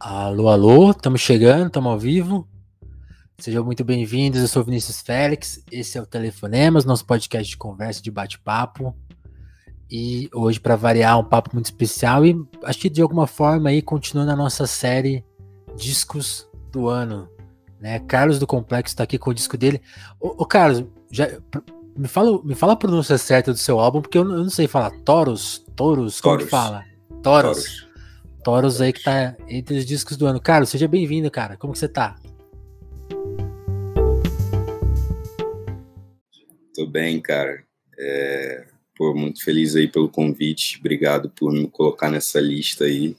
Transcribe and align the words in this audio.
Alô, 0.00 0.48
alô, 0.48 0.92
estamos 0.92 1.20
chegando, 1.20 1.66
estamos 1.66 1.90
ao 1.90 1.98
vivo. 1.98 2.48
Sejam 3.36 3.64
muito 3.64 3.84
bem-vindos, 3.84 4.40
eu 4.40 4.46
sou 4.46 4.62
Vinícius 4.62 5.00
Félix, 5.00 5.60
esse 5.72 5.98
é 5.98 6.02
o 6.02 6.06
Telefonemas, 6.06 6.84
nosso 6.84 7.04
podcast 7.04 7.50
de 7.50 7.56
conversa, 7.56 8.00
de 8.00 8.08
bate-papo. 8.08 8.94
E 9.90 10.28
hoje, 10.32 10.60
para 10.60 10.76
variar, 10.76 11.18
um 11.18 11.24
papo 11.24 11.50
muito 11.52 11.66
especial 11.66 12.24
e 12.24 12.36
acho 12.62 12.78
que 12.78 12.88
de 12.88 13.02
alguma 13.02 13.26
forma 13.26 13.70
aí 13.70 13.82
continuando 13.82 14.30
a 14.30 14.36
nossa 14.36 14.68
série 14.68 15.24
Discos 15.76 16.48
do 16.70 16.88
Ano. 16.88 17.28
Né? 17.80 17.98
Carlos 18.00 18.38
do 18.38 18.46
Complexo 18.46 18.92
está 18.92 19.02
aqui 19.02 19.18
com 19.18 19.30
o 19.30 19.34
disco 19.34 19.56
dele. 19.56 19.80
Ô, 20.20 20.42
ô 20.42 20.46
Carlos, 20.46 20.84
já, 21.10 21.28
me, 21.96 22.06
fala, 22.06 22.40
me 22.44 22.54
fala 22.54 22.74
a 22.74 22.76
pronúncia 22.76 23.18
certa 23.18 23.52
do 23.52 23.58
seu 23.58 23.80
álbum, 23.80 24.00
porque 24.00 24.18
eu 24.18 24.24
não, 24.24 24.36
eu 24.36 24.42
não 24.44 24.50
sei 24.50 24.68
falar. 24.68 24.92
Toros? 25.04 25.64
Toros? 25.74 26.20
Como 26.20 26.38
que 26.38 26.46
fala? 26.46 26.84
Toros. 27.20 27.64
Toros. 27.64 27.87
Toros 28.42 28.80
aí 28.80 28.92
que 28.92 29.02
tá 29.02 29.36
entre 29.48 29.78
os 29.78 29.84
discos 29.84 30.16
do 30.16 30.26
ano. 30.26 30.40
Carlos, 30.40 30.70
seja 30.70 30.88
bem-vindo, 30.88 31.30
cara. 31.30 31.56
Como 31.56 31.72
que 31.72 31.78
você 31.78 31.88
tá? 31.88 32.16
Tô 36.74 36.86
bem, 36.86 37.20
cara. 37.20 37.64
É, 37.98 38.66
pô, 38.96 39.12
muito 39.14 39.42
feliz 39.42 39.74
aí 39.74 39.88
pelo 39.88 40.08
convite. 40.08 40.78
Obrigado 40.78 41.30
por 41.30 41.52
me 41.52 41.68
colocar 41.68 42.10
nessa 42.10 42.40
lista 42.40 42.84
aí. 42.84 43.16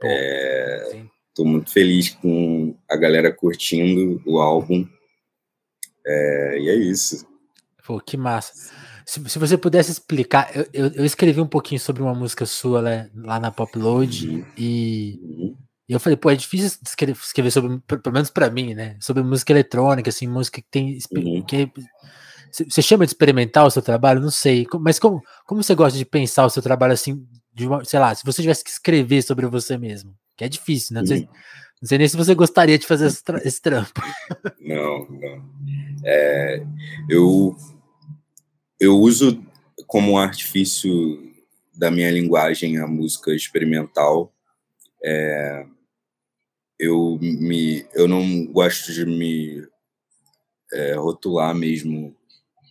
Pô, 0.00 0.06
é, 0.06 1.04
tô 1.34 1.44
muito 1.44 1.70
feliz 1.70 2.10
com 2.10 2.74
a 2.90 2.96
galera 2.96 3.30
curtindo 3.30 4.22
o 4.24 4.38
álbum. 4.38 4.88
É, 6.06 6.58
e 6.60 6.68
é 6.70 6.74
isso. 6.74 7.26
Pô, 7.86 8.00
que 8.00 8.16
massa. 8.16 8.72
Se, 9.06 9.22
se 9.28 9.38
você 9.38 9.56
pudesse 9.56 9.92
explicar, 9.92 10.50
eu, 10.54 10.66
eu, 10.72 10.86
eu, 10.94 11.04
escrevi 11.04 11.40
um 11.40 11.46
pouquinho 11.46 11.80
sobre 11.80 12.02
uma 12.02 12.12
música 12.12 12.44
sua 12.44 12.82
né, 12.82 13.08
lá 13.14 13.38
na 13.38 13.52
Popload 13.52 14.28
uhum. 14.28 14.44
e, 14.58 15.20
uhum. 15.22 15.56
e, 15.88 15.92
eu 15.92 16.00
falei, 16.00 16.16
pô, 16.16 16.28
é 16.28 16.34
difícil 16.34 16.76
escrever, 16.84 17.16
escrever 17.16 17.52
sobre, 17.52 17.78
pelo 17.86 18.12
menos 18.12 18.30
para 18.30 18.50
mim, 18.50 18.74
né? 18.74 18.96
Sobre 19.00 19.22
música 19.22 19.52
eletrônica, 19.52 20.10
assim, 20.10 20.26
música 20.26 20.60
que 20.60 20.68
tem. 20.68 20.98
Uhum. 21.14 21.42
Que, 21.42 21.70
você 22.50 22.82
chama 22.82 23.04
de 23.04 23.10
experimental 23.10 23.66
o 23.66 23.70
seu 23.70 23.82
trabalho? 23.82 24.20
Não 24.20 24.30
sei. 24.30 24.66
Mas 24.80 24.98
como, 24.98 25.22
como 25.44 25.62
você 25.62 25.74
gosta 25.74 25.96
de 25.96 26.04
pensar 26.04 26.44
o 26.44 26.50
seu 26.50 26.62
trabalho 26.62 26.92
assim, 26.92 27.24
de 27.54 27.66
uma, 27.66 27.84
sei 27.84 28.00
lá, 28.00 28.14
se 28.14 28.24
você 28.24 28.42
tivesse 28.42 28.64
que 28.64 28.70
escrever 28.70 29.22
sobre 29.22 29.46
você 29.46 29.78
mesmo? 29.78 30.14
Que 30.36 30.44
é 30.44 30.48
difícil, 30.48 30.94
né? 30.94 31.00
Não 31.00 31.06
sei, 31.06 31.20
uhum. 31.20 31.28
não 31.82 31.88
sei 31.88 31.98
nem 31.98 32.08
se 32.08 32.16
você 32.16 32.34
gostaria 32.34 32.78
de 32.78 32.86
fazer 32.86 33.06
esse, 33.06 33.22
esse 33.44 33.62
trampo. 33.62 34.02
Não, 34.60 35.06
não. 35.08 35.44
É, 36.04 36.66
eu 37.08 37.56
eu 38.80 38.98
uso 38.98 39.44
como 39.86 40.18
artifício 40.18 41.34
da 41.74 41.90
minha 41.90 42.10
linguagem 42.10 42.78
a 42.78 42.86
música 42.86 43.34
experimental. 43.34 44.32
É, 45.04 45.66
eu, 46.78 47.18
me, 47.20 47.86
eu 47.94 48.08
não 48.08 48.46
gosto 48.46 48.92
de 48.92 49.04
me 49.04 49.66
é, 50.72 50.94
rotular 50.94 51.54
mesmo 51.54 52.14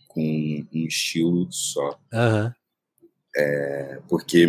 com 0.08 0.66
um 0.72 0.86
estilo 0.86 1.50
só. 1.50 1.98
Uhum. 2.12 2.52
É, 3.36 4.00
porque 4.08 4.46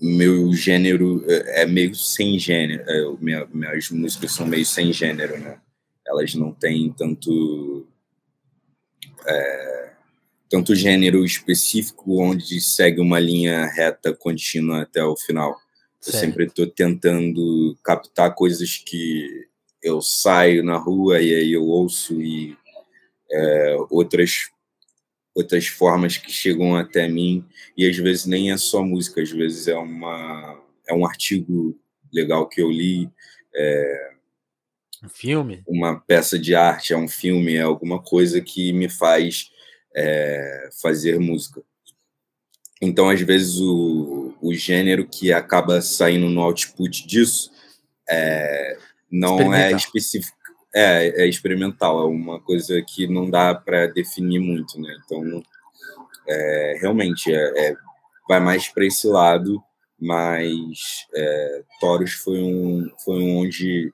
meu 0.00 0.52
gênero 0.52 1.24
é, 1.30 1.62
é 1.62 1.66
meio 1.66 1.94
sem 1.94 2.38
gênero. 2.38 2.82
É, 2.88 3.16
minha, 3.22 3.46
minhas 3.46 3.90
músicas 3.90 4.32
são 4.32 4.46
meio 4.46 4.66
sem 4.66 4.92
gênero, 4.92 5.38
né? 5.38 5.60
Elas 6.06 6.34
não 6.34 6.52
têm 6.52 6.92
tanto. 6.92 7.86
É, 9.26 9.89
tanto 10.50 10.74
gênero 10.74 11.24
específico 11.24 12.20
onde 12.20 12.60
segue 12.60 13.00
uma 13.00 13.20
linha 13.20 13.66
reta 13.66 14.12
contínua 14.12 14.82
até 14.82 15.02
o 15.02 15.16
final. 15.16 15.56
Eu 16.04 16.12
sempre 16.12 16.46
estou 16.46 16.66
tentando 16.66 17.78
captar 17.84 18.34
coisas 18.34 18.76
que 18.76 19.46
eu 19.80 20.02
saio 20.02 20.64
na 20.64 20.76
rua 20.76 21.22
e 21.22 21.32
aí 21.32 21.52
eu 21.52 21.64
ouço 21.64 22.20
e 22.20 22.56
é, 23.30 23.76
outras 23.90 24.50
outras 25.32 25.68
formas 25.68 26.16
que 26.16 26.32
chegam 26.32 26.74
até 26.74 27.08
mim. 27.08 27.44
E 27.76 27.88
às 27.88 27.96
vezes 27.96 28.26
nem 28.26 28.50
é 28.50 28.56
só 28.56 28.82
música, 28.82 29.22
às 29.22 29.30
vezes 29.30 29.68
é 29.68 29.76
uma 29.76 30.60
é 30.88 30.92
um 30.92 31.06
artigo 31.06 31.78
legal 32.12 32.48
que 32.48 32.60
eu 32.60 32.68
li, 32.68 33.08
é, 33.54 34.10
um 35.04 35.08
filme, 35.08 35.62
uma 35.66 36.00
peça 36.00 36.36
de 36.36 36.56
arte, 36.56 36.92
é 36.92 36.96
um 36.96 37.06
filme, 37.06 37.54
é 37.54 37.62
alguma 37.62 38.02
coisa 38.02 38.40
que 38.40 38.72
me 38.72 38.88
faz 38.88 39.50
é, 39.94 40.68
fazer 40.80 41.18
música. 41.18 41.62
Então, 42.80 43.08
às 43.08 43.20
vezes, 43.20 43.58
o, 43.58 44.34
o 44.40 44.54
gênero 44.54 45.06
que 45.06 45.32
acaba 45.32 45.82
saindo 45.82 46.28
no 46.28 46.40
output 46.40 47.06
disso 47.06 47.50
é, 48.08 48.78
não 49.10 49.52
é 49.52 49.72
específico, 49.72 50.36
é, 50.74 51.22
é, 51.22 51.26
experimental, 51.26 52.00
é 52.00 52.04
uma 52.04 52.40
coisa 52.40 52.80
que 52.82 53.06
não 53.06 53.28
dá 53.28 53.54
para 53.54 53.86
definir 53.86 54.38
muito, 54.38 54.80
né? 54.80 54.96
Então, 55.04 55.42
é, 56.26 56.78
realmente, 56.80 57.32
é, 57.32 57.68
é 57.68 57.76
vai 58.28 58.38
mais 58.38 58.68
para 58.68 58.86
esse 58.86 59.08
lado, 59.08 59.60
mas 60.00 61.06
é, 61.14 61.62
Toros 61.80 62.12
foi 62.12 62.40
um, 62.40 62.88
foi 63.04 63.20
um 63.20 63.38
onde 63.38 63.92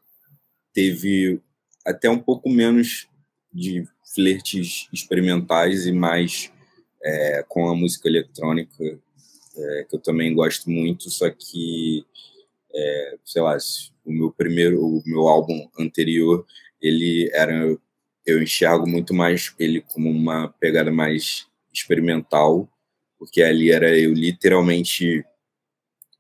teve 0.74 1.40
até 1.86 2.10
um 2.10 2.18
pouco 2.18 2.50
menos 2.50 3.08
de 3.56 3.88
flertes 4.14 4.88
experimentais 4.92 5.86
e 5.86 5.92
mais 5.92 6.52
é, 7.02 7.44
com 7.48 7.68
a 7.68 7.74
música 7.74 8.08
eletrônica, 8.08 8.98
é, 9.56 9.86
que 9.88 9.96
eu 9.96 10.00
também 10.00 10.34
gosto 10.34 10.70
muito, 10.70 11.10
só 11.10 11.30
que, 11.30 12.04
é, 12.74 13.16
sei 13.24 13.42
lá, 13.42 13.56
o 14.04 14.12
meu 14.12 14.30
primeiro, 14.30 14.84
o 14.84 15.02
meu 15.06 15.26
álbum 15.26 15.68
anterior, 15.78 16.44
ele 16.80 17.30
era, 17.32 17.76
eu 18.26 18.42
enxergo 18.42 18.86
muito 18.86 19.14
mais 19.14 19.54
ele 19.58 19.80
como 19.80 20.10
uma 20.10 20.48
pegada 20.60 20.90
mais 20.90 21.46
experimental, 21.72 22.68
porque 23.18 23.42
ali 23.42 23.70
era 23.70 23.98
eu 23.98 24.12
literalmente 24.12 25.24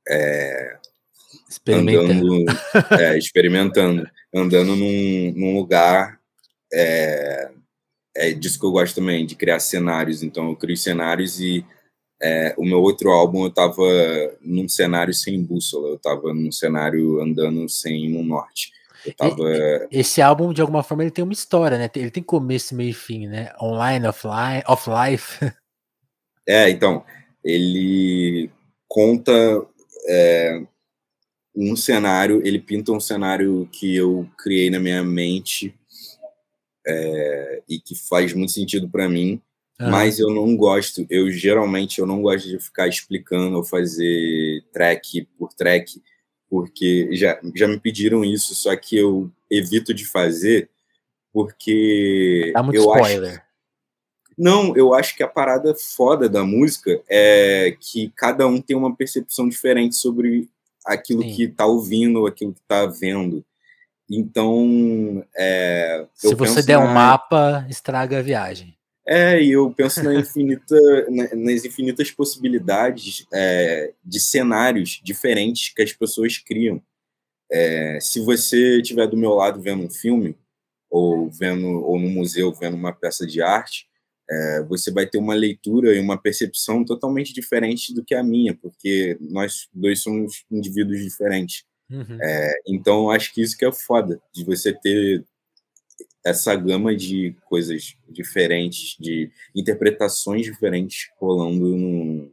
é, 0.08 0.78
experimentando. 1.48 2.12
andando, 2.12 2.44
é, 3.00 3.18
experimentando, 3.18 4.10
andando 4.34 4.76
num, 4.76 5.32
num 5.36 5.54
lugar 5.56 6.15
é, 6.76 7.50
é 8.14 8.32
disso 8.32 8.60
que 8.60 8.66
eu 8.66 8.70
gosto 8.70 8.96
também, 8.96 9.24
de 9.24 9.34
criar 9.34 9.58
cenários. 9.58 10.22
Então, 10.22 10.50
eu 10.50 10.56
crio 10.56 10.76
cenários 10.76 11.40
e 11.40 11.64
é, 12.22 12.54
o 12.58 12.64
meu 12.64 12.80
outro 12.80 13.10
álbum 13.10 13.42
eu 13.42 13.48
estava 13.48 13.82
num 14.42 14.68
cenário 14.68 15.14
sem 15.14 15.42
bússola, 15.42 15.88
eu 15.88 15.96
estava 15.96 16.34
num 16.34 16.52
cenário 16.52 17.20
andando 17.20 17.68
sem 17.68 18.14
um 18.16 18.24
norte. 18.24 18.72
Tava... 19.16 19.86
Esse 19.90 20.20
álbum, 20.20 20.52
de 20.52 20.60
alguma 20.60 20.82
forma, 20.82 21.04
ele 21.04 21.10
tem 21.10 21.22
uma 21.22 21.32
história, 21.32 21.78
né? 21.78 21.88
Ele 21.94 22.10
tem 22.10 22.22
começo, 22.22 22.74
meio 22.74 22.90
e 22.90 22.94
fim, 22.94 23.26
né? 23.26 23.52
Online, 23.60 24.06
offline, 24.06 24.62
off 24.66 24.88
life. 24.90 25.38
É, 26.48 26.70
então, 26.70 27.04
ele 27.42 28.48
conta 28.86 29.32
é, 30.08 30.62
um 31.56 31.74
cenário, 31.74 32.40
ele 32.46 32.60
pinta 32.60 32.92
um 32.92 33.00
cenário 33.00 33.68
que 33.72 33.96
eu 33.96 34.30
criei 34.38 34.70
na 34.70 34.78
minha 34.78 35.02
mente 35.02 35.74
é, 36.86 37.62
e 37.68 37.78
que 37.78 37.94
faz 37.94 38.32
muito 38.32 38.52
sentido 38.52 38.88
para 38.88 39.08
mim, 39.08 39.40
ah. 39.78 39.90
mas 39.90 40.18
eu 40.18 40.30
não 40.30 40.56
gosto, 40.56 41.06
eu 41.10 41.30
geralmente 41.30 41.98
eu 41.98 42.06
não 42.06 42.22
gosto 42.22 42.48
de 42.48 42.58
ficar 42.58 42.88
explicando 42.88 43.56
ou 43.56 43.64
fazer 43.64 44.64
track 44.72 45.28
por 45.38 45.52
track, 45.52 46.02
porque 46.48 47.08
já, 47.12 47.40
já 47.54 47.66
me 47.66 47.78
pediram 47.78 48.24
isso, 48.24 48.54
só 48.54 48.74
que 48.76 48.96
eu 48.96 49.30
evito 49.50 49.92
de 49.92 50.04
fazer 50.04 50.70
porque 51.32 52.50
Dá 52.54 52.62
muito 52.62 52.76
eu 52.76 52.84
spoiler. 52.84 53.30
acho 53.32 53.46
não, 54.38 54.76
eu 54.76 54.92
acho 54.92 55.16
que 55.16 55.22
a 55.22 55.28
parada 55.28 55.74
foda 55.74 56.28
da 56.28 56.44
música 56.44 57.02
é 57.08 57.74
que 57.80 58.12
cada 58.14 58.46
um 58.46 58.60
tem 58.60 58.76
uma 58.76 58.94
percepção 58.94 59.48
diferente 59.48 59.96
sobre 59.96 60.48
aquilo 60.84 61.22
Sim. 61.22 61.34
que 61.34 61.48
tá 61.48 61.64
ouvindo, 61.64 62.26
aquilo 62.26 62.52
que 62.52 62.60
tá 62.68 62.84
vendo. 62.84 63.42
Então, 64.10 65.24
é, 65.36 66.06
se 66.14 66.34
você 66.34 66.62
der 66.62 66.78
na... 66.78 66.84
um 66.84 66.94
mapa, 66.94 67.66
estraga 67.68 68.18
a 68.18 68.22
viagem. 68.22 68.76
É, 69.08 69.40
e 69.40 69.52
eu 69.52 69.70
penso 69.70 70.02
na 70.02 70.14
infinita, 70.14 70.76
nas 71.36 71.64
infinitas 71.64 72.10
possibilidades 72.10 73.24
é, 73.32 73.92
de 74.04 74.18
cenários 74.18 75.00
diferentes 75.02 75.72
que 75.72 75.82
as 75.82 75.92
pessoas 75.92 76.38
criam. 76.38 76.82
É, 77.50 77.98
se 78.00 78.20
você 78.20 78.80
estiver 78.80 79.06
do 79.06 79.16
meu 79.16 79.30
lado 79.30 79.60
vendo 79.60 79.84
um 79.84 79.90
filme, 79.90 80.36
ou 80.90 81.30
vendo 81.30 81.66
ou 81.66 81.98
no 81.98 82.08
museu 82.08 82.52
vendo 82.52 82.76
uma 82.76 82.92
peça 82.92 83.26
de 83.26 83.42
arte, 83.42 83.86
é, 84.28 84.62
você 84.64 84.90
vai 84.90 85.06
ter 85.06 85.18
uma 85.18 85.34
leitura 85.34 85.94
e 85.94 86.00
uma 86.00 86.20
percepção 86.20 86.84
totalmente 86.84 87.32
diferente 87.32 87.94
do 87.94 88.04
que 88.04 88.14
a 88.14 88.24
minha, 88.24 88.54
porque 88.54 89.16
nós 89.20 89.68
dois 89.72 90.02
somos 90.02 90.44
indivíduos 90.50 91.00
diferentes. 91.00 91.64
Uhum. 91.90 92.18
É, 92.20 92.54
então, 92.66 93.10
acho 93.10 93.32
que 93.32 93.42
isso 93.42 93.56
que 93.56 93.64
é 93.64 93.72
foda, 93.72 94.20
de 94.32 94.44
você 94.44 94.72
ter 94.72 95.24
essa 96.24 96.54
gama 96.56 96.94
de 96.94 97.36
coisas 97.44 97.96
diferentes, 98.08 98.96
de 98.98 99.30
interpretações 99.54 100.44
diferentes 100.44 101.08
rolando 101.20 101.76
num, 101.76 102.30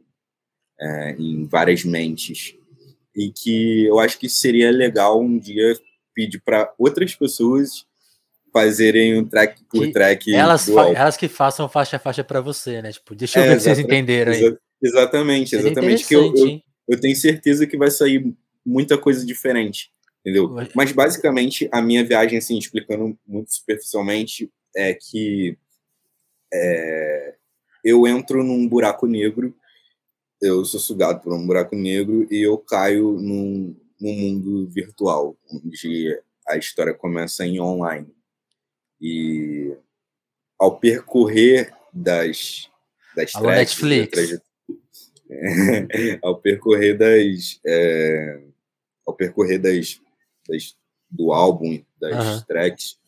é, 0.80 1.12
em 1.12 1.46
várias 1.46 1.84
mentes. 1.84 2.56
e 3.16 3.30
que 3.30 3.84
eu 3.84 4.00
acho 4.00 4.18
que 4.18 4.28
seria 4.28 4.72
legal 4.72 5.20
um 5.20 5.38
dia 5.38 5.78
pedir 6.12 6.40
para 6.40 6.72
outras 6.76 7.14
pessoas 7.14 7.86
fazerem 8.52 9.18
um 9.18 9.24
track 9.24 9.64
por 9.64 9.90
track. 9.90 10.34
Elas, 10.34 10.68
elas 10.68 11.16
que 11.16 11.28
façam 11.28 11.68
faixa 11.68 11.96
a 11.96 11.98
faixa 11.98 12.22
para 12.22 12.40
você, 12.40 12.80
né? 12.82 12.92
Tipo, 12.92 13.14
deixa 13.14 13.40
eu 13.40 13.44
é, 13.44 13.48
ver 13.48 13.60
se 13.60 13.64
vocês 13.64 13.78
entenderam 13.80 14.32
aí. 14.32 14.38
Exa 14.38 14.58
exatamente, 14.82 15.56
exatamente. 15.56 16.06
Que 16.06 16.14
eu, 16.14 16.32
eu, 16.36 16.60
eu, 16.88 17.00
tenho 17.00 17.16
certeza 17.16 17.66
que 17.66 17.76
vai 17.76 17.90
sair 17.90 18.32
muita 18.64 18.96
coisa 18.96 19.24
diferente, 19.24 19.92
entendeu? 20.20 20.54
Mas 20.74 20.92
basicamente 20.92 21.68
a 21.72 21.82
minha 21.82 22.04
viagem, 22.04 22.38
assim, 22.38 22.58
explicando 22.58 23.18
muito 23.26 23.52
superficialmente, 23.52 24.50
é 24.76 24.94
que 24.94 25.56
é, 26.52 27.34
eu 27.84 28.06
entro 28.06 28.42
num 28.42 28.68
buraco 28.68 29.06
negro, 29.06 29.54
eu 30.40 30.64
sou 30.64 30.80
sugado 30.80 31.20
por 31.20 31.32
um 31.32 31.46
buraco 31.46 31.76
negro 31.76 32.26
e 32.30 32.42
eu 32.42 32.58
caio 32.58 33.12
num, 33.12 33.76
num 34.00 34.14
mundo 34.14 34.66
virtual, 34.68 35.36
onde 35.50 36.20
a 36.46 36.56
história 36.56 36.94
começa 36.94 37.46
em 37.46 37.60
online. 37.60 38.14
E 39.00 39.76
ao 40.58 40.78
percorrer 40.78 41.72
das, 41.92 42.70
das 43.16 43.34
Alô, 43.34 43.50
Netflix. 43.50 44.40
ao 46.22 46.38
percorrer 46.38 46.96
das 46.96 47.60
é, 47.66 48.42
ao 49.06 49.14
percorrer 49.14 49.58
das, 49.58 50.00
das, 50.48 50.76
do 51.10 51.32
álbum 51.32 51.82
das 52.00 52.36
uhum. 52.36 52.42
tracks 52.46 52.98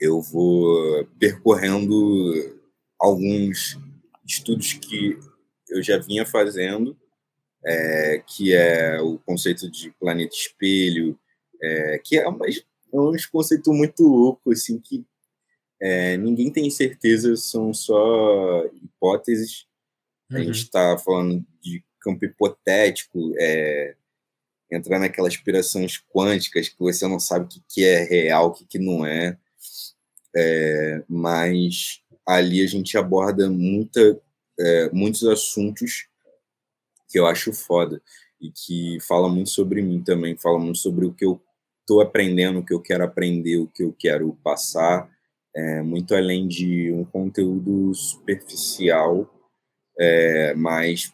eu 0.00 0.20
vou 0.22 1.04
percorrendo 1.18 2.60
alguns 3.00 3.78
estudos 4.26 4.74
que 4.74 5.18
eu 5.68 5.82
já 5.82 5.98
vinha 5.98 6.24
fazendo 6.24 6.96
é, 7.64 8.22
que 8.26 8.54
é 8.54 9.00
o 9.00 9.18
conceito 9.18 9.70
de 9.70 9.90
planeta 9.98 10.34
espelho 10.34 11.18
é, 11.60 12.00
que 12.02 12.18
é 12.18 12.30
mais 12.30 12.64
é 12.92 12.98
um 12.98 13.12
conceito 13.30 13.72
muito 13.72 14.02
louco, 14.02 14.50
assim, 14.50 14.78
que 14.78 15.04
é, 15.80 16.16
ninguém 16.16 16.50
tem 16.50 16.68
certeza, 16.70 17.36
são 17.36 17.72
só 17.72 18.64
hipóteses. 18.66 19.66
Uhum. 20.30 20.38
A 20.38 20.42
gente 20.42 20.62
está 20.62 20.98
falando 20.98 21.44
de 21.62 21.84
campo 22.00 22.24
hipotético, 22.24 23.34
é, 23.38 23.94
entrar 24.70 24.98
naquelas 24.98 25.34
aspirações 25.34 26.02
quânticas 26.12 26.68
que 26.68 26.78
você 26.78 27.06
não 27.06 27.18
sabe 27.18 27.46
o 27.46 27.62
que, 27.68 27.84
é 27.84 28.04
real, 28.04 28.48
o 28.48 28.52
que, 28.52 28.64
que 28.64 28.78
não 28.78 29.04
é. 29.04 29.36
é. 30.36 31.02
Mas 31.08 32.00
ali 32.26 32.62
a 32.62 32.66
gente 32.66 32.96
aborda 32.96 33.48
muita, 33.50 34.20
é, 34.58 34.90
muitos 34.90 35.24
assuntos 35.24 36.08
que 37.08 37.18
eu 37.18 37.26
acho 37.26 37.52
foda 37.52 38.02
e 38.40 38.50
que 38.50 38.98
fala 39.00 39.28
muito 39.28 39.50
sobre 39.50 39.80
mim 39.82 40.02
também, 40.02 40.36
fala 40.36 40.58
muito 40.58 40.78
sobre 40.78 41.06
o 41.06 41.12
que 41.12 41.24
eu 41.24 41.40
estou 41.88 42.02
aprendendo 42.02 42.58
o 42.58 42.64
que 42.64 42.74
eu 42.74 42.80
quero 42.80 43.02
aprender, 43.02 43.56
o 43.56 43.66
que 43.66 43.82
eu 43.82 43.94
quero 43.98 44.38
passar, 44.44 45.10
é, 45.56 45.80
muito 45.80 46.14
além 46.14 46.46
de 46.46 46.92
um 46.92 47.02
conteúdo 47.02 47.94
superficial, 47.94 49.26
é, 49.98 50.54
mas 50.54 51.10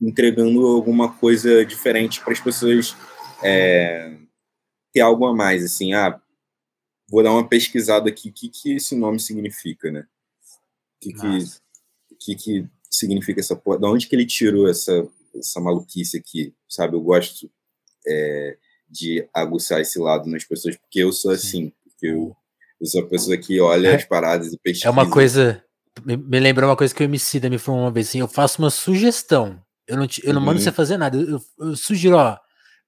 entregando 0.00 0.66
alguma 0.66 1.12
coisa 1.12 1.64
diferente 1.64 2.20
para 2.20 2.32
as 2.32 2.40
pessoas 2.40 2.96
é, 3.42 4.16
ter 4.92 5.00
algo 5.00 5.26
a 5.26 5.34
mais, 5.34 5.64
assim, 5.64 5.94
ah, 5.94 6.20
vou 7.08 7.22
dar 7.22 7.32
uma 7.32 7.48
pesquisada 7.48 8.08
aqui, 8.08 8.30
o 8.30 8.32
que, 8.32 8.48
que 8.48 8.76
esse 8.76 8.96
nome 8.96 9.20
significa, 9.20 9.90
né? 9.90 10.06
O 10.96 11.00
que, 11.00 11.12
que, 11.12 12.34
que, 12.34 12.34
que 12.36 12.68
significa 12.90 13.40
essa 13.40 13.54
porra? 13.54 13.78
Da 13.78 13.88
onde 13.88 14.06
que 14.06 14.16
ele 14.16 14.26
tirou 14.26 14.68
essa, 14.68 15.06
essa 15.34 15.60
maluquice 15.60 16.16
aqui, 16.16 16.54
sabe? 16.68 16.96
Eu 16.96 17.00
gosto 17.00 17.50
é, 18.06 18.56
de 18.88 19.28
aguçar 19.34 19.80
esse 19.80 19.98
lado 19.98 20.28
nas 20.28 20.44
pessoas, 20.44 20.76
porque 20.76 21.00
eu 21.00 21.12
sou 21.12 21.30
assim, 21.30 21.72
porque 21.84 22.06
eu, 22.06 22.36
eu 22.80 22.86
sou 22.86 23.02
a 23.02 23.06
pessoa 23.06 23.36
que 23.36 23.60
olha 23.60 23.88
é, 23.88 23.96
as 23.96 24.04
paradas 24.04 24.52
e 24.52 24.58
pesquisa. 24.58 24.88
É 24.88 24.90
uma 24.90 25.08
coisa, 25.08 25.62
me, 26.04 26.16
me 26.16 26.40
lembrou 26.40 26.68
uma 26.68 26.76
coisa 26.76 26.94
que 26.94 27.02
o 27.02 27.04
Emicida 27.04 27.50
me 27.50 27.58
falou 27.58 27.82
uma 27.82 27.90
vez 27.90 28.08
assim, 28.08 28.20
eu 28.20 28.28
faço 28.28 28.60
uma 28.60 28.70
sugestão, 28.70 29.62
eu 29.86 29.96
não, 29.96 30.06
te, 30.06 30.26
eu 30.26 30.32
não 30.32 30.40
uhum. 30.40 30.46
mando 30.46 30.60
você 30.60 30.72
fazer 30.72 30.96
nada, 30.96 31.16
eu, 31.16 31.40
eu, 31.58 31.76
sugiro, 31.76 32.16
ó, 32.16 32.36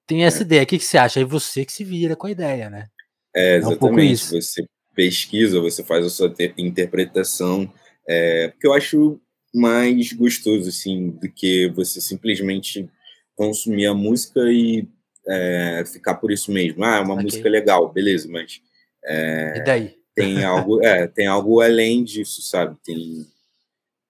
tem 0.06 0.24
essa 0.24 0.40
é. 0.40 0.42
ideia, 0.42 0.62
o 0.62 0.66
que, 0.66 0.78
que 0.78 0.84
você 0.84 0.98
acha? 0.98 1.20
Aí 1.20 1.24
você 1.24 1.64
que 1.64 1.72
se 1.72 1.84
vira 1.84 2.16
com 2.16 2.26
a 2.26 2.30
ideia, 2.30 2.68
né? 2.70 2.86
É, 3.34 3.56
exatamente, 3.56 4.34
é 4.34 4.36
um 4.36 4.40
você 4.40 4.66
pesquisa, 4.94 5.60
você 5.60 5.84
faz 5.84 6.04
a 6.04 6.10
sua 6.10 6.34
interpretação, 6.56 7.72
é, 8.08 8.48
porque 8.48 8.66
eu 8.66 8.72
acho 8.72 9.20
mais 9.54 10.12
gostoso, 10.12 10.68
assim, 10.68 11.10
do 11.10 11.30
que 11.30 11.68
você 11.68 12.00
simplesmente 12.00 12.88
consumir 13.36 13.86
a 13.86 13.94
música 13.94 14.40
e 14.50 14.88
é, 15.28 15.84
ficar 15.86 16.14
por 16.16 16.32
isso 16.32 16.50
mesmo. 16.50 16.84
Ah, 16.84 16.96
é 16.96 17.00
uma 17.00 17.14
okay. 17.14 17.24
música 17.24 17.48
legal, 17.48 17.92
beleza, 17.92 18.28
mas. 18.28 18.60
É, 19.04 19.58
e 19.58 19.64
daí? 19.64 19.98
Tem 20.14 20.42
algo, 20.44 20.84
é, 20.84 21.06
tem 21.06 21.28
algo 21.28 21.60
além 21.60 22.02
disso, 22.02 22.42
sabe? 22.42 22.76
Tem, 22.84 23.24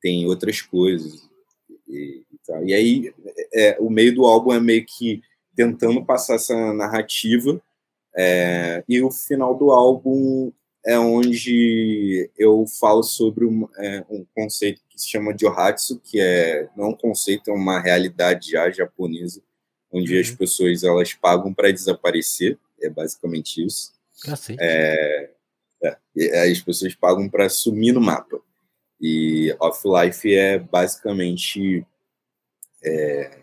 tem 0.01 0.27
outras 0.27 0.63
coisas. 0.63 1.29
E, 1.87 2.23
e, 2.63 2.71
e 2.71 2.75
aí, 2.75 3.15
é, 3.53 3.77
o 3.81 3.91
meio 3.91 4.15
do 4.15 4.25
álbum 4.25 4.53
é 4.53 4.61
meio 4.61 4.85
que 4.85 5.23
tentando 5.55 6.05
passar 6.05 6.37
essa 6.37 6.73
narrativa, 6.73 7.61
é, 8.17 8.83
e 8.89 9.01
o 9.03 9.11
final 9.11 9.55
do 9.55 9.71
álbum 9.71 10.53
é 10.85 10.99
onde 10.99 12.31
eu 12.39 12.65
falo 12.81 13.03
sobre 13.03 13.45
um, 13.45 13.69
é, 13.77 14.05
um 14.09 14.25
conceito 14.35 14.81
que 14.89 15.01
se 15.01 15.09
chama 15.09 15.37
Johatsu, 15.39 16.01
que 16.03 16.21
é 16.21 16.69
não 16.77 16.87
é 16.87 16.89
um 16.89 16.95
conceito, 16.95 17.51
é 17.51 17.53
uma 17.53 17.81
realidade 17.81 18.51
já 18.51 18.71
japonesa, 18.71 19.43
onde 19.93 20.15
uhum. 20.15 20.21
as 20.21 20.31
pessoas 20.31 20.83
elas 20.83 21.13
pagam 21.15 21.53
para 21.53 21.73
desaparecer, 21.73 22.59
é 22.81 22.89
basicamente 22.89 23.65
isso. 23.65 23.93
É, 24.61 25.31
é, 26.17 26.51
as 26.51 26.61
pessoas 26.61 26.95
pagam 26.95 27.29
para 27.29 27.49
sumir 27.49 27.93
no 27.93 28.01
mapa. 28.01 28.41
E 29.01 29.55
Off-Life 29.61 30.35
é 30.35 30.59
basicamente 30.59 31.87
é, 32.83 33.39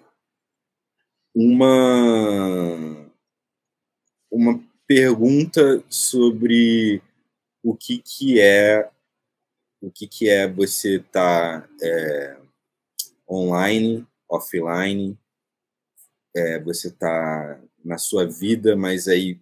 uma, 1.34 3.12
uma 4.32 4.64
pergunta 4.88 5.84
sobre 5.90 7.02
o 7.64 7.76
que, 7.76 8.00
que 8.00 8.40
é 8.40 8.90
o 9.82 9.92
que, 9.92 10.08
que 10.08 10.30
é 10.30 10.48
você 10.48 10.96
estar 10.96 11.62
tá, 11.62 11.70
é, 11.82 12.38
online, 13.30 14.08
offline, 14.28 15.18
é, 16.36 16.60
você 16.60 16.88
está 16.88 17.62
na 17.84 17.98
sua 17.98 18.26
vida, 18.26 18.76
mas 18.76 19.08
aí 19.08 19.40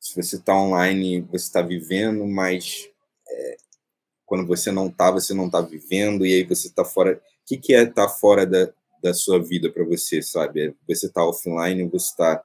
se 0.00 0.14
você 0.14 0.36
está 0.36 0.54
online, 0.54 1.20
você 1.22 1.46
está 1.46 1.60
vivendo, 1.60 2.26
mas 2.26 2.88
é, 3.28 3.56
quando 4.24 4.46
você 4.46 4.70
não 4.70 4.86
está, 4.86 5.10
você 5.10 5.34
não 5.34 5.46
está 5.46 5.60
vivendo, 5.60 6.24
e 6.24 6.32
aí 6.32 6.44
você 6.44 6.68
está 6.68 6.84
fora. 6.84 7.16
O 7.16 7.20
que, 7.44 7.56
que 7.56 7.74
é 7.74 7.82
estar 7.82 8.06
tá 8.06 8.08
fora 8.08 8.46
da, 8.46 8.72
da 9.06 9.14
sua 9.14 9.42
vida 9.42 9.70
para 9.70 9.84
você, 9.84 10.20
sabe? 10.20 10.68
É, 10.68 10.72
você 10.86 11.06
está 11.06 11.24
offline, 11.24 11.88
você 11.88 12.10
está 12.10 12.42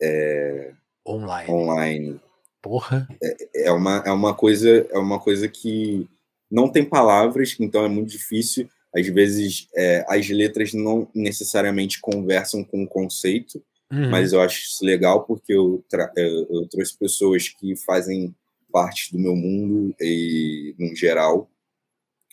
é, 0.00 0.72
online. 1.06 1.50
online. 1.50 2.20
Porra. 2.62 3.08
É, 3.22 3.66
é, 3.66 3.72
uma, 3.72 4.02
é 4.06 4.10
uma 4.12 4.34
coisa 4.34 4.86
é 4.90 4.98
uma 4.98 5.18
coisa 5.18 5.48
que 5.48 6.08
não 6.50 6.68
tem 6.68 6.84
palavras, 6.84 7.56
então 7.58 7.84
é 7.84 7.88
muito 7.88 8.10
difícil 8.10 8.68
às 8.94 9.06
vezes 9.06 9.68
é, 9.74 10.04
as 10.08 10.28
letras 10.28 10.72
não 10.72 11.08
necessariamente 11.14 12.00
conversam 12.00 12.64
com 12.64 12.82
o 12.82 12.88
conceito, 12.88 13.62
uhum. 13.90 14.10
mas 14.10 14.32
eu 14.32 14.40
acho 14.40 14.62
isso 14.62 14.84
legal 14.84 15.24
porque 15.24 15.52
eu, 15.52 15.84
eu, 16.16 16.46
eu, 16.50 16.68
trouxe 16.68 16.98
pessoas 16.98 17.48
que 17.48 17.76
fazem 17.76 18.34
parte 18.72 19.12
do 19.12 19.18
meu 19.18 19.36
mundo 19.36 19.94
e, 20.00 20.74
no 20.78 20.94
geral, 20.94 21.48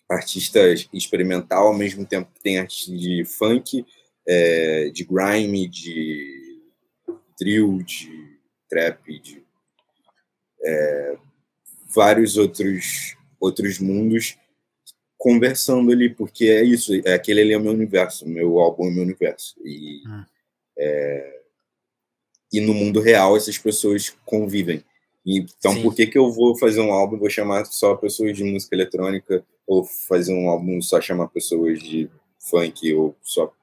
artistas 0.09 0.87
experimental, 0.93 1.67
ao 1.67 1.77
mesmo 1.77 2.05
tempo 2.05 2.31
que 2.33 2.41
tem 2.41 2.59
arte 2.59 2.95
de 2.95 3.25
funk, 3.25 3.85
é, 4.25 4.89
de 4.89 5.03
grime, 5.03 5.67
de 5.67 6.61
drill, 7.39 7.83
de 7.83 8.37
trap, 8.69 9.19
de 9.19 9.43
é, 10.63 11.17
vários 11.93 12.37
outros 12.37 13.15
outros 13.39 13.79
mundos 13.79 14.37
conversando 15.17 15.91
ali, 15.91 16.09
porque 16.13 16.45
é 16.45 16.63
isso, 16.63 16.93
é, 17.05 17.13
aquele 17.13 17.41
ali 17.41 17.53
é 17.53 17.57
o 17.57 17.61
meu 17.61 17.71
universo, 17.71 18.27
meu 18.27 18.59
álbum 18.59 18.85
é 18.85 18.89
o 18.89 18.91
meu 18.91 19.03
universo. 19.03 19.55
E, 19.63 20.03
hum. 20.07 20.23
é, 20.77 21.41
e 22.53 22.61
no 22.61 22.73
mundo 22.73 23.01
real 23.01 23.35
essas 23.35 23.57
pessoas 23.57 24.15
convivem. 24.25 24.83
Então, 25.25 25.73
Sim. 25.73 25.81
por 25.81 25.93
que, 25.93 26.07
que 26.07 26.17
eu 26.17 26.31
vou 26.31 26.57
fazer 26.57 26.79
um 26.79 26.93
álbum 26.93 27.17
vou 27.17 27.29
chamar 27.29 27.65
só 27.65 27.95
pessoas 27.95 28.37
de 28.37 28.43
música 28.43 28.75
eletrônica, 28.75 29.43
ou 29.67 29.83
fazer 29.83 30.33
um 30.33 30.49
álbum 30.49 30.81
só 30.81 31.01
chamar 31.01 31.27
pessoas 31.27 31.79
de 31.79 32.09
funk, 32.39 32.93
ou 32.93 33.15
só 33.21 33.53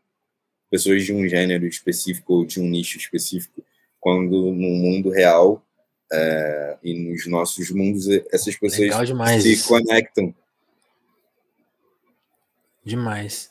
pessoas 0.70 1.04
de 1.04 1.12
um 1.12 1.26
gênero 1.26 1.66
específico 1.66 2.34
ou 2.34 2.44
de 2.44 2.61
um 2.61 2.68
nicho 2.68 2.99
específico, 2.99 3.64
quando 3.99 4.52
no 4.52 4.70
mundo 4.70 5.11
real 5.11 5.64
é, 6.12 6.76
e 6.82 6.94
nos 6.94 7.26
nossos 7.26 7.70
mundos 7.70 8.06
essas 8.30 8.54
pessoas 8.56 8.92
se 9.42 9.66
conectam 9.66 10.34
Demais. 12.84 13.50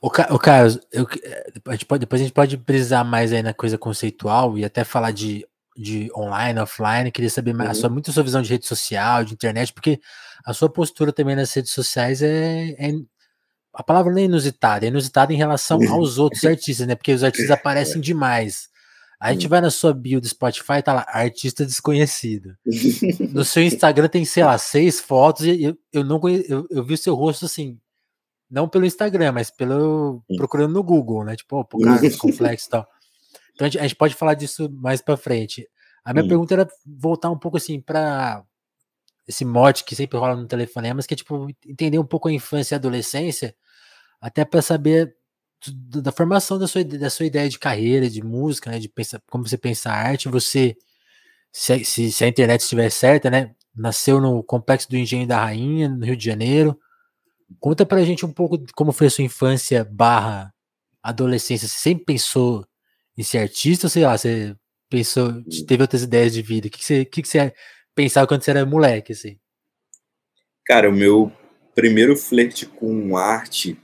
O, 0.00 0.08
o 0.08 0.38
Carlos, 0.38 0.78
eu, 0.92 1.06
a 1.66 1.72
gente 1.72 1.86
pode, 1.86 2.00
depois 2.00 2.20
a 2.20 2.24
gente 2.24 2.34
pode 2.34 2.56
brisar 2.56 3.04
mais 3.04 3.32
aí 3.32 3.42
na 3.42 3.54
coisa 3.54 3.78
conceitual 3.78 4.58
e 4.58 4.64
até 4.64 4.84
falar 4.84 5.10
de, 5.10 5.46
de 5.76 6.10
online, 6.16 6.60
offline. 6.60 7.10
Queria 7.10 7.30
saber 7.30 7.52
mais, 7.52 7.70
uhum. 7.70 7.72
a 7.72 7.80
sua, 7.80 7.90
muito 7.90 8.10
a 8.10 8.14
sua 8.14 8.22
visão 8.22 8.42
de 8.42 8.50
rede 8.50 8.66
social, 8.66 9.24
de 9.24 9.34
internet, 9.34 9.72
porque 9.72 10.00
a 10.44 10.52
sua 10.52 10.68
postura 10.68 11.12
também 11.12 11.36
nas 11.36 11.52
redes 11.52 11.72
sociais 11.72 12.22
é, 12.22 12.70
é 12.78 12.92
a 13.72 13.82
palavra 13.82 14.12
não 14.12 14.20
é 14.20 14.24
inusitada, 14.24 14.86
é 14.86 14.88
inusitada 14.88 15.32
em 15.32 15.36
relação 15.36 15.80
aos 15.90 16.18
outros 16.18 16.44
artistas, 16.46 16.86
né? 16.86 16.94
Porque 16.94 17.12
os 17.12 17.24
artistas 17.24 17.50
é. 17.50 17.54
aparecem 17.54 18.00
demais. 18.00 18.68
A 19.18 19.32
gente 19.32 19.48
vai 19.48 19.60
na 19.60 19.70
sua 19.70 19.94
bio 19.94 20.20
do 20.20 20.28
Spotify, 20.28 20.82
tá 20.84 20.92
lá, 20.92 21.06
artista 21.08 21.64
desconhecido. 21.64 22.56
No 23.32 23.42
seu 23.46 23.62
Instagram 23.62 24.08
tem, 24.08 24.24
sei 24.24 24.44
lá, 24.44 24.58
seis 24.58 25.00
fotos 25.00 25.46
e 25.46 25.62
eu, 25.62 25.78
eu 25.92 26.04
não 26.04 26.20
conhe... 26.20 26.44
eu, 26.48 26.66
eu 26.70 26.84
vi 26.84 26.94
o 26.94 26.98
seu 26.98 27.14
rosto 27.14 27.46
assim, 27.46 27.78
não 28.50 28.68
pelo 28.68 28.84
Instagram, 28.84 29.32
mas 29.32 29.50
pelo 29.50 30.22
procurando 30.36 30.74
no 30.74 30.82
Google, 30.82 31.24
né? 31.24 31.36
Tipo, 31.36 31.64
pô, 31.64 31.78
cara, 31.78 32.00
complexo 32.18 32.66
e 32.66 32.70
tal. 32.70 32.86
Então 33.54 33.66
a 33.66 33.70
gente, 33.70 33.78
a 33.78 33.82
gente, 33.82 33.96
pode 33.96 34.14
falar 34.14 34.34
disso 34.34 34.70
mais 34.72 35.00
para 35.00 35.16
frente. 35.16 35.68
A 36.04 36.12
minha 36.12 36.24
hum. 36.24 36.28
pergunta 36.28 36.54
era 36.54 36.68
voltar 36.86 37.30
um 37.30 37.38
pouco 37.38 37.56
assim 37.56 37.80
para 37.80 38.44
esse 39.26 39.44
mote 39.44 39.84
que 39.84 39.96
sempre 39.96 40.18
rola 40.18 40.36
no 40.36 40.46
telefonema, 40.46 40.96
mas 40.96 41.06
que 41.06 41.14
é 41.14 41.16
tipo 41.16 41.48
entender 41.66 41.98
um 41.98 42.04
pouco 42.04 42.28
a 42.28 42.32
infância 42.32 42.74
e 42.74 42.76
a 42.76 42.78
adolescência, 42.78 43.54
até 44.20 44.44
para 44.44 44.60
saber 44.60 45.16
da 45.66 46.12
formação 46.12 46.58
da 46.58 46.66
sua, 46.68 46.84
da 46.84 47.08
sua 47.08 47.24
ideia 47.24 47.48
de 47.48 47.58
carreira, 47.58 48.10
de 48.10 48.22
música, 48.22 48.70
né? 48.70 48.78
De 48.78 48.88
pensar, 48.88 49.22
como 49.30 49.48
você 49.48 49.56
pensa 49.56 49.90
a 49.90 49.94
arte, 49.94 50.28
você 50.28 50.76
se, 51.52 51.84
se, 51.84 52.12
se 52.12 52.24
a 52.24 52.28
internet 52.28 52.60
estiver 52.60 52.90
certa, 52.90 53.30
né? 53.30 53.54
Nasceu 53.74 54.20
no 54.20 54.42
complexo 54.42 54.90
do 54.90 54.96
Engenho 54.96 55.26
da 55.26 55.40
Rainha, 55.40 55.88
no 55.88 56.04
Rio 56.04 56.16
de 56.16 56.24
Janeiro, 56.24 56.78
Conta 57.60 57.84
pra 57.86 58.04
gente 58.04 58.24
um 58.24 58.32
pouco 58.32 58.58
como 58.74 58.92
foi 58.92 59.06
a 59.08 59.10
sua 59.10 59.24
infância 59.24 59.84
barra 59.84 60.52
adolescência. 61.02 61.68
Você 61.68 61.78
sempre 61.78 62.04
pensou 62.04 62.66
em 63.16 63.22
ser 63.22 63.38
artista 63.38 63.86
ou 63.86 63.90
sei 63.90 64.02
lá, 64.02 64.16
você 64.16 64.54
pensou, 64.90 65.30
hum. 65.30 65.44
teve 65.66 65.82
outras 65.82 66.02
ideias 66.02 66.32
de 66.32 66.42
vida? 66.42 66.68
O 66.68 66.70
que, 66.70 66.78
que, 66.78 66.84
você, 66.84 67.04
que, 67.04 67.22
que 67.22 67.28
você 67.28 67.52
pensava 67.94 68.26
quando 68.26 68.42
você 68.42 68.50
era 68.50 68.66
moleque, 68.66 69.12
assim? 69.12 69.38
Cara, 70.66 70.88
o 70.88 70.92
meu 70.92 71.32
primeiro 71.74 72.16
flerte 72.16 72.66
com 72.66 73.16
arte 73.16 73.78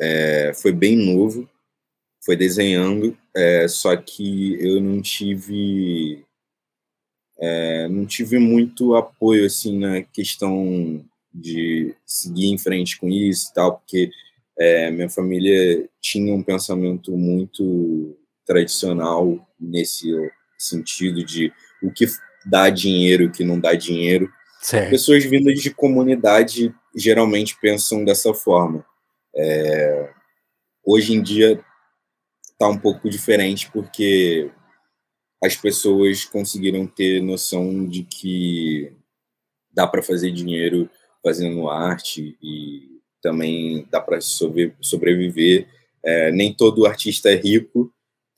é, 0.00 0.52
foi 0.54 0.72
bem 0.72 0.96
novo, 0.96 1.48
foi 2.24 2.36
desenhando, 2.36 3.16
é, 3.34 3.66
só 3.66 3.96
que 3.96 4.56
eu 4.60 4.80
não 4.80 5.00
tive 5.00 6.24
é, 7.38 7.88
não 7.88 8.06
tive 8.06 8.38
muito 8.38 8.94
apoio 8.94 9.46
assim 9.46 9.78
na 9.78 10.02
questão 10.02 11.04
de 11.34 11.94
seguir 12.06 12.48
em 12.48 12.58
frente 12.58 12.98
com 12.98 13.08
isso 13.08 13.50
e 13.50 13.54
tal, 13.54 13.78
porque 13.78 14.10
minha 14.92 15.08
família 15.08 15.88
tinha 16.00 16.32
um 16.32 16.42
pensamento 16.42 17.16
muito 17.16 18.16
tradicional 18.46 19.46
nesse 19.58 20.08
sentido 20.58 21.24
de 21.24 21.52
o 21.82 21.90
que 21.90 22.06
dá 22.44 22.70
dinheiro, 22.70 23.26
o 23.26 23.32
que 23.32 23.44
não 23.44 23.58
dá 23.58 23.74
dinheiro. 23.74 24.30
Certo. 24.60 24.90
Pessoas 24.90 25.24
vindas 25.24 25.60
de 25.60 25.70
comunidade 25.70 26.74
geralmente 26.94 27.58
pensam 27.60 28.04
dessa 28.04 28.32
forma. 28.32 28.84
É, 29.34 30.10
hoje 30.84 31.14
em 31.14 31.22
dia 31.22 31.64
está 32.44 32.68
um 32.68 32.78
pouco 32.78 33.08
diferente 33.08 33.70
porque 33.72 34.50
as 35.42 35.56
pessoas 35.56 36.24
conseguiram 36.24 36.86
ter 36.86 37.20
noção 37.20 37.86
de 37.86 38.04
que 38.04 38.92
dá 39.72 39.86
para 39.86 40.02
fazer 40.02 40.30
dinheiro 40.30 40.88
fazendo 41.24 41.68
arte 41.68 42.36
e 42.40 43.00
também 43.20 43.86
dá 43.90 44.00
para 44.00 44.20
sobreviver. 44.20 45.66
É, 46.04 46.30
nem 46.30 46.52
todo 46.52 46.86
artista 46.86 47.30
é 47.30 47.34
rico, 47.34 47.92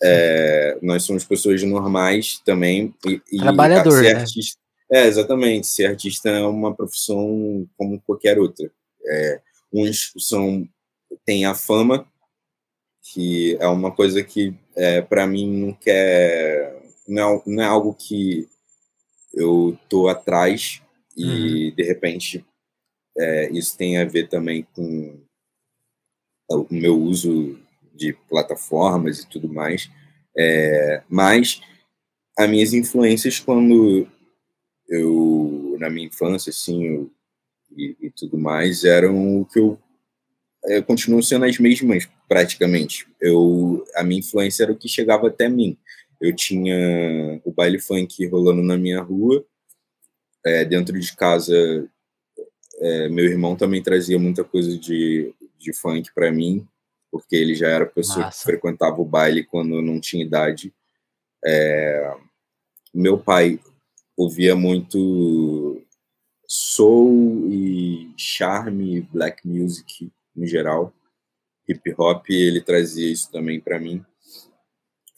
é, 0.07 0.79
nós 0.83 1.03
somos 1.05 1.25
pessoas 1.25 1.63
normais 1.63 2.39
também. 2.45 2.95
E, 3.07 3.39
Trabalhador, 3.39 4.03
ser 4.03 4.15
né? 4.15 4.21
Artista, 4.21 4.61
é, 4.93 5.07
exatamente. 5.07 5.67
Ser 5.67 5.87
artista 5.87 6.29
é 6.29 6.45
uma 6.45 6.75
profissão 6.75 7.67
como 7.77 8.01
qualquer 8.03 8.39
outra. 8.39 8.71
É, 9.07 9.41
uns 9.73 10.13
são 10.19 10.69
têm 11.25 11.47
a 11.47 11.55
fama, 11.55 12.07
que 13.03 13.57
é 13.59 13.67
uma 13.67 13.91
coisa 13.91 14.23
que, 14.23 14.55
é, 14.77 15.01
para 15.01 15.27
mim, 15.27 15.51
não 15.51 15.73
quer... 15.73 16.83
Não 17.09 17.37
é, 17.37 17.43
não 17.47 17.63
é 17.63 17.67
algo 17.67 17.95
que 17.95 18.49
eu 19.33 19.79
tô 19.89 20.09
atrás 20.09 20.83
e, 21.17 21.25
uhum. 21.25 21.75
de 21.75 21.83
repente, 21.83 22.45
é, 23.17 23.51
isso 23.51 23.77
tem 23.77 23.99
a 23.99 24.05
ver 24.05 24.29
também 24.29 24.67
com 24.75 25.19
o 26.51 26.67
meu 26.71 26.99
uso 26.99 27.59
de 27.95 28.13
plataformas 28.29 29.21
e 29.21 29.29
tudo 29.29 29.49
mais. 29.49 29.91
É, 30.37 31.03
mas 31.09 31.61
as 32.37 32.51
minhas 32.51 32.73
influências 32.73 33.39
quando 33.39 34.09
eu 34.89 35.77
na 35.79 35.89
minha 35.89 36.09
infância 36.09 36.51
assim 36.51 36.85
eu, 36.85 37.11
e, 37.77 37.97
e, 38.01 38.11
tudo 38.11 38.37
mais 38.37 38.85
eram 38.85 39.41
o 39.41 39.45
que 39.45 39.61
eu, 39.61 39.79
eu 40.65 40.83
continuo 40.83 41.23
sendo 41.23 41.45
as 41.45 41.57
mesmas 41.59 42.09
praticamente 42.29 43.07
eu 43.21 43.85
a 43.95 44.03
minha 44.03 44.19
influência 44.19 44.65
era 44.65 44.73
o 44.73 44.77
que 44.77 44.89
chegava 44.89 45.29
até 45.29 45.49
mim 45.49 45.79
eu 46.21 46.35
tinha 46.35 47.41
o 47.45 47.53
baile 47.53 47.81
funk 47.81 48.27
rolando 48.27 48.63
na 48.63 48.77
minha 48.77 49.01
rua 49.01 49.47
é, 50.45 50.65
dentro 50.65 50.99
de 50.99 51.17
casa 51.17 51.89
é, 52.81 53.09
meu 53.09 53.25
irmão 53.25 53.57
também 53.57 53.83
trazia 53.83 54.19
muita 54.19 54.43
coisa 54.45 54.77
de, 54.77 55.33
de 55.59 55.73
funk 55.73 56.13
para 56.15 56.31
mim, 56.31 56.67
porque 57.15 57.37
ele 57.37 57.55
já 57.55 57.69
era 57.69 57.87
pessoa 57.87 58.25
Massa. 58.25 58.39
que 58.39 58.43
frequentava 58.43 59.01
o 59.01 59.05
baile 59.05 59.45
quando 59.45 59.81
não 59.81 60.01
tinha 60.01 60.25
idade. 60.25 60.75
É, 61.45 62.13
meu 62.93 63.17
pai 63.17 63.61
ouvia 64.17 64.57
muito 64.57 65.81
soul 66.45 67.49
e 67.53 68.13
charme, 68.17 69.03
black 69.13 69.47
music 69.47 70.11
no 70.35 70.45
geral, 70.45 70.93
hip 71.69 71.95
hop, 71.97 72.29
ele 72.31 72.61
trazia 72.61 73.09
isso 73.09 73.31
também 73.31 73.61
para 73.61 73.79
mim. 73.79 74.05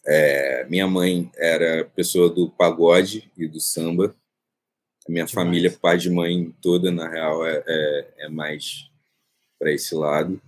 É, 0.06 0.66
minha 0.68 0.86
mãe 0.86 1.30
era 1.34 1.86
pessoa 1.96 2.28
do 2.28 2.50
pagode 2.50 3.32
e 3.38 3.48
do 3.48 3.58
samba, 3.58 4.14
minha 5.08 5.24
Demais. 5.24 5.32
família, 5.32 5.78
pai 5.80 5.96
de 5.96 6.10
mãe 6.10 6.54
toda, 6.60 6.92
na 6.92 7.08
real, 7.08 7.46
é, 7.46 7.64
é, 7.66 8.14
é 8.18 8.28
mais 8.28 8.90
para 9.58 9.72
esse 9.72 9.94
lado. 9.94 10.38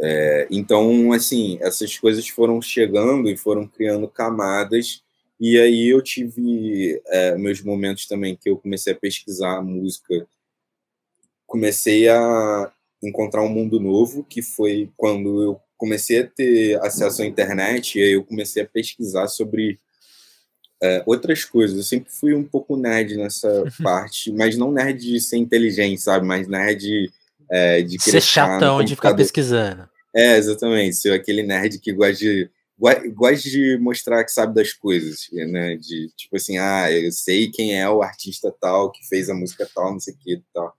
É, 0.00 0.46
então, 0.50 1.12
assim, 1.12 1.58
essas 1.60 1.98
coisas 1.98 2.28
foram 2.28 2.62
chegando 2.62 3.28
e 3.28 3.36
foram 3.36 3.66
criando 3.66 4.08
camadas. 4.08 5.02
E 5.40 5.58
aí 5.58 5.88
eu 5.88 6.02
tive 6.02 7.00
é, 7.06 7.36
meus 7.36 7.62
momentos 7.62 8.06
também 8.06 8.36
que 8.36 8.48
eu 8.48 8.56
comecei 8.56 8.92
a 8.92 8.96
pesquisar 8.96 9.56
a 9.58 9.62
música. 9.62 10.26
Comecei 11.46 12.08
a 12.08 12.72
encontrar 13.02 13.42
um 13.42 13.48
mundo 13.48 13.80
novo, 13.80 14.24
que 14.24 14.42
foi 14.42 14.90
quando 14.96 15.42
eu 15.42 15.60
comecei 15.76 16.20
a 16.20 16.26
ter 16.26 16.80
acesso 16.84 17.22
à 17.22 17.26
internet 17.26 17.98
e 17.98 18.02
aí 18.02 18.12
eu 18.12 18.24
comecei 18.24 18.62
a 18.62 18.66
pesquisar 18.66 19.28
sobre 19.28 19.78
é, 20.82 21.02
outras 21.06 21.44
coisas. 21.44 21.76
Eu 21.76 21.84
sempre 21.84 22.10
fui 22.10 22.34
um 22.34 22.44
pouco 22.44 22.76
nerd 22.76 23.16
nessa 23.16 23.64
parte, 23.82 24.32
mas 24.32 24.56
não 24.56 24.72
nerd 24.72 25.00
de 25.00 25.20
ser 25.20 25.36
inteligente, 25.36 26.00
sabe? 26.00 26.26
Mas 26.26 26.48
nerd 26.48 27.10
é, 27.50 27.82
de 27.82 28.00
Ser 28.02 28.20
chatão 28.20 28.82
de 28.82 28.94
ficar 28.94 29.14
pesquisando. 29.14 29.88
É, 30.14 30.36
exatamente. 30.36 30.96
Ser 30.96 31.12
aquele 31.12 31.42
nerd 31.42 31.78
que 31.78 31.92
gosta 31.92 32.16
de 32.18 32.50
gosta 33.12 33.48
de 33.50 33.76
mostrar 33.78 34.24
que 34.24 34.30
sabe 34.30 34.54
das 34.54 34.72
coisas, 34.72 35.26
né? 35.32 35.76
De 35.76 36.08
tipo 36.16 36.36
assim, 36.36 36.58
ah, 36.58 36.90
eu 36.92 37.10
sei 37.10 37.50
quem 37.50 37.78
é 37.78 37.88
o 37.88 38.02
artista 38.02 38.54
tal 38.60 38.92
que 38.92 39.06
fez 39.08 39.28
a 39.28 39.34
música 39.34 39.68
tal, 39.74 39.92
não 39.92 40.00
sei 40.00 40.14
o 40.14 40.18
que 40.18 40.42
tal. 40.54 40.72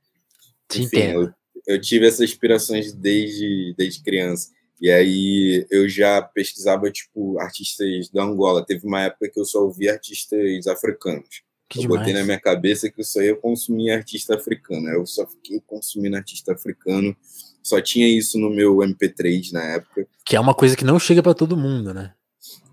Enfim, 0.76 0.98
eu, 0.98 1.34
eu, 1.68 1.82
tive 1.82 2.08
essas 2.08 2.22
inspirações 2.22 2.94
desde, 2.94 3.74
desde 3.78 4.02
criança. 4.02 4.50
E 4.80 4.90
aí 4.90 5.68
eu 5.70 5.90
já 5.90 6.22
pesquisava, 6.22 6.90
tipo, 6.90 7.38
artistas 7.40 8.10
da 8.10 8.24
Angola. 8.24 8.66
Teve 8.66 8.86
uma 8.86 9.02
época 9.02 9.30
que 9.30 9.40
eu 9.40 9.44
só 9.44 9.60
ouvia 9.60 9.92
artistas 9.94 10.68
africanos. 10.68 11.44
Que 11.70 11.80
eu 11.80 11.82
demais. 11.84 12.00
botei 12.00 12.14
na 12.14 12.24
minha 12.24 12.40
cabeça 12.40 12.90
que 12.90 13.00
eu 13.00 13.06
só 13.06 13.22
ia 13.22 13.36
consumir 13.36 13.92
artista 13.92 14.36
africano. 14.36 14.90
Eu 14.90 15.06
só 15.06 15.28
fiquei 15.28 15.62
consumindo 15.66 16.18
artista 16.18 16.54
africano. 16.54 17.16
Só 17.62 17.80
tinha 17.80 18.08
isso 18.08 18.40
no 18.40 18.50
meu 18.50 18.78
MP3 18.78 19.52
na 19.52 19.64
época. 19.64 20.08
Que 20.26 20.36
é 20.36 20.40
uma 20.40 20.56
coisa 20.56 20.76
que 20.76 20.84
não 20.84 20.98
chega 20.98 21.22
para 21.22 21.36
todo 21.36 21.56
mundo, 21.56 21.94
né? 21.94 22.14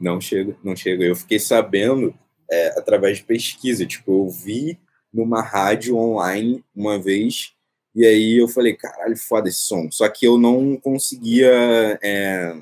Não 0.01 0.21
chega, 0.21 0.57
não 0.65 0.75
chega. 0.75 1.05
Eu 1.05 1.15
fiquei 1.15 1.39
sabendo 1.39 2.15
é, 2.51 2.69
através 2.79 3.19
de 3.19 3.25
pesquisa. 3.25 3.85
Tipo, 3.85 4.25
eu 4.25 4.31
vi 4.31 4.79
numa 5.13 5.43
rádio 5.43 5.97
online 5.97 6.65
uma 6.75 6.99
vez 6.99 7.57
e 7.97 8.05
aí 8.05 8.37
eu 8.37 8.47
falei, 8.47 8.75
caralho, 8.75 9.17
foda 9.17 9.49
esse 9.49 9.61
som. 9.61 9.91
Só 9.91 10.07
que 10.11 10.27
eu 10.27 10.37
não 10.37 10.77
conseguia. 10.77 11.99
É, 12.03 12.55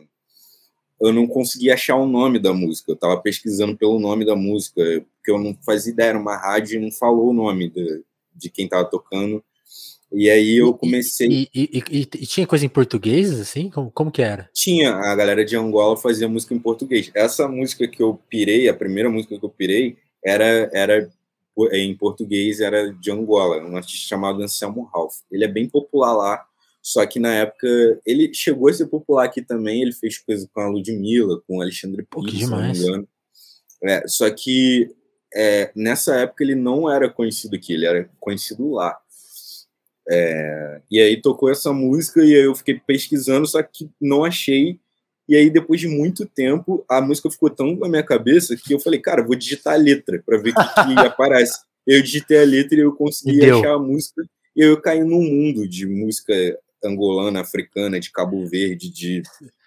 eu 1.01 1.13
não 1.13 1.27
conseguia 1.27 1.75
achar 1.75 1.97
o 1.97 2.07
nome 2.07 2.39
da 2.39 2.53
música. 2.53 2.93
Eu 2.93 2.97
tava 2.97 3.21
pesquisando 3.21 3.77
pelo 3.77 3.99
nome 3.99 4.25
da 4.25 4.37
música, 4.37 4.83
porque 5.17 5.31
eu 5.31 5.39
não 5.39 5.57
fazia 5.65 5.93
ideia, 5.93 6.11
era 6.11 6.19
uma 6.19 6.37
rádio 6.37 6.79
e 6.79 6.83
não 6.83 6.93
falou 6.93 7.31
o 7.31 7.35
nome 7.35 7.69
de, 7.69 8.03
de 8.35 8.51
quem 8.51 8.69
tava 8.69 8.85
tocando. 8.85 9.43
E 10.13 10.31
aí 10.31 10.59
eu 10.59 10.73
comecei. 10.73 11.29
E, 11.29 11.49
e, 11.53 11.83
e, 11.91 12.01
e, 12.01 12.27
tinha 12.27 12.47
coisa 12.47 12.65
em 12.65 12.69
português, 12.69 13.39
assim? 13.41 13.69
Como, 13.69 13.91
como 13.91 14.13
que 14.13 14.23
era? 14.23 14.49
Tinha, 14.55 14.95
a 14.95 15.15
galera 15.17 15.45
de 15.45 15.57
Angola 15.57 15.97
fazia 15.97 16.29
música 16.29 16.55
em 16.55 16.59
português. 16.59 17.11
Essa 17.15 17.49
música 17.49 17.89
que 17.89 18.01
eu 18.01 18.21
pirei, 18.29 18.69
a 18.69 18.75
primeira 18.75 19.11
música 19.11 19.37
que 19.37 19.45
eu 19.45 19.51
pirei, 19.51 19.97
era, 20.25 20.71
era 20.73 21.11
em 21.73 21.97
português, 21.97 22.61
era 22.61 22.93
de 22.93 23.11
Angola, 23.11 23.63
um 23.65 23.77
artista 23.77 24.07
chamado 24.09 24.41
Anselmo 24.41 24.89
Ralph. 24.95 25.17
Ele 25.31 25.45
é 25.45 25.49
bem 25.49 25.69
popular 25.69 26.13
lá, 26.13 26.47
só 26.85 27.07
que 27.07 27.19
na 27.19 27.33
época 27.33 27.67
ele 28.05 28.31
chegou 28.35 28.69
a 28.69 28.73
ser 28.75 28.85
popular 28.89 29.25
aqui 29.25 29.41
também, 29.41 29.81
ele 29.81 29.93
fez 29.93 30.19
coisa 30.19 30.47
com 30.53 30.61
a 30.61 30.69
Ludmilla, 30.69 31.41
com 31.47 31.57
o 31.57 31.63
Alexandre 31.63 32.07
Pires, 32.07 32.41
se 32.41 32.47
não 32.47 32.61
me 32.61 32.79
engano. 32.79 33.09
É, 33.83 34.07
só 34.07 34.31
que 34.31 34.95
é, 35.35 35.73
nessa 35.75 36.15
época 36.17 36.45
ele 36.45 36.55
não 36.55 36.91
era 36.91 37.09
conhecido 37.09 37.57
aqui, 37.57 37.73
ele 37.73 37.87
era 37.87 38.11
conhecido 38.21 38.71
lá. 38.71 38.99
É, 40.11 40.83
e 40.91 41.01
aí 41.01 41.23
tocou 41.23 41.51
essa 41.51 41.73
música 41.73 42.23
e 42.23 42.35
aí 42.35 42.45
eu 42.45 42.55
fiquei 42.55 42.79
pesquisando, 42.79 43.47
só 43.47 43.63
que 43.63 43.89
não 43.99 44.23
achei. 44.23 44.79
E 45.27 45.35
aí, 45.35 45.49
depois 45.49 45.81
de 45.81 45.89
muito 45.89 46.27
tempo, 46.27 46.85
a 46.87 47.01
música 47.01 47.31
ficou 47.31 47.49
tão 47.49 47.75
na 47.77 47.89
minha 47.89 48.03
cabeça 48.03 48.55
que 48.59 48.75
eu 48.75 48.79
falei, 48.79 49.01
cara, 49.01 49.25
vou 49.25 49.35
digitar 49.35 49.73
a 49.73 49.79
letra 49.79 50.23
para 50.25 50.37
ver 50.37 50.51
o 50.51 50.55
que, 50.55 50.95
que 50.95 51.01
aparece. 51.01 51.59
Eu 51.87 52.03
digitei 52.03 52.43
a 52.43 52.45
letra 52.45 52.77
e 52.77 52.83
eu 52.83 52.93
consegui 52.93 53.43
achar 53.51 53.73
a 53.73 53.79
música. 53.79 54.23
E 54.55 54.61
eu 54.61 54.79
caí 54.83 55.03
num 55.03 55.23
mundo 55.23 55.67
de 55.67 55.87
música 55.87 56.35
angolana, 56.89 57.41
africana, 57.41 58.01
de 58.01 58.11
Cabo 58.11 58.47
Verde, 58.47 58.91
de. 58.91 59.23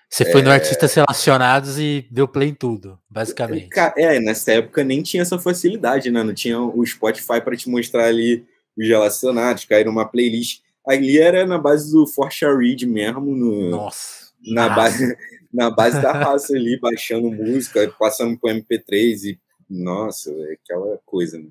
Você 0.10 0.26
foi 0.32 0.42
é... 0.42 0.44
no 0.44 0.52
Artistas 0.52 0.94
Relacionados 0.94 1.78
e 1.78 2.08
deu 2.10 2.28
play 2.28 2.50
em 2.50 2.54
tudo, 2.54 2.98
basicamente. 3.10 3.70
É, 3.98 4.20
nessa 4.20 4.54
época 4.54 4.84
nem 4.84 5.02
tinha 5.04 5.22
essa 5.22 5.38
facilidade, 5.38 6.10
né? 6.10 6.24
Não 6.24 6.34
tinha 6.34 6.60
o 6.60 6.86
Spotify 6.86 7.42
para 7.42 7.58
te 7.58 7.70
mostrar 7.70 8.06
ali 8.06 8.46
os 8.78 8.88
relacionados, 8.88 9.66
cair 9.66 9.86
numa 9.86 10.06
playlist. 10.06 10.62
Ali 10.88 11.18
era 11.18 11.46
na 11.46 11.58
base 11.58 11.92
do 11.92 12.08
Forcha 12.08 12.56
Read 12.56 12.86
mesmo, 12.86 13.36
no, 13.36 13.70
Nossa, 13.70 14.32
na, 14.46 14.70
base, 14.70 15.18
na 15.54 15.70
base 15.70 16.02
da 16.02 16.14
raça 16.14 16.56
ali, 16.56 16.80
baixando 16.80 17.30
música, 17.30 17.94
passando 18.00 18.38
pro 18.38 18.50
MP3 18.50 19.24
e, 19.26 19.40
nossa, 19.70 20.32
é 20.32 20.54
aquela 20.54 20.98
coisa, 21.06 21.38
né? 21.38 21.48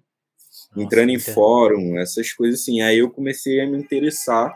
Entrando 0.77 1.11
em 1.11 1.19
fórum, 1.19 1.99
essas 1.99 2.33
coisas 2.33 2.61
assim. 2.61 2.81
Aí 2.83 2.99
eu 2.99 3.11
comecei 3.11 3.61
a 3.61 3.67
me 3.67 3.79
interessar. 3.79 4.55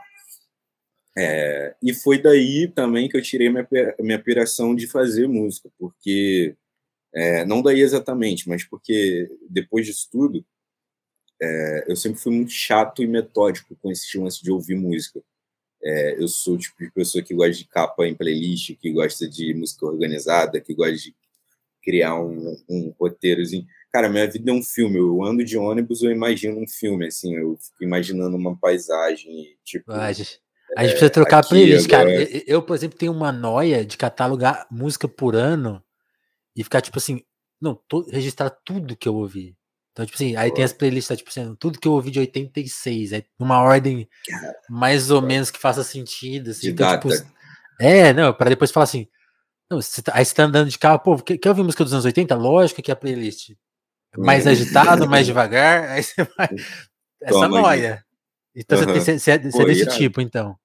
É, 1.16 1.74
e 1.82 1.92
foi 1.92 2.20
daí 2.20 2.68
também 2.68 3.08
que 3.08 3.16
eu 3.16 3.22
tirei 3.22 3.48
minha, 3.48 3.66
minha 3.98 4.18
piração 4.18 4.74
de 4.74 4.86
fazer 4.86 5.28
música, 5.28 5.70
porque. 5.78 6.56
É, 7.12 7.44
não 7.44 7.60
daí 7.60 7.80
exatamente, 7.80 8.48
mas 8.48 8.62
porque 8.62 9.28
depois 9.48 9.84
disso 9.84 10.08
tudo, 10.12 10.46
é, 11.42 11.84
eu 11.88 11.96
sempre 11.96 12.20
fui 12.20 12.32
muito 12.32 12.52
chato 12.52 13.02
e 13.02 13.06
metódico 13.06 13.74
com 13.76 13.90
esse 13.90 14.16
lance 14.18 14.42
de 14.42 14.52
ouvir 14.52 14.76
música. 14.76 15.20
É, 15.82 16.22
eu 16.22 16.28
sou 16.28 16.54
o 16.54 16.58
tipo 16.58 16.76
de 16.78 16.90
pessoa 16.90 17.24
que 17.24 17.34
gosta 17.34 17.52
de 17.54 17.64
capa 17.66 18.06
em 18.06 18.14
playlist, 18.14 18.76
que 18.76 18.92
gosta 18.92 19.26
de 19.28 19.54
música 19.54 19.86
organizada, 19.86 20.60
que 20.60 20.74
gosta 20.74 20.96
de 20.96 21.14
criar 21.82 22.20
um, 22.20 22.56
um 22.68 22.94
roteirozinho. 23.00 23.66
Cara, 23.90 24.08
minha 24.08 24.30
vida 24.30 24.50
é 24.50 24.54
um 24.54 24.62
filme. 24.62 24.98
Eu 24.98 25.24
ando 25.24 25.42
de 25.42 25.56
ônibus, 25.56 26.02
eu 26.02 26.10
imagino 26.10 26.60
um 26.60 26.68
filme, 26.68 27.06
assim, 27.06 27.34
eu 27.34 27.56
fico 27.56 27.82
imaginando 27.82 28.36
uma 28.36 28.56
paisagem, 28.56 29.56
tipo. 29.64 29.90
A 30.76 30.82
gente 30.82 30.92
precisa 30.92 31.10
trocar 31.10 31.38
a 31.38 31.46
playlist, 31.46 31.88
cara. 31.88 32.10
Eu, 32.10 32.42
eu, 32.46 32.62
por 32.62 32.74
exemplo, 32.74 32.98
tenho 32.98 33.12
uma 33.12 33.32
noia 33.32 33.84
de 33.84 33.96
catalogar 33.96 34.66
música 34.70 35.08
por 35.08 35.34
ano 35.34 35.82
e 36.56 36.62
ficar, 36.62 36.80
tipo 36.80 36.98
assim, 36.98 37.22
não, 37.60 37.74
tô, 37.88 38.08
registrar 38.10 38.50
tudo 38.50 38.96
que 38.96 39.08
eu 39.08 39.14
ouvi. 39.14 39.56
Então, 39.92 40.06
tipo 40.06 40.16
assim, 40.16 40.36
aí 40.36 40.52
tem 40.52 40.64
as 40.64 40.72
playlists, 40.72 41.16
tipo 41.18 41.30
assim, 41.30 41.54
tudo 41.56 41.78
que 41.78 41.86
eu 41.86 41.92
ouvi 41.92 42.10
de 42.10 42.20
86, 42.20 43.12
é 43.12 43.24
numa 43.38 43.60
ordem 43.60 44.08
mais 44.68 45.10
ou 45.10 45.20
menos 45.20 45.50
que 45.50 45.58
faça 45.58 45.82
sentido. 45.82 46.50
Assim. 46.50 46.68
Então, 46.68 46.98
tipo, 46.98 47.08
é, 47.80 48.12
não, 48.12 48.32
para 48.32 48.50
depois 48.50 48.70
falar 48.70 48.84
assim. 48.84 49.08
Não, 49.70 49.80
você 49.80 50.02
tá, 50.02 50.12
aí 50.14 50.24
você 50.24 50.34
tá 50.34 50.44
andando 50.44 50.68
de 50.68 50.78
carro, 50.78 50.98
pô, 50.98 51.16
quer, 51.18 51.38
quer 51.38 51.48
ouvir 51.48 51.62
música 51.62 51.84
dos 51.84 51.92
anos 51.92 52.04
80? 52.04 52.34
Lógico 52.34 52.82
que 52.82 52.90
é 52.90 52.94
a 52.94 52.96
playlist. 52.96 53.52
Mais 54.16 54.44
uhum. 54.44 54.52
agitado, 54.52 55.08
mais 55.08 55.26
devagar, 55.26 55.84
aí 55.90 56.02
você 56.02 56.24
vai. 56.36 56.48
Essa 57.22 57.32
Toma 57.32 57.48
noia. 57.48 57.94
Aí. 57.94 58.10
Então 58.62 58.78
uhum. 58.78 58.84
você, 58.86 59.18
você, 59.18 59.30
é, 59.30 59.38
você 59.38 59.62
é 59.62 59.64
desse 59.64 59.82
irado. 59.82 59.96
tipo, 59.96 60.20
então. 60.20 60.58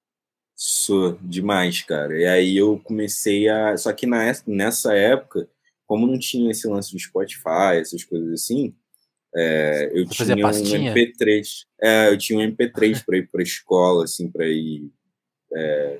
Sou 0.55 1.17
demais, 1.21 1.81
cara. 1.81 2.17
E 2.17 2.25
aí 2.25 2.57
eu 2.57 2.79
comecei 2.83 3.49
a. 3.49 3.75
Só 3.75 3.91
que 3.91 4.05
na, 4.05 4.31
nessa 4.47 4.93
época, 4.93 5.49
como 5.85 6.07
não 6.07 6.17
tinha 6.17 6.49
esse 6.51 6.67
lance 6.67 6.93
do 6.93 6.99
Spotify, 6.99 7.77
essas 7.79 8.03
coisas 8.05 8.31
assim, 8.31 8.73
é, 9.35 9.91
eu 9.93 10.07
tinha 10.07 10.33
um 10.33 10.39
MP3. 10.39 11.65
É, 11.81 12.09
eu 12.09 12.17
tinha 12.17 12.39
um 12.39 12.51
MP3 12.51 13.03
para 13.05 13.17
ir 13.17 13.29
para 13.29 13.41
a 13.41 13.43
escola, 13.43 14.05
assim, 14.05 14.31
para 14.31 14.47
ir. 14.47 14.89
É, 15.53 15.99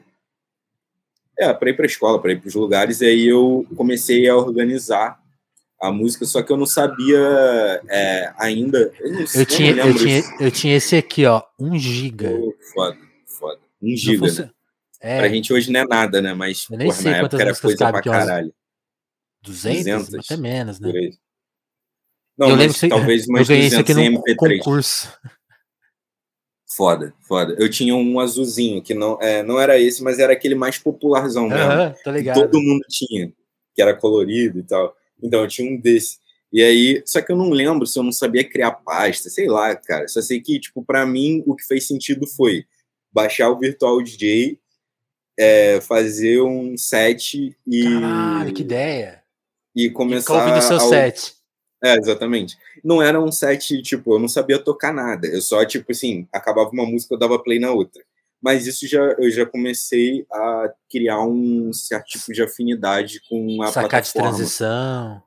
é 1.40 1.54
para 1.54 1.70
ir 1.70 1.76
para 1.76 1.86
a 1.86 1.88
escola, 1.88 2.22
para 2.22 2.32
ir 2.32 2.40
para 2.40 2.48
os 2.48 2.56
lugares. 2.56 3.02
E 3.02 3.06
aí 3.06 3.28
eu 3.28 3.68
comecei 3.76 4.30
a 4.30 4.38
organizar 4.38 5.20
a 5.82 5.92
música, 5.92 6.26
só 6.26 6.42
que 6.42 6.52
eu 6.52 6.56
não 6.56 6.66
sabia 6.66 7.20
é, 7.90 8.34
ainda. 8.38 8.94
Eu, 9.02 9.12
não, 9.12 9.20
eu 9.20 9.46
tinha, 9.46 9.72
eu, 9.72 9.96
tinha, 9.96 10.24
eu 10.40 10.52
tinha 10.52 10.76
esse 10.78 10.96
aqui, 10.96 11.26
ó, 11.26 11.44
1 11.60 11.78
giga. 11.78 12.32
Oh, 12.32 12.54
foda. 12.74 13.05
1 13.82 13.96
giga. 13.98 14.20
Fosse... 14.20 14.42
Né? 14.42 14.52
É. 15.02 15.20
Pra 15.20 15.30
gente 15.30 15.54
hoje 15.54 15.72
não 15.72 15.82
é 15.82 15.86
nada, 15.86 16.22
né? 16.22 16.34
Mas 16.34 16.66
porra, 16.66 16.92
sei 16.94 17.12
na 17.12 17.18
época 17.18 17.42
era 17.42 17.56
coisa 17.56 17.92
pra 17.92 18.02
caralho. 18.02 18.54
200? 19.44 19.84
200? 19.84 20.26
Até 20.26 20.38
menos, 20.38 20.80
né? 20.80 20.92
Não, 22.38 22.50
eu 22.50 22.56
lembro 22.56 22.78
que 22.78 22.90
talvez 22.90 23.28
umas 23.28 23.42
eu 23.42 23.56
ganhei 23.56 23.68
isso 23.68 23.80
aqui 23.80 23.94
no 23.94 24.02
MP3. 24.02 24.58
concurso. 24.58 25.14
Foda, 26.76 27.14
foda. 27.22 27.56
Eu 27.58 27.70
tinha 27.70 27.96
um 27.96 28.20
azulzinho, 28.20 28.82
que 28.82 28.94
não, 28.94 29.18
é, 29.22 29.42
não 29.42 29.60
era 29.60 29.80
esse, 29.80 30.04
mas 30.04 30.20
era 30.20 30.34
aquele 30.34 30.56
mais 30.56 30.78
popularzão 30.78 31.48
mesmo. 31.48 31.72
Uhum, 31.72 31.94
tô 32.04 32.12
ligado. 32.12 32.36
todo 32.36 32.62
mundo 32.62 32.84
tinha, 32.90 33.32
que 33.74 33.82
era 33.82 33.96
colorido 33.96 34.60
e 34.60 34.64
tal. 34.64 34.94
Então 35.24 35.42
eu 35.42 35.48
tinha 35.48 35.72
um 35.72 35.80
desse. 35.80 36.18
E 36.52 36.62
aí, 36.62 37.02
só 37.06 37.22
que 37.22 37.32
eu 37.32 37.38
não 37.38 37.50
lembro 37.50 37.88
se 37.88 37.98
eu 37.98 38.04
não 38.04 38.12
sabia 38.12 38.44
criar 38.44 38.72
pasta, 38.72 39.30
sei 39.30 39.48
lá, 39.48 39.74
cara. 39.76 40.08
Só 40.08 40.22
sei 40.22 40.42
que, 40.42 40.60
tipo, 40.60 40.84
para 40.84 41.06
mim, 41.06 41.44
o 41.46 41.56
que 41.56 41.64
fez 41.64 41.88
sentido 41.88 42.28
foi 42.28 42.66
baixar 43.16 43.50
o 43.50 43.58
Virtual 43.58 44.02
DJ, 44.04 44.60
é, 45.40 45.80
fazer 45.80 46.42
um 46.42 46.78
set 46.78 47.58
e. 47.66 47.84
Caralho, 47.84 48.54
que 48.54 48.62
ideia! 48.62 49.24
E 49.74 49.90
começar. 49.90 50.56
E 50.56 50.60
o 50.60 50.62
seu 50.62 50.80
set. 50.82 51.34
É, 51.82 51.96
exatamente. 51.98 52.58
Não 52.84 53.02
era 53.02 53.22
um 53.22 53.32
set, 53.32 53.82
tipo, 53.82 54.16
eu 54.16 54.20
não 54.20 54.28
sabia 54.28 54.60
tocar 54.60 54.94
nada. 54.94 55.28
Eu 55.28 55.42
só, 55.42 55.64
tipo 55.66 55.92
assim, 55.92 56.28
acabava 56.32 56.70
uma 56.72 56.86
música, 56.86 57.14
eu 57.14 57.20
dava 57.20 57.42
play 57.42 57.60
na 57.60 57.72
outra. 57.72 58.04
Mas 58.42 58.68
isso 58.68 58.88
já 58.88 59.02
eu 59.18 59.30
já 59.32 59.46
comecei 59.46 60.26
a 60.32 60.74
criar 60.90 61.22
um 61.22 61.72
certo 61.74 62.06
tipo 62.08 62.34
de 62.34 62.44
afinidade 62.44 63.22
com 63.28 63.62
a 63.62 63.68
Sacar 63.68 63.90
plataforma. 63.90 64.30
de 64.30 64.36
transição. 64.38 65.24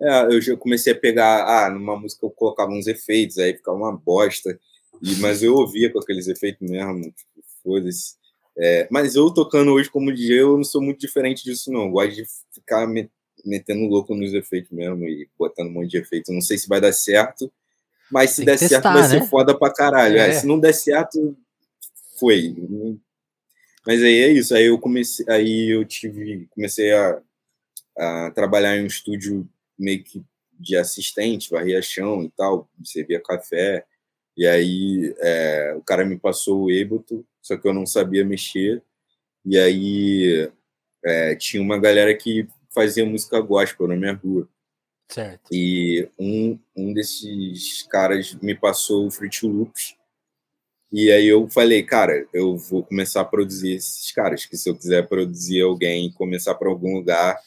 É, 0.00 0.24
eu 0.24 0.40
já 0.40 0.56
comecei 0.56 0.92
a 0.92 0.98
pegar, 0.98 1.44
ah, 1.44 1.70
numa 1.70 1.96
música 1.96 2.26
eu 2.26 2.30
colocava 2.30 2.70
uns 2.70 2.86
efeitos, 2.86 3.38
aí 3.38 3.54
ficava 3.54 3.76
uma 3.76 3.96
bosta. 3.96 4.58
E, 5.02 5.16
mas 5.16 5.42
eu 5.42 5.54
ouvia 5.54 5.90
com 5.92 5.98
aqueles 5.98 6.28
efeitos 6.28 6.68
mesmo, 6.68 7.02
tipo, 7.02 7.44
foda-se. 7.62 8.14
É, 8.58 8.88
mas 8.90 9.14
eu 9.14 9.30
tocando 9.30 9.72
hoje 9.72 9.90
como 9.90 10.12
DJ, 10.12 10.40
eu 10.40 10.56
não 10.56 10.64
sou 10.64 10.80
muito 10.80 10.98
diferente 11.00 11.44
disso, 11.44 11.70
não. 11.70 11.82
Eu 11.82 11.90
gosto 11.90 12.14
de 12.14 12.24
ficar 12.52 12.88
metendo 13.44 13.86
louco 13.86 14.14
nos 14.14 14.32
efeitos 14.32 14.70
mesmo 14.70 15.04
e 15.04 15.28
botando 15.38 15.68
um 15.68 15.72
monte 15.72 15.90
de 15.90 15.98
efeito. 15.98 16.32
Não 16.32 16.40
sei 16.40 16.56
se 16.56 16.68
vai 16.68 16.80
dar 16.80 16.92
certo, 16.92 17.52
mas 18.10 18.30
se 18.30 18.36
Tem 18.36 18.46
der 18.46 18.58
testar, 18.58 18.82
certo, 18.82 18.94
vai 18.94 19.02
né? 19.02 19.08
ser 19.08 19.28
foda 19.28 19.56
pra 19.56 19.72
caralho. 19.72 20.16
É. 20.16 20.30
É, 20.30 20.32
se 20.32 20.46
não 20.46 20.58
der 20.58 20.72
certo, 20.72 21.36
foi. 22.18 22.54
Mas 23.86 24.02
aí 24.02 24.22
é 24.22 24.32
isso. 24.32 24.54
Aí 24.54 24.66
eu 24.66 24.78
comecei, 24.78 25.26
aí 25.28 25.74
eu 25.74 25.84
tive, 25.84 26.48
comecei 26.54 26.92
a, 26.92 27.20
a 27.98 28.30
trabalhar 28.30 28.76
em 28.76 28.84
um 28.84 28.86
estúdio 28.86 29.46
meio 29.78 30.02
que 30.02 30.24
de 30.58 30.76
assistente, 30.76 31.50
varria 31.50 31.82
chão 31.82 32.22
e 32.22 32.30
tal, 32.30 32.68
servia 32.82 33.20
café. 33.20 33.84
E 34.36 34.46
aí 34.46 35.14
é, 35.18 35.74
o 35.76 35.82
cara 35.82 36.04
me 36.04 36.18
passou 36.18 36.64
o 36.64 36.70
Ableton, 36.70 37.24
só 37.40 37.56
que 37.56 37.66
eu 37.66 37.72
não 37.72 37.86
sabia 37.86 38.24
mexer. 38.24 38.82
E 39.44 39.58
aí 39.58 40.50
é, 41.04 41.34
tinha 41.36 41.62
uma 41.62 41.78
galera 41.78 42.14
que 42.14 42.46
fazia 42.74 43.06
música 43.06 43.40
gospel 43.40 43.88
na 43.88 43.96
minha 43.96 44.12
rua. 44.12 44.48
Certo. 45.08 45.48
E 45.52 46.08
um, 46.18 46.58
um 46.76 46.92
desses 46.92 47.82
caras 47.84 48.34
me 48.34 48.54
passou 48.54 49.06
o 49.06 49.10
Fruit 49.10 49.46
Loops. 49.46 49.94
E 50.92 51.10
aí 51.10 51.26
eu 51.26 51.48
falei, 51.48 51.82
cara, 51.82 52.26
eu 52.32 52.56
vou 52.56 52.82
começar 52.82 53.20
a 53.20 53.24
produzir 53.24 53.74
esses 53.74 54.10
caras, 54.12 54.46
que 54.46 54.56
se 54.56 54.68
eu 54.68 54.76
quiser 54.76 55.08
produzir 55.08 55.62
alguém 55.62 56.06
e 56.06 56.12
começar 56.12 56.54
para 56.54 56.68
algum 56.68 56.94
lugar, 56.94 57.38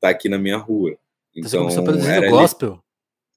tá 0.00 0.10
aqui 0.10 0.28
na 0.28 0.38
minha 0.38 0.56
rua. 0.56 0.96
Então, 1.34 1.48
Você 1.48 1.56
começou 1.58 1.84
produzindo 1.84 2.12
era 2.12 2.30
gospel? 2.30 2.83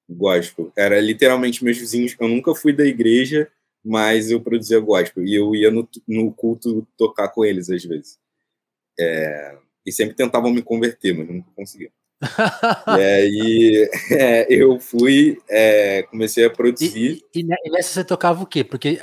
Gospel. 0.10 0.72
Era 0.76 1.00
literalmente 1.00 1.64
meus 1.64 1.78
vizinhos. 1.78 2.16
Eu 2.20 2.28
nunca 2.28 2.56
fui 2.56 2.74
da 2.74 2.86
igreja, 2.86 3.50
mas 3.84 4.32
eu 4.32 4.42
produzia 4.42 4.80
gospel. 4.80 5.26
E 5.26 5.36
eu 5.36 5.54
ia 5.56 5.72
no, 5.72 5.88
no 6.08 6.32
culto 6.32 6.88
tocar 6.98 7.30
com 7.30 7.44
eles 7.44 7.70
às 7.70 7.84
vezes. 7.84 8.18
É, 9.00 9.58
e 9.86 9.92
sempre 9.92 10.16
tentavam 10.16 10.52
me 10.52 10.62
converter, 10.62 11.18
mas 11.18 11.28
nunca 11.28 11.50
conseguiam. 11.56 11.92
e 12.98 13.02
aí 13.02 13.90
é, 14.12 14.48
eu 14.50 14.80
fui, 14.80 15.40
é, 15.50 16.04
comecei 16.04 16.46
a 16.46 16.50
produzir. 16.50 17.24
E, 17.34 17.40
e, 17.40 17.42
e, 17.42 17.72
nessa 17.72 17.94
você 17.94 18.04
tocava 18.04 18.44
o 18.44 18.48
quê? 18.48 18.64
Porque 18.64 19.00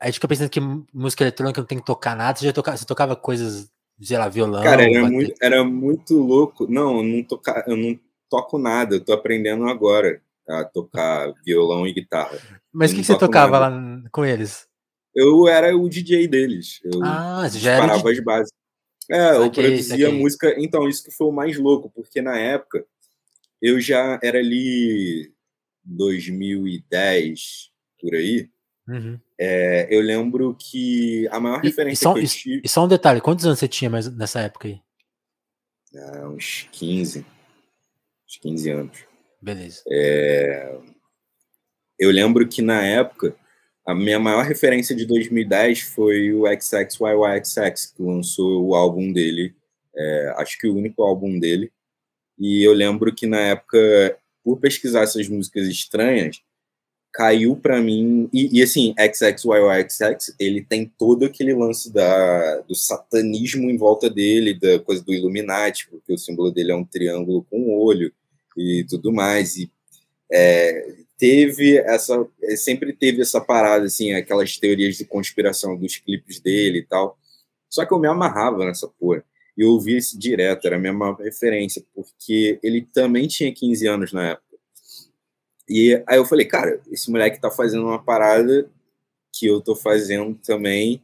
a 0.00 0.06
gente 0.06 0.14
fica 0.14 0.28
pensando 0.28 0.50
que 0.50 0.60
música 0.92 1.24
eletrônica 1.24 1.60
não 1.60 1.66
tem 1.66 1.78
que 1.78 1.84
tocar 1.84 2.16
nada. 2.16 2.38
Você 2.38 2.46
já 2.46 2.52
tocava, 2.52 2.76
você 2.76 2.84
tocava 2.84 3.16
coisas, 3.16 3.70
sei 4.00 4.18
lá, 4.18 4.28
violão? 4.28 4.62
Cara, 4.62 4.82
era, 4.82 5.08
muito, 5.08 5.34
era 5.40 5.64
muito 5.64 6.14
louco. 6.14 6.66
Não, 6.70 6.98
eu 6.98 7.02
não, 7.02 7.22
toca, 7.22 7.64
eu 7.66 7.76
não 7.76 7.98
toco 8.28 8.58
nada, 8.58 8.96
eu 8.96 9.04
tô 9.04 9.12
aprendendo 9.12 9.66
agora 9.66 10.20
a 10.48 10.64
tocar 10.64 11.32
violão 11.44 11.86
e 11.86 11.92
guitarra. 11.92 12.38
Mas 12.72 12.90
o 12.90 12.94
que, 12.94 13.00
que 13.00 13.06
você 13.06 13.18
tocava 13.18 13.60
nada. 13.60 14.02
lá 14.02 14.10
com 14.10 14.24
eles? 14.24 14.66
Eu 15.14 15.48
era 15.48 15.76
o 15.76 15.88
DJ 15.88 16.28
deles. 16.28 16.80
Eu 16.84 17.02
ah, 17.02 17.48
você 17.48 17.58
já 17.58 17.72
era 17.72 17.86
parava 17.88 18.10
as 18.10 18.20
bases. 18.20 18.52
É, 19.10 19.36
eu 19.36 19.50
produzia 19.50 20.10
música. 20.10 20.54
Então, 20.58 20.88
isso 20.88 21.02
que 21.02 21.10
foi 21.10 21.26
o 21.26 21.32
mais 21.32 21.58
louco, 21.58 21.90
porque 21.94 22.20
na 22.20 22.38
época 22.38 22.84
eu 23.60 23.80
já 23.80 24.18
era 24.22 24.38
ali 24.38 25.32
2010, 25.82 27.70
por 28.00 28.14
aí. 28.14 28.48
Uhum. 28.86 29.18
É, 29.38 29.86
eu 29.90 30.00
lembro 30.00 30.56
que 30.58 31.28
a 31.28 31.40
maior 31.40 31.60
e, 31.62 31.68
referência 31.68 32.02
e 32.02 32.04
só, 32.04 32.14
que 32.14 32.20
eu 32.20 32.26
tive... 32.26 32.62
E 32.64 32.68
só 32.68 32.84
um 32.84 32.88
detalhe, 32.88 33.20
quantos 33.20 33.44
anos 33.44 33.58
você 33.58 33.68
tinha 33.68 33.90
mais 33.90 34.10
nessa 34.14 34.40
época 34.40 34.68
aí? 34.68 34.80
Ah, 35.94 36.28
uns 36.28 36.68
15. 36.72 37.24
Uns 38.28 38.36
15 38.36 38.70
anos. 38.70 38.98
Beleza. 39.40 39.82
É... 39.90 40.78
Eu 41.98 42.10
lembro 42.10 42.46
que 42.46 42.60
na 42.60 42.84
época 42.84 43.34
a 43.86 43.94
minha 43.94 44.18
maior 44.18 44.44
referência 44.44 44.94
de 44.94 45.06
2010 45.06 45.80
foi 45.80 46.34
o 46.34 46.44
XXYYXX, 46.46 47.86
que 47.86 48.02
lançou 48.02 48.66
o 48.66 48.74
álbum 48.74 49.10
dele, 49.10 49.54
é, 49.96 50.34
acho 50.36 50.58
que 50.58 50.68
o 50.68 50.76
único 50.76 51.02
álbum 51.02 51.38
dele. 51.38 51.72
E 52.38 52.62
eu 52.62 52.74
lembro 52.74 53.14
que 53.14 53.26
na 53.26 53.40
época, 53.40 54.18
por 54.44 54.58
pesquisar 54.60 55.04
essas 55.04 55.26
músicas 55.26 55.66
estranhas, 55.66 56.42
caiu 57.12 57.56
para 57.56 57.80
mim. 57.80 58.28
E, 58.30 58.58
e, 58.58 58.62
assim, 58.62 58.94
XXYYXX, 59.00 60.36
ele 60.38 60.62
tem 60.62 60.86
todo 60.98 61.24
aquele 61.24 61.54
lance 61.54 61.90
da, 61.90 62.58
do 62.60 62.74
satanismo 62.74 63.70
em 63.70 63.76
volta 63.78 64.10
dele, 64.10 64.52
da 64.52 64.78
coisa 64.80 65.02
do 65.02 65.14
Illuminati, 65.14 65.88
porque 65.88 66.12
o 66.12 66.18
símbolo 66.18 66.50
dele 66.50 66.72
é 66.72 66.76
um 66.76 66.84
triângulo 66.84 67.42
com 67.50 67.74
olho 67.74 68.12
e 68.58 68.84
tudo 68.88 69.12
mais. 69.12 69.56
E 69.56 69.70
é, 70.30 70.96
teve 71.18 71.78
essa 71.78 72.26
é, 72.42 72.56
sempre 72.56 72.92
teve 72.92 73.20
essa 73.20 73.40
parada 73.40 73.86
assim 73.86 74.12
aquelas 74.12 74.56
teorias 74.56 74.96
de 74.96 75.04
conspiração 75.04 75.76
dos 75.76 75.96
clipes 75.96 76.38
dele 76.38 76.78
e 76.78 76.84
tal 76.84 77.18
só 77.68 77.84
que 77.84 77.92
eu 77.92 77.98
me 77.98 78.08
amarrava 78.08 78.64
nessa 78.64 78.86
porra 78.86 79.24
e 79.56 79.62
eu 79.62 79.70
ouvia 79.70 79.98
isso 79.98 80.18
direto 80.18 80.66
era 80.66 80.76
a 80.76 80.78
minha 80.78 80.92
maior 80.92 81.16
referência 81.16 81.84
porque 81.94 82.58
ele 82.62 82.82
também 82.82 83.26
tinha 83.26 83.52
15 83.52 83.86
anos 83.88 84.12
na 84.12 84.30
época 84.30 84.58
e 85.68 86.02
aí 86.06 86.18
eu 86.18 86.24
falei 86.24 86.46
cara 86.46 86.80
esse 86.90 87.10
moleque 87.10 87.40
tá 87.40 87.50
fazendo 87.50 87.84
uma 87.84 88.02
parada 88.02 88.70
que 89.32 89.46
eu 89.46 89.60
tô 89.60 89.74
fazendo 89.74 90.34
também 90.36 91.02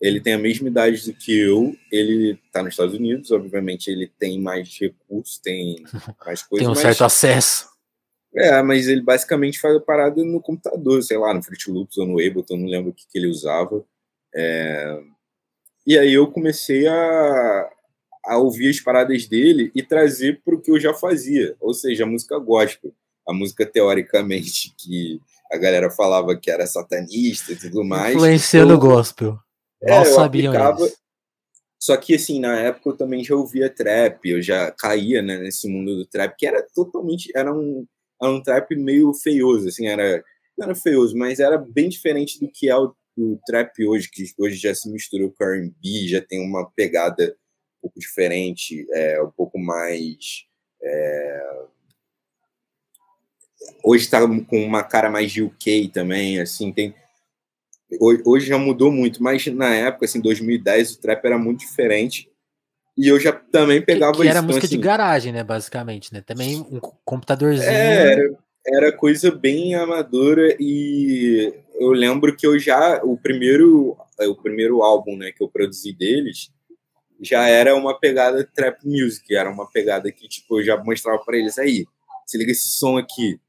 ele 0.00 0.20
tem 0.20 0.34
a 0.34 0.38
mesma 0.38 0.68
idade 0.68 1.04
do 1.04 1.16
que 1.16 1.38
eu 1.38 1.74
ele 1.90 2.38
tá 2.52 2.62
nos 2.62 2.74
Estados 2.74 2.94
Unidos 2.94 3.30
obviamente 3.30 3.88
ele 3.88 4.10
tem 4.18 4.40
mais 4.40 4.78
recursos 4.78 5.38
tem 5.38 5.84
mais 6.24 6.42
coisas 6.42 6.64
tem 6.64 6.66
um 6.66 6.70
mas... 6.70 6.80
certo 6.80 7.04
acesso 7.04 7.76
é, 8.36 8.62
mas 8.62 8.86
ele 8.86 9.00
basicamente 9.00 9.58
faz 9.58 9.74
a 9.74 9.80
parada 9.80 10.22
no 10.22 10.42
computador, 10.42 11.02
sei 11.02 11.16
lá, 11.16 11.32
no 11.32 11.42
Fruit 11.42 11.70
Loops 11.70 11.96
ou 11.96 12.06
no 12.06 12.20
Ableton, 12.20 12.58
não 12.58 12.68
lembro 12.68 12.90
o 12.90 12.92
que, 12.92 13.06
que 13.10 13.16
ele 13.16 13.28
usava. 13.28 13.82
É... 14.34 15.00
E 15.86 15.98
aí 15.98 16.12
eu 16.12 16.30
comecei 16.30 16.86
a, 16.86 17.70
a 18.26 18.36
ouvir 18.36 18.68
as 18.68 18.78
paradas 18.78 19.26
dele 19.26 19.72
e 19.74 19.82
trazer 19.82 20.42
para 20.44 20.54
o 20.54 20.60
que 20.60 20.70
eu 20.70 20.78
já 20.78 20.92
fazia, 20.92 21.56
ou 21.58 21.72
seja, 21.72 22.04
a 22.04 22.06
música 22.06 22.38
gospel, 22.38 22.92
a 23.26 23.32
música 23.32 23.64
teoricamente 23.64 24.74
que 24.76 25.18
a 25.50 25.56
galera 25.56 25.90
falava 25.90 26.36
que 26.36 26.50
era 26.50 26.66
satanista 26.66 27.52
e 27.52 27.56
tudo 27.56 27.82
mais. 27.84 28.16
Influenciando 28.16 28.74
o 28.74 28.78
gospel. 28.78 29.38
É, 29.82 29.90
Nós 29.90 30.08
sabíamos 30.08 30.56
aplicava... 30.56 30.92
Só 31.78 31.96
que, 31.96 32.14
assim, 32.14 32.40
na 32.40 32.58
época 32.58 32.90
eu 32.90 32.96
também 32.96 33.22
já 33.22 33.36
ouvia 33.36 33.68
trap, 33.68 34.28
eu 34.28 34.42
já 34.42 34.72
caía 34.72 35.22
né, 35.22 35.38
nesse 35.38 35.68
mundo 35.68 35.94
do 35.94 36.06
trap, 36.06 36.34
que 36.36 36.46
era 36.46 36.66
totalmente. 36.74 37.30
Era 37.36 37.52
um, 37.52 37.86
era 38.20 38.32
um 38.32 38.42
trap 38.42 38.74
meio 38.74 39.12
feioso, 39.14 39.68
assim, 39.68 39.86
era 39.86 40.24
não 40.56 40.64
era 40.66 40.74
feioso, 40.74 41.16
mas 41.16 41.38
era 41.38 41.58
bem 41.58 41.88
diferente 41.88 42.40
do 42.40 42.50
que 42.50 42.68
é 42.68 42.76
o, 42.76 42.94
o 43.16 43.38
trap 43.46 43.86
hoje, 43.86 44.10
que 44.10 44.24
hoje 44.38 44.56
já 44.56 44.74
se 44.74 44.90
misturou 44.90 45.30
com 45.30 45.44
R&B, 45.44 46.08
já 46.08 46.20
tem 46.20 46.40
uma 46.40 46.70
pegada 46.70 47.36
um 47.78 47.82
pouco 47.82 48.00
diferente, 48.00 48.86
é, 48.90 49.22
um 49.22 49.30
pouco 49.30 49.58
mais 49.58 50.46
é... 50.82 51.64
hoje 53.84 54.04
está 54.04 54.20
com 54.20 54.64
uma 54.64 54.82
cara 54.82 55.10
mais 55.10 55.30
de 55.30 55.42
UK 55.42 55.88
também, 55.92 56.40
assim, 56.40 56.72
tem 56.72 56.94
hoje 58.24 58.46
já 58.46 58.58
mudou 58.58 58.90
muito, 58.90 59.22
mas 59.22 59.46
na 59.46 59.74
época, 59.74 60.04
assim, 60.04 60.20
2010, 60.20 60.92
o 60.92 61.00
trap 61.00 61.24
era 61.24 61.38
muito 61.38 61.60
diferente. 61.60 62.30
E 62.96 63.08
eu 63.08 63.20
já 63.20 63.32
também 63.32 63.82
pegava 63.82 64.12
que, 64.12 64.22
que 64.22 64.28
era 64.28 64.38
então, 64.38 64.48
música 64.48 64.66
assim, 64.66 64.76
de 64.76 64.82
garagem, 64.82 65.32
né, 65.32 65.44
basicamente, 65.44 66.12
né? 66.12 66.22
Também 66.22 66.60
um 66.70 66.80
computadorzinho. 67.04 67.68
É, 67.68 68.12
era, 68.12 68.38
era 68.66 68.92
coisa 68.92 69.30
bem 69.30 69.74
amadora 69.74 70.56
e 70.58 71.52
eu 71.78 71.90
lembro 71.90 72.34
que 72.34 72.46
eu 72.46 72.58
já 72.58 73.02
o 73.04 73.18
primeiro 73.18 73.96
o 74.18 74.34
primeiro 74.34 74.82
álbum, 74.82 75.14
né, 75.14 75.30
que 75.30 75.42
eu 75.42 75.48
produzi 75.48 75.92
deles 75.92 76.50
já 77.20 77.48
era 77.48 77.74
uma 77.74 77.98
pegada 77.98 78.44
trap 78.54 78.84
music, 78.84 79.34
era 79.34 79.50
uma 79.50 79.70
pegada 79.70 80.10
que 80.12 80.28
tipo 80.28 80.60
eu 80.60 80.64
já 80.64 80.76
mostrava 80.82 81.18
para 81.24 81.36
eles 81.36 81.58
aí, 81.58 81.86
se 82.26 82.36
liga 82.38 82.52
esse 82.52 82.68
som 82.70 82.96
aqui. 82.98 83.40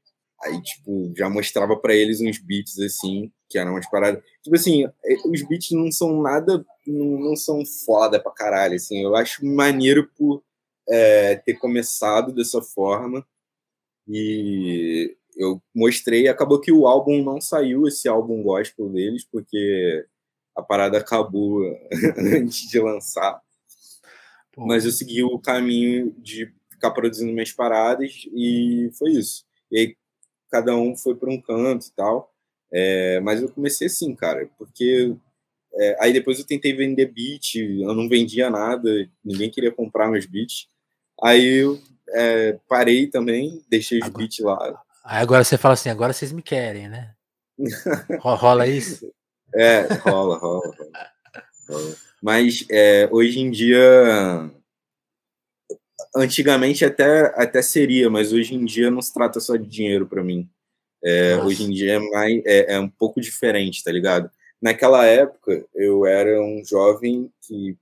Aí 0.42 0.60
tipo 0.62 1.12
já 1.16 1.28
mostrava 1.28 1.76
para 1.76 1.94
eles 1.94 2.20
uns 2.20 2.38
beats 2.38 2.78
assim, 2.78 3.30
que 3.48 3.58
eram 3.58 3.72
umas 3.72 3.88
paradas. 3.90 4.22
Tipo 4.42 4.56
assim, 4.56 4.84
é, 4.84 5.14
os 5.26 5.42
beats 5.42 5.70
não 5.72 5.90
são 5.90 6.20
nada 6.22 6.64
não, 6.86 7.20
não 7.20 7.36
são 7.36 7.64
foda 7.64 8.20
pra 8.20 8.32
caralho, 8.32 8.74
assim. 8.74 9.02
Eu 9.02 9.16
acho 9.16 9.44
maneiro 9.44 10.08
por 10.16 10.42
é, 10.88 11.36
ter 11.36 11.54
começado 11.54 12.32
dessa 12.32 12.62
forma 12.62 13.26
e 14.06 15.14
eu 15.36 15.62
mostrei, 15.74 16.26
acabou 16.28 16.60
que 16.60 16.72
o 16.72 16.86
álbum 16.86 17.22
não 17.22 17.40
saiu, 17.40 17.86
esse 17.86 18.08
álbum 18.08 18.42
gospel 18.42 18.88
deles, 18.88 19.24
porque 19.24 20.04
a 20.56 20.62
parada 20.62 20.98
acabou 20.98 21.62
antes 22.18 22.68
de 22.68 22.80
lançar. 22.80 23.40
Pô. 24.52 24.66
Mas 24.66 24.84
eu 24.84 24.90
segui 24.90 25.22
o 25.22 25.38
caminho 25.38 26.12
de 26.18 26.52
ficar 26.70 26.90
produzindo 26.90 27.32
minhas 27.32 27.52
paradas 27.52 28.24
e 28.32 28.90
foi 28.98 29.12
isso. 29.12 29.44
E 29.70 29.78
aí 29.78 29.96
cada 30.50 30.74
um 30.74 30.96
foi 30.96 31.14
para 31.14 31.30
um 31.30 31.40
canto 31.40 31.86
e 31.86 31.92
tal. 31.92 32.34
É, 32.72 33.20
mas 33.20 33.40
eu 33.40 33.48
comecei 33.48 33.86
assim, 33.86 34.14
cara, 34.14 34.48
porque 34.58 35.14
é, 35.74 35.96
aí 36.00 36.12
depois 36.12 36.38
eu 36.38 36.46
tentei 36.46 36.74
vender 36.74 37.06
beat, 37.06 37.56
eu 37.56 37.94
não 37.94 38.08
vendia 38.08 38.50
nada, 38.50 38.88
ninguém 39.24 39.50
queria 39.50 39.72
comprar 39.72 40.10
meus 40.10 40.26
beats. 40.26 40.68
Aí 41.22 41.62
eu 41.62 41.80
é, 42.10 42.58
parei 42.68 43.06
também, 43.06 43.64
deixei 43.68 43.98
os 43.98 44.06
agora, 44.06 44.18
beats 44.18 44.38
lá. 44.40 44.84
Aí 45.04 45.22
agora 45.22 45.44
você 45.44 45.56
fala 45.56 45.74
assim, 45.74 45.88
agora 45.88 46.12
vocês 46.12 46.32
me 46.32 46.42
querem, 46.42 46.88
né? 46.88 47.14
rola 48.20 48.66
isso? 48.66 49.10
É, 49.54 49.82
rola, 50.04 50.36
rola. 50.38 50.74
rola. 51.68 51.96
Mas 52.22 52.64
é, 52.70 53.08
hoje 53.12 53.40
em 53.40 53.50
dia, 53.50 54.50
antigamente 56.16 56.84
até, 56.84 57.32
até 57.40 57.62
seria, 57.62 58.10
mas 58.10 58.32
hoje 58.32 58.54
em 58.54 58.64
dia 58.64 58.90
não 58.90 59.00
se 59.00 59.12
trata 59.12 59.40
só 59.40 59.56
de 59.56 59.66
dinheiro 59.66 60.06
para 60.06 60.22
mim. 60.22 60.48
É, 61.02 61.36
hoje 61.36 61.64
em 61.64 61.70
dia 61.70 61.94
é, 61.94 61.98
mais, 61.98 62.42
é, 62.44 62.74
é 62.74 62.80
um 62.80 62.88
pouco 62.88 63.20
diferente, 63.20 63.84
tá 63.84 63.92
ligado? 63.92 64.30
Naquela 64.60 65.04
época, 65.04 65.64
eu 65.74 66.04
era 66.04 66.40
um 66.42 66.64
jovem 66.64 67.32
que 67.46 67.76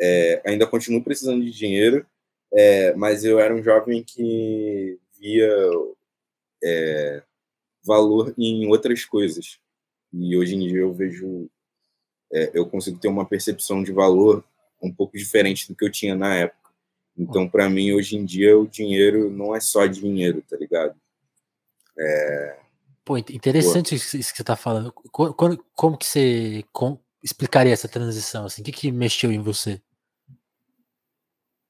é, 0.00 0.42
ainda 0.44 0.66
continuo 0.66 1.02
precisando 1.02 1.44
de 1.44 1.50
dinheiro, 1.50 2.06
é, 2.52 2.94
mas 2.94 3.24
eu 3.24 3.40
era 3.40 3.54
um 3.54 3.62
jovem 3.62 4.04
que 4.04 4.98
via 5.18 5.50
é, 6.62 7.22
valor 7.84 8.34
em 8.38 8.66
outras 8.68 9.04
coisas. 9.04 9.58
E 10.12 10.36
hoje 10.36 10.54
em 10.54 10.68
dia 10.68 10.80
eu 10.80 10.92
vejo, 10.92 11.48
é, 12.32 12.50
eu 12.54 12.66
consigo 12.66 12.98
ter 12.98 13.08
uma 13.08 13.26
percepção 13.26 13.82
de 13.82 13.92
valor 13.92 14.44
um 14.80 14.92
pouco 14.92 15.16
diferente 15.16 15.68
do 15.68 15.74
que 15.74 15.84
eu 15.84 15.90
tinha 15.90 16.14
na 16.14 16.34
época. 16.34 16.70
Então, 17.16 17.48
para 17.48 17.68
mim, 17.68 17.92
hoje 17.92 18.16
em 18.16 18.24
dia, 18.24 18.58
o 18.58 18.66
dinheiro 18.66 19.30
não 19.30 19.54
é 19.54 19.60
só 19.60 19.86
dinheiro, 19.86 20.42
tá 20.48 20.56
ligado? 20.56 20.94
É, 21.98 22.62
Pô, 23.04 23.18
interessante 23.18 23.96
isso 23.96 24.16
que 24.16 24.22
você 24.22 24.42
está 24.42 24.54
falando. 24.54 24.92
Como, 25.10 25.58
como 25.74 25.98
que 25.98 26.06
você 26.06 26.64
com, 26.72 26.98
explicaria 27.22 27.72
essa 27.72 27.88
transição? 27.88 28.44
Assim? 28.44 28.62
O 28.62 28.64
que, 28.64 28.70
que 28.70 28.92
mexeu 28.92 29.32
em 29.32 29.40
você? 29.40 29.82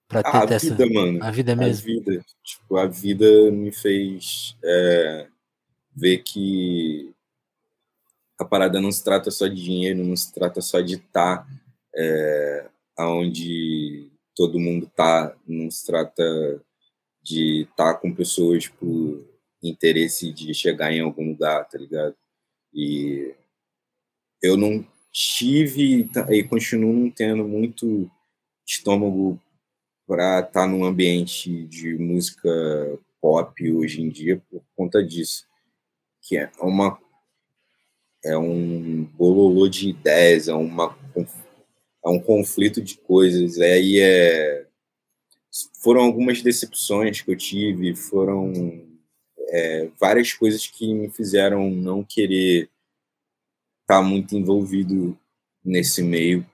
Pra 0.06 0.22
ter 0.22 0.54
a 0.54 0.58
vida, 0.58 0.86
mano. 0.90 1.24
A 1.24 1.30
vida 1.30 1.56
mesmo. 1.56 1.90
A 1.90 1.94
vida. 1.94 2.24
Tipo, 2.44 2.76
a 2.76 2.86
vida 2.86 3.50
me 3.50 3.72
fez 3.72 4.58
é, 4.62 5.26
ver 5.96 6.18
que 6.18 7.14
a 8.38 8.44
parada 8.44 8.78
não 8.78 8.92
se 8.92 9.02
trata 9.02 9.30
só 9.30 9.46
de 9.46 9.54
dinheiro, 9.54 10.04
não 10.04 10.16
se 10.16 10.34
trata 10.34 10.60
só 10.60 10.82
de 10.82 10.96
estar 10.96 11.38
tá, 11.38 11.48
é, 11.96 12.68
onde 12.98 14.10
todo 14.36 14.60
mundo 14.60 14.86
tá, 14.94 15.34
não 15.46 15.70
se 15.70 15.86
trata 15.86 16.62
de 17.22 17.62
estar 17.62 17.94
tá 17.94 17.98
com 17.98 18.14
pessoas 18.14 18.68
por 18.68 19.31
interesse 19.62 20.32
de 20.32 20.52
chegar 20.52 20.92
em 20.92 21.00
algum 21.00 21.28
lugar, 21.28 21.68
tá 21.68 21.78
ligado? 21.78 22.14
E 22.74 23.34
eu 24.42 24.56
não 24.56 24.84
tive 25.12 26.08
e 26.30 26.44
continuo 26.44 26.92
não 26.92 27.10
tendo 27.10 27.46
muito 27.46 28.10
estômago 28.66 29.40
para 30.06 30.40
estar 30.40 30.62
tá 30.62 30.66
num 30.66 30.84
ambiente 30.84 31.64
de 31.66 31.96
música 31.96 32.48
pop 33.20 33.72
hoje 33.72 34.02
em 34.02 34.08
dia 34.08 34.42
por 34.50 34.62
conta 34.74 35.02
disso, 35.02 35.46
que 36.20 36.36
é 36.36 36.50
uma 36.58 36.98
é 38.24 38.36
um 38.38 39.04
bololô 39.04 39.68
de 39.68 39.90
ideias, 39.90 40.48
é 40.48 40.54
uma 40.54 40.96
é 42.04 42.08
um 42.08 42.20
conflito 42.20 42.80
de 42.80 42.96
coisas, 42.96 43.58
aí 43.58 44.00
é 44.00 44.66
foram 45.82 46.02
algumas 46.02 46.40
decepções 46.40 47.20
que 47.20 47.30
eu 47.30 47.36
tive, 47.36 47.94
foram 47.94 48.52
é, 49.52 49.90
várias 50.00 50.32
coisas 50.32 50.66
que 50.66 50.94
me 50.94 51.10
fizeram 51.10 51.70
não 51.70 52.02
querer 52.02 52.70
estar 53.82 53.98
tá 53.98 54.02
muito 54.02 54.34
envolvido 54.34 55.16
nesse 55.62 56.02
meio 56.02 56.46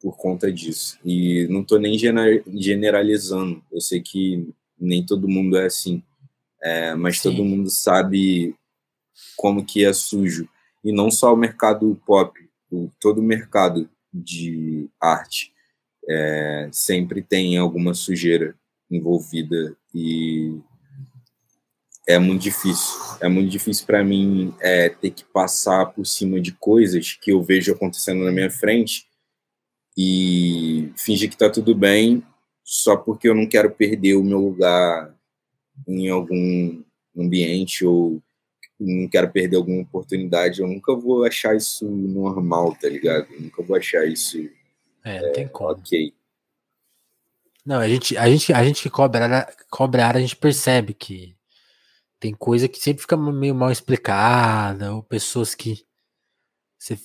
por 0.00 0.16
conta 0.16 0.52
disso. 0.52 0.98
E 1.04 1.46
não 1.48 1.60
estou 1.60 1.78
nem 1.78 1.96
generalizando, 1.96 3.62
eu 3.70 3.80
sei 3.80 4.00
que 4.00 4.48
nem 4.76 5.06
todo 5.06 5.28
mundo 5.28 5.56
é 5.56 5.66
assim, 5.66 6.02
é, 6.60 6.94
mas 6.94 7.18
Sim. 7.18 7.30
todo 7.30 7.44
mundo 7.44 7.70
sabe 7.70 8.56
como 9.36 9.64
que 9.64 9.84
é 9.84 9.92
sujo. 9.92 10.48
E 10.82 10.92
não 10.92 11.10
só 11.10 11.32
o 11.32 11.36
mercado 11.36 12.00
pop, 12.04 12.36
o, 12.70 12.90
todo 12.98 13.18
o 13.18 13.24
mercado 13.24 13.88
de 14.12 14.88
arte 15.00 15.52
é, 16.08 16.68
sempre 16.72 17.22
tem 17.22 17.56
alguma 17.56 17.94
sujeira 17.94 18.56
envolvida 18.90 19.76
e 19.94 20.58
é 22.10 22.18
muito 22.18 22.42
difícil. 22.42 22.98
É 23.20 23.28
muito 23.28 23.50
difícil 23.50 23.86
para 23.86 24.02
mim 24.02 24.54
é, 24.60 24.88
ter 24.88 25.10
que 25.10 25.24
passar 25.24 25.86
por 25.86 26.04
cima 26.06 26.40
de 26.40 26.52
coisas 26.52 27.12
que 27.12 27.32
eu 27.32 27.42
vejo 27.42 27.72
acontecendo 27.72 28.24
na 28.24 28.32
minha 28.32 28.50
frente 28.50 29.06
e 29.96 30.92
fingir 30.96 31.28
que 31.28 31.34
está 31.34 31.50
tudo 31.50 31.74
bem 31.74 32.22
só 32.64 32.96
porque 32.96 33.28
eu 33.28 33.34
não 33.34 33.46
quero 33.46 33.70
perder 33.70 34.14
o 34.14 34.24
meu 34.24 34.38
lugar 34.38 35.14
em 35.86 36.08
algum 36.08 36.82
ambiente 37.16 37.84
ou 37.84 38.22
não 38.78 39.08
quero 39.08 39.30
perder 39.30 39.56
alguma 39.56 39.82
oportunidade. 39.82 40.60
Eu 40.60 40.68
nunca 40.68 40.94
vou 40.94 41.24
achar 41.24 41.54
isso 41.54 41.84
normal, 41.84 42.74
tá 42.80 42.88
ligado? 42.88 43.26
Eu 43.32 43.42
nunca 43.42 43.62
vou 43.62 43.76
achar 43.76 44.06
isso. 44.06 44.48
É, 45.04 45.20
não 45.20 45.32
tem 45.32 45.44
é, 45.44 45.48
como. 45.48 45.70
Ok. 45.70 46.14
Não, 47.66 47.78
a 47.78 47.88
gente, 47.88 48.16
a 48.16 48.28
gente, 48.28 48.52
a 48.52 48.64
gente 48.64 48.82
que 48.82 48.88
cobra, 48.88 49.52
cobra 49.68 50.04
a 50.04 50.08
área, 50.08 50.18
a 50.18 50.22
gente 50.22 50.36
percebe 50.36 50.94
que 50.94 51.36
tem 52.20 52.34
coisa 52.34 52.68
que 52.68 52.78
sempre 52.78 53.00
fica 53.00 53.16
meio 53.16 53.54
mal 53.54 53.72
explicada, 53.72 54.92
ou 54.94 55.02
pessoas 55.02 55.54
que. 55.54 55.84
Você, 56.78 56.98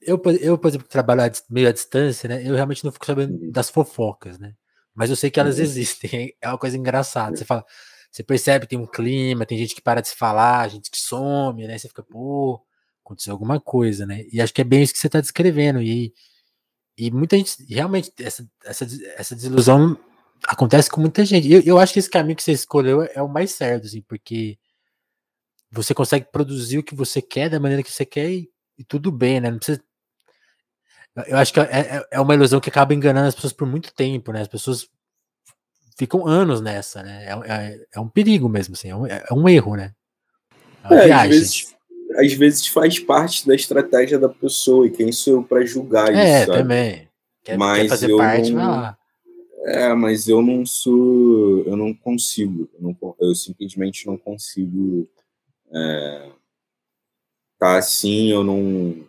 eu, 0.00 0.20
eu, 0.40 0.58
por 0.58 0.68
exemplo, 0.68 0.86
que 0.86 0.92
trabalho 0.92 1.20
meio 1.50 1.68
à 1.68 1.72
distância, 1.72 2.28
né? 2.28 2.42
Eu 2.42 2.54
realmente 2.54 2.82
não 2.84 2.90
fico 2.90 3.04
sabendo 3.04 3.50
das 3.52 3.68
fofocas, 3.68 4.38
né? 4.38 4.54
Mas 4.94 5.10
eu 5.10 5.16
sei 5.16 5.30
que 5.30 5.38
elas 5.38 5.58
uhum. 5.58 5.62
existem. 5.62 6.34
É 6.40 6.48
uma 6.48 6.58
coisa 6.58 6.76
engraçada. 6.76 7.36
Você 7.36 7.44
fala, 7.44 7.64
você 8.10 8.22
percebe 8.22 8.66
tem 8.66 8.78
um 8.78 8.86
clima, 8.86 9.44
tem 9.46 9.58
gente 9.58 9.74
que 9.74 9.82
para 9.82 10.00
de 10.00 10.08
se 10.08 10.16
falar, 10.16 10.68
gente 10.68 10.90
que 10.90 10.98
some, 10.98 11.66
né? 11.66 11.76
Você 11.76 11.88
fica, 11.88 12.02
pô, 12.02 12.64
aconteceu 13.04 13.32
alguma 13.32 13.60
coisa, 13.60 14.06
né? 14.06 14.24
E 14.32 14.40
acho 14.40 14.54
que 14.54 14.62
é 14.62 14.64
bem 14.64 14.82
isso 14.82 14.94
que 14.94 14.98
você 14.98 15.06
está 15.06 15.20
descrevendo. 15.20 15.82
E, 15.82 16.14
e 16.96 17.10
muita 17.10 17.36
gente, 17.36 17.62
realmente, 17.68 18.10
essa, 18.18 18.48
essa, 18.64 18.86
essa 19.16 19.34
desilusão 19.36 19.98
acontece 20.46 20.90
com 20.90 21.00
muita 21.00 21.24
gente. 21.24 21.50
Eu, 21.50 21.60
eu 21.62 21.78
acho 21.78 21.92
que 21.92 21.98
esse 21.98 22.10
caminho 22.10 22.36
que 22.36 22.42
você 22.42 22.52
escolheu 22.52 23.02
é 23.02 23.22
o 23.22 23.28
mais 23.28 23.52
certo, 23.52 23.86
assim, 23.86 24.02
porque 24.02 24.58
você 25.70 25.94
consegue 25.94 26.26
produzir 26.30 26.78
o 26.78 26.82
que 26.82 26.94
você 26.94 27.22
quer 27.22 27.48
da 27.48 27.60
maneira 27.60 27.82
que 27.82 27.92
você 27.92 28.04
quer 28.04 28.30
e, 28.30 28.50
e 28.78 28.84
tudo 28.84 29.12
bem, 29.12 29.40
né? 29.40 29.50
Não 29.50 29.58
precisa. 29.58 29.82
Eu 31.26 31.36
acho 31.36 31.52
que 31.52 31.60
é, 31.60 31.64
é, 31.64 32.06
é 32.12 32.20
uma 32.20 32.34
ilusão 32.34 32.60
que 32.60 32.70
acaba 32.70 32.94
enganando 32.94 33.28
as 33.28 33.34
pessoas 33.34 33.52
por 33.52 33.66
muito 33.66 33.92
tempo, 33.92 34.32
né? 34.32 34.42
As 34.42 34.48
pessoas 34.48 34.88
ficam 35.98 36.26
anos 36.26 36.60
nessa, 36.60 37.02
né? 37.02 37.26
É, 37.26 37.52
é, 37.52 37.86
é 37.94 38.00
um 38.00 38.08
perigo 38.08 38.48
mesmo, 38.48 38.74
assim, 38.74 38.88
é 38.88 38.96
um, 38.96 39.06
é 39.06 39.26
um 39.32 39.48
erro, 39.48 39.76
né? 39.76 39.92
É, 40.90 41.08
é 41.08 41.12
às, 41.12 41.28
vezes, 41.28 41.76
às 42.16 42.32
vezes 42.32 42.66
faz 42.68 42.98
parte 42.98 43.46
da 43.46 43.54
estratégia 43.54 44.18
da 44.18 44.28
pessoa, 44.28 44.86
e 44.86 44.90
quem 44.90 45.12
sou 45.12 45.34
eu 45.34 45.42
para 45.42 45.64
julgar 45.66 46.14
é, 46.14 46.42
isso? 46.42 46.52
É, 46.52 46.56
também. 46.56 47.08
Quer, 47.44 47.58
Mas 47.58 47.82
quer 47.82 47.88
fazer 47.88 48.16
parte, 48.16 48.50
não... 48.50 48.64
vai 48.64 48.80
lá. 48.80 48.99
É, 49.62 49.92
mas 49.94 50.26
eu 50.26 50.40
não 50.40 50.64
sou, 50.64 51.64
eu 51.64 51.76
não 51.76 51.92
consigo, 51.92 52.68
eu, 52.74 52.80
não, 52.80 53.16
eu 53.20 53.34
simplesmente 53.34 54.06
não 54.06 54.16
consigo 54.16 55.06
é, 55.72 56.32
tá 57.58 57.76
assim, 57.76 58.30
eu 58.32 58.42
não, 58.42 59.06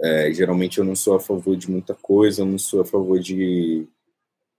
é, 0.00 0.32
geralmente 0.32 0.78
eu 0.78 0.84
não 0.84 0.96
sou 0.96 1.14
a 1.14 1.20
favor 1.20 1.56
de 1.56 1.70
muita 1.70 1.94
coisa, 1.94 2.42
eu 2.42 2.46
não 2.46 2.58
sou 2.58 2.80
a 2.80 2.84
favor 2.84 3.20
de 3.20 3.86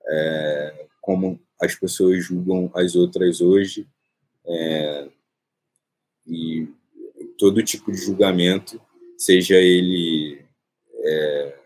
é, 0.07 0.87
como 1.01 1.39
as 1.59 1.75
pessoas 1.75 2.23
julgam 2.23 2.71
as 2.75 2.95
outras 2.95 3.41
hoje, 3.41 3.87
é, 4.45 5.09
e 6.27 6.67
todo 7.37 7.63
tipo 7.63 7.91
de 7.91 7.97
julgamento, 7.97 8.79
seja 9.17 9.55
ele, 9.55 10.45
é, 11.03 11.59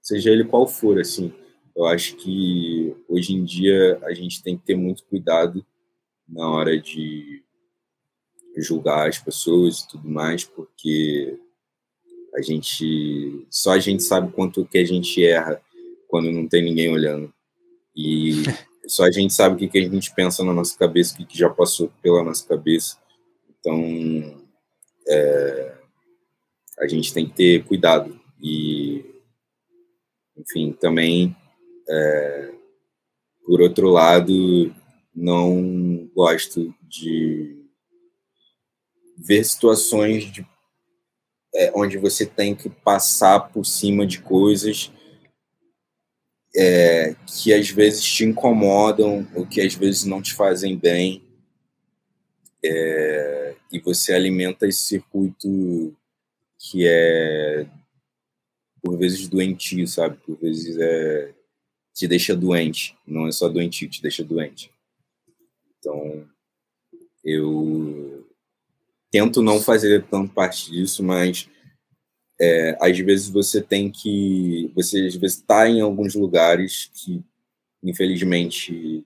seja 0.00 0.30
ele 0.30 0.44
qual 0.44 0.68
for, 0.68 1.00
assim, 1.00 1.34
eu 1.80 1.86
acho 1.86 2.14
que 2.16 2.94
hoje 3.08 3.32
em 3.32 3.42
dia 3.42 3.98
a 4.02 4.12
gente 4.12 4.42
tem 4.42 4.54
que 4.54 4.66
ter 4.66 4.76
muito 4.76 5.02
cuidado 5.04 5.64
na 6.28 6.46
hora 6.46 6.78
de 6.78 7.42
julgar 8.58 9.08
as 9.08 9.18
pessoas 9.18 9.80
e 9.80 9.88
tudo 9.88 10.06
mais, 10.06 10.44
porque 10.44 11.38
a 12.34 12.42
gente 12.42 13.46
só 13.48 13.72
a 13.72 13.78
gente 13.78 14.02
sabe 14.02 14.30
quanto 14.30 14.66
que 14.66 14.76
a 14.76 14.84
gente 14.84 15.24
erra 15.24 15.58
quando 16.06 16.30
não 16.30 16.46
tem 16.46 16.62
ninguém 16.62 16.92
olhando. 16.92 17.32
E 17.96 18.32
só 18.86 19.04
a 19.04 19.10
gente 19.10 19.32
sabe 19.32 19.54
o 19.54 19.58
que, 19.58 19.66
que 19.66 19.78
a 19.78 19.88
gente 19.88 20.14
pensa 20.14 20.44
na 20.44 20.52
nossa 20.52 20.76
cabeça, 20.76 21.14
o 21.14 21.16
que, 21.16 21.24
que 21.24 21.38
já 21.38 21.48
passou 21.48 21.90
pela 22.02 22.22
nossa 22.22 22.46
cabeça. 22.46 22.98
Então, 23.58 24.44
é, 25.08 25.78
a 26.78 26.86
gente 26.86 27.14
tem 27.14 27.26
que 27.26 27.34
ter 27.34 27.64
cuidado. 27.64 28.20
E, 28.38 29.02
enfim, 30.36 30.72
também 30.72 31.34
é, 31.90 32.52
por 33.44 33.60
outro 33.60 33.88
lado, 33.88 34.74
não 35.14 36.08
gosto 36.14 36.72
de 36.82 37.64
ver 39.18 39.44
situações 39.44 40.24
de, 40.32 40.46
é, 41.54 41.72
onde 41.74 41.98
você 41.98 42.24
tem 42.24 42.54
que 42.54 42.70
passar 42.70 43.52
por 43.52 43.66
cima 43.66 44.06
de 44.06 44.22
coisas 44.22 44.92
é, 46.54 47.14
que 47.26 47.52
às 47.52 47.70
vezes 47.70 48.02
te 48.02 48.24
incomodam 48.24 49.26
ou 49.34 49.46
que 49.46 49.60
às 49.60 49.74
vezes 49.74 50.04
não 50.04 50.22
te 50.22 50.34
fazem 50.34 50.76
bem. 50.76 51.22
É, 52.64 53.56
e 53.72 53.80
você 53.80 54.12
alimenta 54.12 54.66
esse 54.66 54.84
circuito 54.84 55.96
que 56.58 56.86
é 56.86 57.66
por 58.82 58.96
vezes 58.98 59.28
doentio, 59.28 59.86
sabe? 59.86 60.16
Por 60.18 60.38
vezes 60.38 60.76
é 60.78 61.34
te 62.00 62.08
deixa 62.08 62.34
doente. 62.34 62.96
Não 63.06 63.26
é 63.26 63.32
só 63.32 63.46
doentio, 63.46 63.90
te 63.90 64.00
deixa 64.00 64.24
doente. 64.24 64.72
Então, 65.78 66.26
eu 67.22 68.26
tento 69.10 69.42
não 69.42 69.60
fazer 69.60 70.06
tanto 70.06 70.32
parte 70.32 70.70
disso, 70.70 71.02
mas 71.04 71.46
é, 72.40 72.74
às 72.80 72.98
vezes 72.98 73.28
você 73.28 73.60
tem 73.60 73.90
que. 73.90 74.72
Você 74.74 75.08
às 75.08 75.14
vezes 75.14 75.36
está 75.36 75.68
em 75.68 75.82
alguns 75.82 76.14
lugares 76.14 76.90
que, 76.94 77.22
infelizmente, 77.82 79.04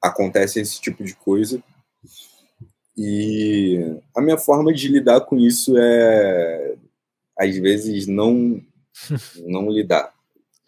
acontece 0.00 0.60
esse 0.60 0.80
tipo 0.80 1.04
de 1.04 1.14
coisa. 1.14 1.62
E 2.96 4.00
a 4.16 4.22
minha 4.22 4.38
forma 4.38 4.72
de 4.72 4.88
lidar 4.88 5.20
com 5.20 5.38
isso 5.38 5.76
é, 5.76 6.74
às 7.38 7.54
vezes, 7.58 8.06
não, 8.06 8.64
não 9.46 9.70
lidar 9.70 10.17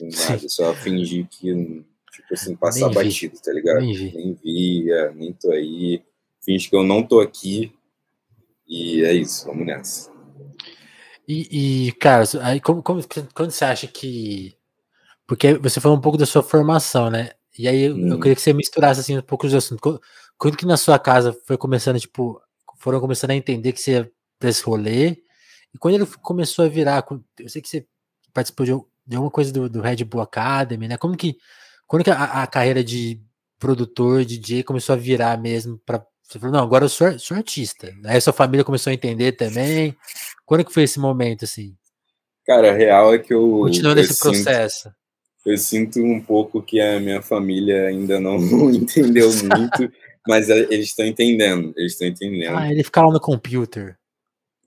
nada, 0.06 0.48
só 0.48 0.74
fingir 0.74 1.26
que, 1.28 1.52
tipo 2.12 2.32
assim, 2.32 2.56
passar 2.56 2.86
nem 2.86 2.94
batido, 2.94 3.36
vi. 3.36 3.42
tá 3.42 3.52
ligado? 3.52 3.80
Nem 3.80 3.94
vi. 3.94 4.12
nem 4.14 4.34
via, 4.34 5.12
nem 5.12 5.32
tô 5.32 5.50
aí. 5.50 6.02
Finge 6.40 6.68
que 6.68 6.76
eu 6.76 6.82
não 6.82 7.02
tô 7.02 7.20
aqui. 7.20 7.72
E 8.66 9.04
é 9.04 9.12
isso, 9.12 9.46
vamos 9.46 9.66
nessa. 9.66 10.10
E, 11.26 11.88
e 11.88 11.92
cara, 11.92 12.24
aí 12.42 12.60
como, 12.60 12.82
como, 12.82 13.00
quando 13.34 13.50
você 13.50 13.64
acha 13.64 13.86
que. 13.86 14.56
Porque 15.26 15.54
você 15.54 15.80
falou 15.80 15.96
um 15.96 16.00
pouco 16.00 16.18
da 16.18 16.26
sua 16.26 16.42
formação, 16.42 17.10
né? 17.10 17.30
E 17.56 17.68
aí 17.68 17.90
hum. 17.90 18.08
eu 18.08 18.18
queria 18.18 18.34
que 18.34 18.40
você 18.40 18.52
misturasse 18.52 19.00
assim 19.00 19.18
um 19.18 19.22
pouco 19.22 19.46
os 19.46 19.54
assuntos. 19.54 20.00
Quando 20.36 20.56
que 20.56 20.66
na 20.66 20.76
sua 20.76 20.98
casa 20.98 21.38
foi 21.46 21.56
começando, 21.56 22.00
tipo, 22.00 22.40
foram 22.78 22.98
começando 22.98 23.30
a 23.30 23.36
entender 23.36 23.72
que 23.72 23.80
você 23.80 23.92
ia 23.92 24.12
pra 24.38 24.48
esse 24.48 24.62
rolê? 24.64 25.22
E 25.72 25.78
quando 25.78 25.94
ele 25.94 26.06
começou 26.22 26.64
a 26.64 26.68
virar, 26.68 27.06
eu 27.38 27.48
sei 27.48 27.60
que 27.60 27.68
você 27.68 27.86
participou 28.32 28.66
de 28.66 28.72
de 29.11 29.16
alguma 29.16 29.31
coisa 29.31 29.53
do, 29.53 29.68
do 29.68 29.81
Red 29.81 30.05
Bull 30.05 30.20
Academy, 30.20 30.87
né? 30.87 30.96
Como 30.96 31.16
que 31.16 31.37
quando 31.85 32.05
que 32.05 32.11
a, 32.11 32.42
a 32.42 32.46
carreira 32.46 32.85
de 32.85 33.20
produtor, 33.59 34.25
DJ 34.25 34.62
começou 34.62 34.92
a 34.92 34.96
virar 34.96 35.37
mesmo 35.37 35.79
para 35.85 36.07
você 36.23 36.38
falou, 36.38 36.55
não, 36.55 36.62
agora 36.62 36.85
eu 36.85 36.88
sou, 36.88 37.18
sou 37.18 37.37
artista. 37.37 37.92
Aí 38.05 38.16
a 38.16 38.20
sua 38.20 38.33
família 38.33 38.62
começou 38.62 38.92
a 38.92 38.94
entender 38.94 39.33
também. 39.33 39.96
Quando 40.46 40.64
que 40.64 40.73
foi 40.73 40.85
esse 40.85 41.01
momento, 41.01 41.44
assim? 41.44 41.75
Cara, 42.46 42.70
a 42.70 42.73
real 42.73 43.12
é 43.12 43.18
que 43.18 43.35
eu. 43.35 43.62
Continua 43.62 43.96
nesse 43.96 44.14
sinto, 44.14 44.23
processo. 44.23 44.92
Eu 45.44 45.59
sinto 45.59 45.99
um 45.99 46.20
pouco 46.20 46.62
que 46.62 46.81
a 46.81 47.01
minha 47.01 47.20
família 47.20 47.88
ainda 47.88 48.20
não 48.20 48.37
entendeu 48.70 49.29
muito, 49.29 49.92
mas 50.29 50.49
eles 50.49 50.87
estão 50.87 51.05
entendendo. 51.05 51.75
Eles 51.77 51.92
estão 51.94 52.07
entendendo. 52.07 52.57
Ah, 52.57 52.70
ele 52.70 52.85
fica 52.85 53.03
lá 53.03 53.12
no 53.12 53.20
computer. 53.20 53.99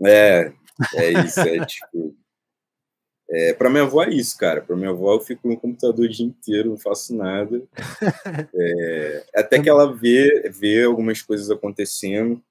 É, 0.06 0.52
é 0.96 1.12
isso. 1.24 1.40
É 1.40 1.66
tipo. 1.66 2.14
É, 3.30 3.54
para 3.54 3.70
minha 3.70 3.84
avó 3.84 4.04
é 4.04 4.10
isso, 4.10 4.38
cara. 4.38 4.62
Para 4.62 4.76
minha 4.76 4.90
avó 4.90 5.14
eu 5.14 5.20
fico 5.20 5.48
no 5.48 5.60
computador 5.60 6.06
o 6.06 6.10
dia 6.10 6.26
inteiro, 6.26 6.70
não 6.70 6.78
faço 6.78 7.16
nada. 7.16 7.62
É, 8.56 9.26
até 9.36 9.60
que 9.60 9.70
ela 9.70 9.94
vê, 9.94 10.50
vê 10.50 10.84
algumas 10.84 11.22
coisas 11.22 11.50
acontecendo. 11.50 12.42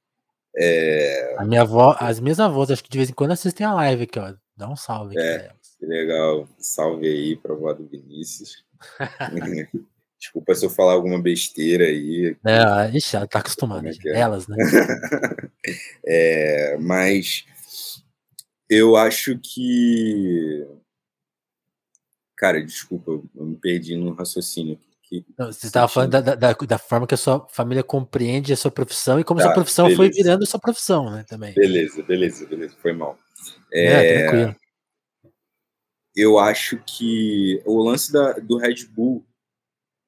É... 0.57 1.37
A 1.39 1.45
minha 1.45 1.63
avó, 1.63 1.97
as 1.99 2.21
minhas 2.21 2.39
avós, 2.39 2.71
acho 2.71 2.85
que 2.85 2.91
de 2.91 2.99
vez 2.99 3.11
em 3.11 3.15
quando 3.15 3.33
assistem 3.33 3.67
a 3.67 3.75
live 3.75 4.03
aqui, 4.03 4.19
ó. 4.19 4.35
Dá 4.57 4.69
um 4.69 4.77
salve 4.77 5.19
aqui 5.19 5.27
é, 5.27 5.51
Que 5.79 5.87
legal. 5.87 6.49
Salve 6.59 7.07
aí 7.07 7.37
pra 7.37 7.55
avó 7.55 7.73
do 7.73 7.87
Vinícius. 7.87 8.65
Desculpa 10.19 10.55
se 10.55 10.65
eu 10.65 10.71
falar 10.71 10.93
alguma 10.93 11.21
besteira 11.21 11.85
aí. 11.85 12.37
É, 12.47 12.97
ixi, 12.97 13.17
ela 13.17 13.27
tá 13.27 13.41
acostumada. 13.41 13.89
É 13.89 14.09
é? 14.09 14.21
Elas, 14.21 14.47
né? 14.47 14.57
é, 16.07 16.77
mas 16.79 17.45
eu 18.73 18.97
acho 18.97 19.39
que. 19.39 20.67
Cara, 22.37 22.65
desculpa, 22.65 23.13
eu 23.13 23.45
me 23.45 23.57
perdi 23.57 23.97
no 23.97 24.15
raciocínio. 24.15 24.79
Que... 25.03 25.25
Não, 25.39 25.53
você 25.53 25.67
estava 25.67 25.87
falando 25.87 26.11
da, 26.11 26.21
da, 26.35 26.53
da, 26.53 26.79
forma 26.79 27.07
que 27.07 27.15
a 27.15 27.19
sua 27.19 27.47
família 27.51 27.83
compreende 27.83 28.53
a 28.53 28.57
sua 28.57 28.71
profissão 28.71 29.21
e 29.21 29.25
como 29.25 29.41
tá, 29.41 29.47
sua 29.47 29.55
profissão 29.55 29.85
beleza. 29.85 29.97
foi 30.03 30.11
virando 30.11 30.43
a 30.43 30.47
sua 30.47 30.59
profissão, 30.59 31.11
né? 31.11 31.25
Também. 31.29 31.53
Beleza, 31.55 32.03
beleza, 32.03 32.47
beleza. 32.47 32.75
Foi 32.81 32.95
mal. 32.95 33.19
É, 33.71 34.25
é 34.25 34.57
eu 36.17 36.39
acho 36.39 36.83
que 36.85 37.63
o 37.67 37.83
lance 37.83 38.11
da, 38.11 38.33
do 38.35 38.57
Red 38.57 38.87
Bull 38.87 39.25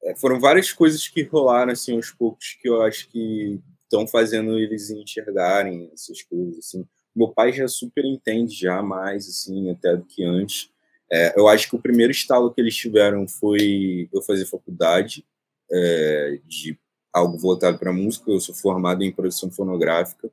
é, 0.02 0.14
foram 0.16 0.40
várias 0.40 0.72
coisas 0.72 1.06
que 1.06 1.22
rolaram 1.22 1.72
assim 1.72 1.94
aos 1.94 2.10
poucos 2.10 2.56
que 2.60 2.68
eu 2.68 2.82
acho 2.82 3.08
que 3.08 3.60
estão 3.82 4.06
fazendo 4.06 4.58
eles 4.58 4.90
enxergarem 4.90 5.90
essas 5.92 6.22
coisas 6.22 6.58
assim 6.58 6.86
meu 7.14 7.28
pai 7.28 7.52
já 7.52 7.68
super 7.68 8.04
entende 8.04 8.54
já 8.54 8.82
mais, 8.82 9.28
assim, 9.28 9.70
até 9.70 9.96
do 9.96 10.04
que 10.04 10.24
antes. 10.24 10.70
É, 11.10 11.38
eu 11.38 11.46
acho 11.48 11.68
que 11.68 11.76
o 11.76 11.80
primeiro 11.80 12.10
estalo 12.10 12.52
que 12.52 12.60
eles 12.60 12.74
tiveram 12.74 13.28
foi 13.28 14.08
eu 14.12 14.22
fazer 14.22 14.46
faculdade 14.46 15.24
é, 15.70 16.40
de 16.46 16.78
algo 17.12 17.38
voltado 17.38 17.78
para 17.78 17.92
música. 17.92 18.30
Eu 18.30 18.40
sou 18.40 18.54
formado 18.54 19.02
em 19.02 19.12
produção 19.12 19.50
fonográfica, 19.50 20.30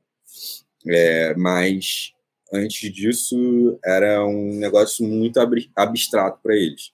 é, 0.86 1.34
mas 1.36 2.12
antes 2.52 2.92
disso 2.92 3.78
era 3.84 4.26
um 4.26 4.54
negócio 4.54 5.06
muito 5.06 5.38
abstrato 5.76 6.40
para 6.42 6.56
eles. 6.56 6.92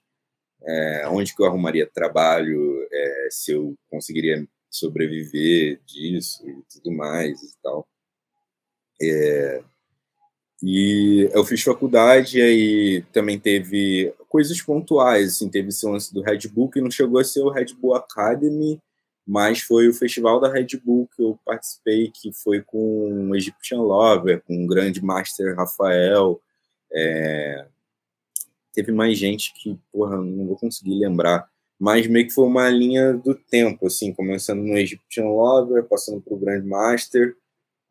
É, 0.63 1.09
onde 1.09 1.35
que 1.35 1.41
eu 1.41 1.47
arrumaria 1.47 1.87
trabalho, 1.87 2.87
é, 2.93 3.29
se 3.31 3.53
eu 3.53 3.75
conseguiria 3.91 4.47
sobreviver 4.71 5.81
disso 5.87 6.47
e 6.47 6.63
tudo 6.71 6.93
mais 6.93 7.43
e 7.43 7.57
tal. 7.63 7.89
É, 9.01 9.63
e 10.63 11.31
eu 11.33 11.45
fiz 11.45 11.63
faculdade 11.63 12.39
e 12.39 12.43
aí 12.43 13.05
também 13.13 13.39
teve 13.39 14.13
coisas 14.29 14.61
pontuais, 14.61 15.29
assim, 15.29 15.49
teve 15.49 15.69
esse 15.69 15.87
lance 15.87 16.13
do 16.13 16.23
Red 16.23 16.49
Bull, 16.49 16.69
que 16.69 16.81
não 16.81 16.91
chegou 16.91 17.21
a 17.21 17.25
ser 17.25 17.41
o 17.41 17.51
Red 17.51 17.75
Bull 17.81 17.95
Academy, 17.95 18.81
mas 19.27 19.61
foi 19.61 19.89
o 19.89 19.95
festival 19.95 20.41
da 20.41 20.51
Red 20.51 20.69
Bull 20.83 21.09
que 21.15 21.23
eu 21.23 21.39
participei, 21.45 22.11
que 22.13 22.33
foi 22.33 22.63
com 22.63 23.31
o 23.31 23.37
Egyptian 23.37 23.81
Lover, 23.83 24.43
com 24.47 24.65
o 24.65 24.67
grande 24.67 25.05
master 25.05 25.55
Rafael. 25.55 26.41
É... 26.93 27.67
Teve 28.73 28.91
mais 28.91 29.19
gente 29.19 29.53
que, 29.55 29.79
porra, 29.93 30.17
não 30.17 30.47
vou 30.47 30.57
conseguir 30.57 30.99
lembrar, 30.99 31.49
mas 31.79 32.07
meio 32.07 32.27
que 32.27 32.33
foi 32.33 32.45
uma 32.45 32.69
linha 32.69 33.13
do 33.13 33.35
tempo, 33.35 33.87
assim, 33.87 34.13
começando 34.13 34.63
no 34.63 34.77
Egyptian 34.77 35.27
Lover, 35.27 35.85
passando 35.85 36.21
para 36.21 36.35
o 36.35 36.39
Grande 36.39 36.67
Master, 36.67 37.37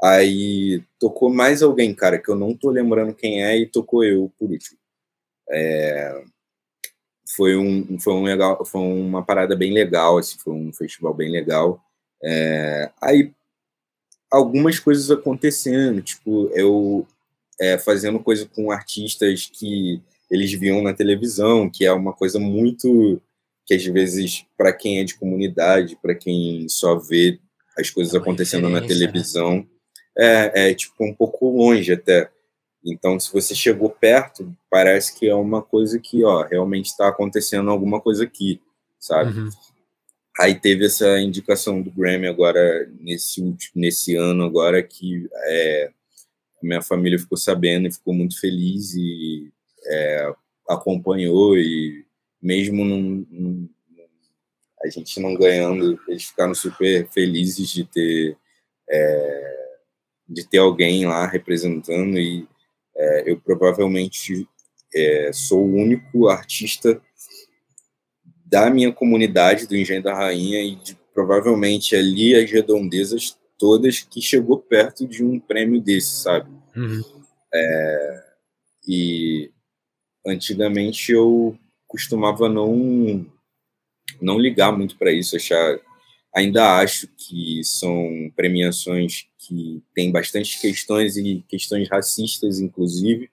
Aí 0.02 0.84
tocou 1.00 1.34
mais 1.34 1.64
alguém, 1.64 1.94
cara, 1.94 2.20
que 2.20 2.30
eu 2.30 2.36
não 2.36 2.56
tô 2.56 2.70
lembrando 2.70 3.14
quem 3.14 3.44
é, 3.44 3.58
e 3.58 3.66
tocou 3.66 4.04
eu 4.04 4.32
por 4.38 4.50
último. 4.50 4.78
É, 5.50 6.24
foi, 7.36 7.58
um, 7.58 8.00
foi, 8.00 8.14
um 8.14 8.24
legal, 8.24 8.64
foi 8.66 8.82
uma 8.82 9.24
parada 9.24 9.56
bem 9.56 9.74
legal, 9.74 10.18
assim, 10.18 10.38
foi 10.38 10.54
um 10.54 10.72
festival 10.72 11.14
bem 11.14 11.32
legal. 11.32 11.84
É, 12.24 12.92
aí 13.02 13.32
algumas 14.32 14.80
coisas 14.80 15.10
acontecendo, 15.10 16.02
tipo, 16.02 16.50
eu 16.54 17.08
é, 17.60 17.78
fazendo 17.78 18.20
coisa 18.20 18.46
com 18.46 18.72
artistas 18.72 19.50
que 19.52 20.02
eles 20.30 20.52
viam 20.54 20.82
na 20.82 20.94
televisão, 20.94 21.70
que 21.70 21.86
é 21.86 21.92
uma 21.92 22.14
coisa 22.14 22.40
muito 22.40 23.22
que 23.66 23.74
às 23.74 23.84
vezes 23.84 24.46
para 24.58 24.72
quem 24.72 25.00
é 25.00 25.04
de 25.04 25.16
comunidade, 25.16 25.98
para 26.02 26.16
quem 26.16 26.70
só 26.70 26.98
vê 26.98 27.40
as 27.78 27.90
coisas 27.90 28.16
acontecendo 28.16 28.70
na 28.70 28.80
né? 28.82 28.88
televisão? 28.88 29.68
É, 30.18 30.70
é 30.70 30.74
tipo 30.74 31.06
um 31.06 31.14
pouco 31.14 31.50
longe 31.50 31.94
até. 31.94 32.30
Então, 32.86 33.20
se 33.20 33.32
você 33.32 33.54
chegou 33.54 33.90
perto, 33.90 34.56
parece 34.70 35.18
que 35.18 35.28
é 35.28 35.36
uma 35.36 35.62
coisa 35.62 36.00
que, 36.00 36.24
ó, 36.24 36.44
realmente 36.44 36.86
está 36.86 37.08
acontecendo 37.08 37.70
alguma 37.70 38.00
coisa 38.00 38.24
aqui, 38.24 38.62
sabe? 39.00 39.38
Uhum. 39.38 39.50
Aí 40.40 40.56
teve 40.56 40.86
essa 40.86 41.20
indicação 41.20 41.82
do 41.82 41.92
Grammy 41.92 42.28
agora, 42.28 42.90
nesse, 43.00 43.56
nesse 43.76 44.16
ano 44.16 44.44
agora, 44.44 44.82
que 44.84 45.28
é, 45.46 45.92
minha 46.62 46.82
família 46.82 47.20
ficou 47.20 47.38
sabendo 47.38 47.88
e 47.88 47.94
ficou 47.94 48.14
muito 48.14 48.40
feliz 48.40 48.94
e 48.94 49.52
é, 49.86 50.34
acompanhou 50.70 51.58
e 51.58 52.06
mesmo 52.42 52.86
num, 52.86 53.26
num, 53.30 53.70
a 54.84 54.90
gente 54.90 55.20
não 55.20 55.34
ganhando, 55.34 56.00
eles 56.08 56.26
ficaram 56.26 56.54
super 56.54 57.08
felizes 57.10 57.70
de 57.70 57.84
ter 57.84 58.38
é, 58.90 59.67
de 60.28 60.48
ter 60.48 60.58
alguém 60.58 61.06
lá 61.06 61.26
representando 61.26 62.18
e 62.18 62.48
é, 62.96 63.32
eu 63.32 63.40
provavelmente 63.40 64.48
é, 64.94 65.32
sou 65.32 65.64
o 65.64 65.76
único 65.76 66.28
artista 66.28 67.02
da 68.46 68.70
minha 68.70 68.92
comunidade 68.92 69.68
do 69.68 69.76
Engenho 69.76 70.04
da 70.04 70.14
Rainha 70.14 70.62
e 70.62 70.76
de, 70.76 70.98
provavelmente 71.14 71.96
ali 71.96 72.36
as 72.36 72.50
redondezas 72.50 73.38
todas 73.58 74.02
que 74.02 74.22
chegou 74.22 74.58
perto 74.58 75.08
de 75.08 75.24
um 75.24 75.40
prêmio 75.40 75.82
desse, 75.82 76.22
sabe? 76.22 76.50
Uhum. 76.76 77.02
É, 77.54 78.24
e 78.88 79.52
antigamente 80.26 81.12
eu 81.12 81.58
costumava 81.88 82.50
não 82.50 83.26
não 84.22 84.40
ligar 84.40 84.72
muito 84.72 84.98
para 84.98 85.12
isso, 85.12 85.36
achar 85.36 85.80
ainda 86.34 86.78
acho 86.80 87.08
que 87.08 87.62
são 87.64 88.32
premiações 88.36 89.27
que 89.48 89.82
têm 89.96 90.12
bastante 90.12 90.60
questões 90.60 91.16
e 91.16 91.44
questões 91.48 91.88
racistas, 91.90 92.60
inclusive. 92.60 93.30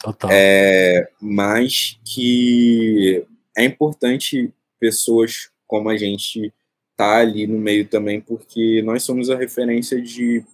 Total. 0.00 0.30
É, 0.32 1.08
mas 1.20 1.98
que 2.04 3.24
é 3.56 3.64
importante 3.64 4.52
pessoas 4.80 5.50
como 5.66 5.88
a 5.88 5.96
gente 5.96 6.52
tá 6.96 7.18
ali 7.18 7.46
no 7.46 7.58
meio 7.58 7.86
também, 7.86 8.20
porque 8.20 8.82
nós 8.82 9.04
somos 9.04 9.30
a 9.30 9.36
referência 9.36 10.00
de, 10.02 10.44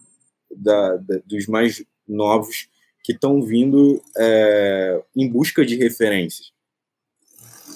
da, 0.55 0.97
da 0.97 1.19
dos 1.25 1.47
mais 1.47 1.83
novos 2.07 2.69
que 3.03 3.11
estão 3.11 3.41
vindo 3.41 4.01
é, 4.17 5.01
em 5.15 5.27
busca 5.27 5.65
de 5.65 5.75
referências. 5.75 6.51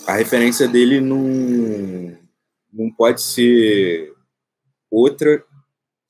A 0.05 0.15
referência 0.15 0.67
dele 0.67 1.01
não, 1.01 2.17
não 2.71 2.91
pode 2.91 3.21
ser 3.21 4.13
outra, 4.91 5.43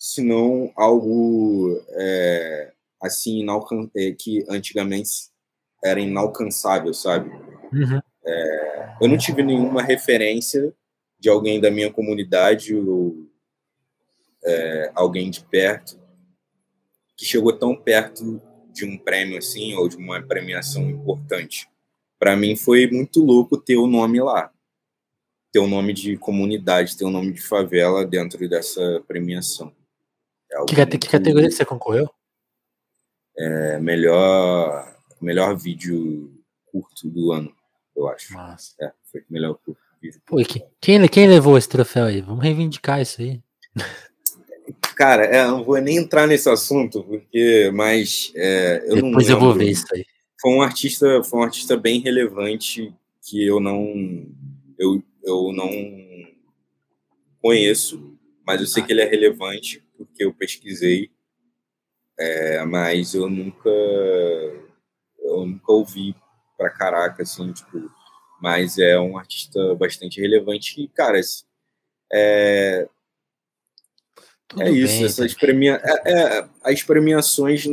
senão 0.03 0.69
algo 0.75 1.81
é, 1.91 2.73
assim 3.01 3.39
inalcan 3.39 3.89
é, 3.95 4.11
que 4.11 4.43
antigamente 4.49 5.29
era 5.81 5.97
inalcançável, 5.97 6.93
sabe? 6.93 7.29
Uhum. 7.71 8.01
É, 8.25 8.95
eu 8.99 9.07
não 9.07 9.17
tive 9.17 9.41
nenhuma 9.41 9.81
referência 9.81 10.73
de 11.17 11.29
alguém 11.29 11.61
da 11.61 11.71
minha 11.71 11.89
comunidade 11.89 12.75
ou 12.75 13.29
é, 14.43 14.91
alguém 14.93 15.31
de 15.31 15.39
perto 15.45 15.97
que 17.15 17.23
chegou 17.23 17.53
tão 17.53 17.73
perto 17.73 18.41
de 18.73 18.83
um 18.83 18.97
prêmio 18.97 19.37
assim 19.37 19.73
ou 19.75 19.87
de 19.87 19.95
uma 19.95 20.21
premiação 20.21 20.89
importante. 20.89 21.69
Para 22.19 22.35
mim 22.35 22.57
foi 22.57 22.91
muito 22.91 23.23
louco 23.23 23.57
ter 23.57 23.77
o 23.77 23.87
nome 23.87 24.19
lá 24.19 24.51
ter 25.49 25.59
um 25.59 25.67
nome 25.67 25.93
de 25.93 26.17
comunidade, 26.17 26.97
ter 26.97 27.05
um 27.05 27.11
nome 27.11 27.31
de 27.31 27.41
favela 27.41 28.03
dentro 28.03 28.49
dessa 28.49 29.03
premiação. 29.07 29.71
É 30.53 30.65
que, 30.65 30.75
muito... 30.75 30.99
que, 30.99 31.09
categoria 31.09 31.49
que 31.49 31.55
você 31.55 31.65
concorreu? 31.65 32.09
É, 33.37 33.79
melhor, 33.79 34.95
melhor 35.19 35.57
vídeo 35.57 36.31
curto 36.71 37.09
do 37.09 37.31
ano, 37.31 37.51
eu 37.95 38.07
acho. 38.07 38.33
Nossa. 38.33 38.73
É, 38.79 38.91
foi 39.11 39.23
melhor 39.29 39.55
curto. 39.55 39.81
Pô, 40.25 40.37
quem, 40.81 41.07
quem 41.07 41.27
levou 41.27 41.57
esse 41.57 41.69
troféu 41.69 42.05
aí? 42.05 42.21
Vamos 42.21 42.43
reivindicar 42.43 43.01
isso 43.01 43.21
aí. 43.21 43.41
Cara, 44.95 45.25
é, 45.25 45.45
não 45.47 45.63
vou 45.63 45.79
nem 45.81 45.97
entrar 45.97 46.27
nesse 46.27 46.49
assunto, 46.49 47.03
porque, 47.03 47.71
mas 47.73 48.31
é, 48.35 48.83
eu 48.85 48.95
Depois 48.95 49.29
eu 49.29 49.39
vou 49.39 49.53
ver 49.53 49.71
isso 49.71 49.85
aí. 49.93 50.05
Foi 50.39 50.51
um 50.51 50.61
artista, 50.61 51.23
foi 51.23 51.39
um 51.39 51.43
artista 51.43 51.77
bem 51.77 52.01
relevante 52.01 52.93
que 53.21 53.45
eu 53.45 53.59
não, 53.59 54.27
eu, 54.77 55.01
eu 55.23 55.53
não 55.53 55.69
conheço, 57.41 58.13
mas 58.45 58.61
eu 58.61 58.67
sei 58.67 58.83
ah. 58.83 58.85
que 58.85 58.91
ele 58.91 59.01
é 59.01 59.05
relevante 59.05 59.81
porque 59.97 60.23
eu 60.23 60.33
pesquisei, 60.33 61.11
é, 62.17 62.63
mas 62.65 63.13
eu 63.13 63.29
nunca, 63.29 63.69
eu 63.69 65.45
nunca 65.45 65.71
ouvi 65.71 66.15
pra 66.57 66.69
caraca, 66.69 67.23
assim, 67.23 67.51
tipo, 67.51 67.91
mas 68.41 68.77
é 68.77 68.99
um 68.99 69.17
artista 69.17 69.73
bastante 69.75 70.19
relevante 70.21 70.81
e, 70.81 70.87
cara, 70.87 71.19
é, 72.11 72.87
é 74.59 74.69
isso, 74.69 74.97
bem, 74.97 75.05
essas 75.05 75.33
premia... 75.33 75.81
É, 75.83 76.11
é, 76.11 76.49
as 76.63 76.83
premiações 76.83 77.65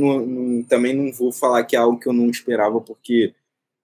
também 0.68 0.94
não 0.94 1.12
vou 1.12 1.32
falar 1.32 1.64
que 1.64 1.76
é 1.76 1.78
algo 1.78 1.98
que 1.98 2.08
eu 2.08 2.12
não 2.12 2.30
esperava, 2.30 2.80
porque 2.80 3.34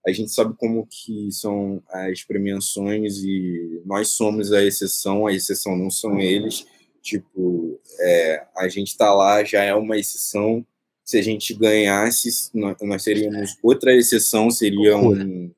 a 0.07 0.13
gente 0.13 0.31
sabe 0.31 0.55
como 0.57 0.87
que 0.87 1.31
são 1.33 1.83
as 1.89 2.23
premiações 2.23 3.19
e 3.19 3.83
nós 3.85 4.09
somos 4.11 4.53
a 4.53 4.63
exceção, 4.63 5.27
a 5.27 5.33
exceção 5.33 5.77
não 5.77 5.91
são 5.91 6.19
eles. 6.21 6.65
Tipo, 7.07 7.81
é, 8.01 8.45
a 8.57 8.67
gente 8.69 8.89
está 8.89 9.15
lá, 9.15 9.45
já 9.45 9.63
é 9.63 9.73
uma 9.73 9.97
exceção. 9.97 10.67
Se 11.05 11.17
a 11.17 11.23
gente 11.23 11.55
ganhasse, 11.55 12.51
nós, 12.53 13.05
seríamos 13.05 13.57
outra 13.63 13.95
exceção, 13.95 14.51
seria 14.51 14.97
um. 14.97 15.53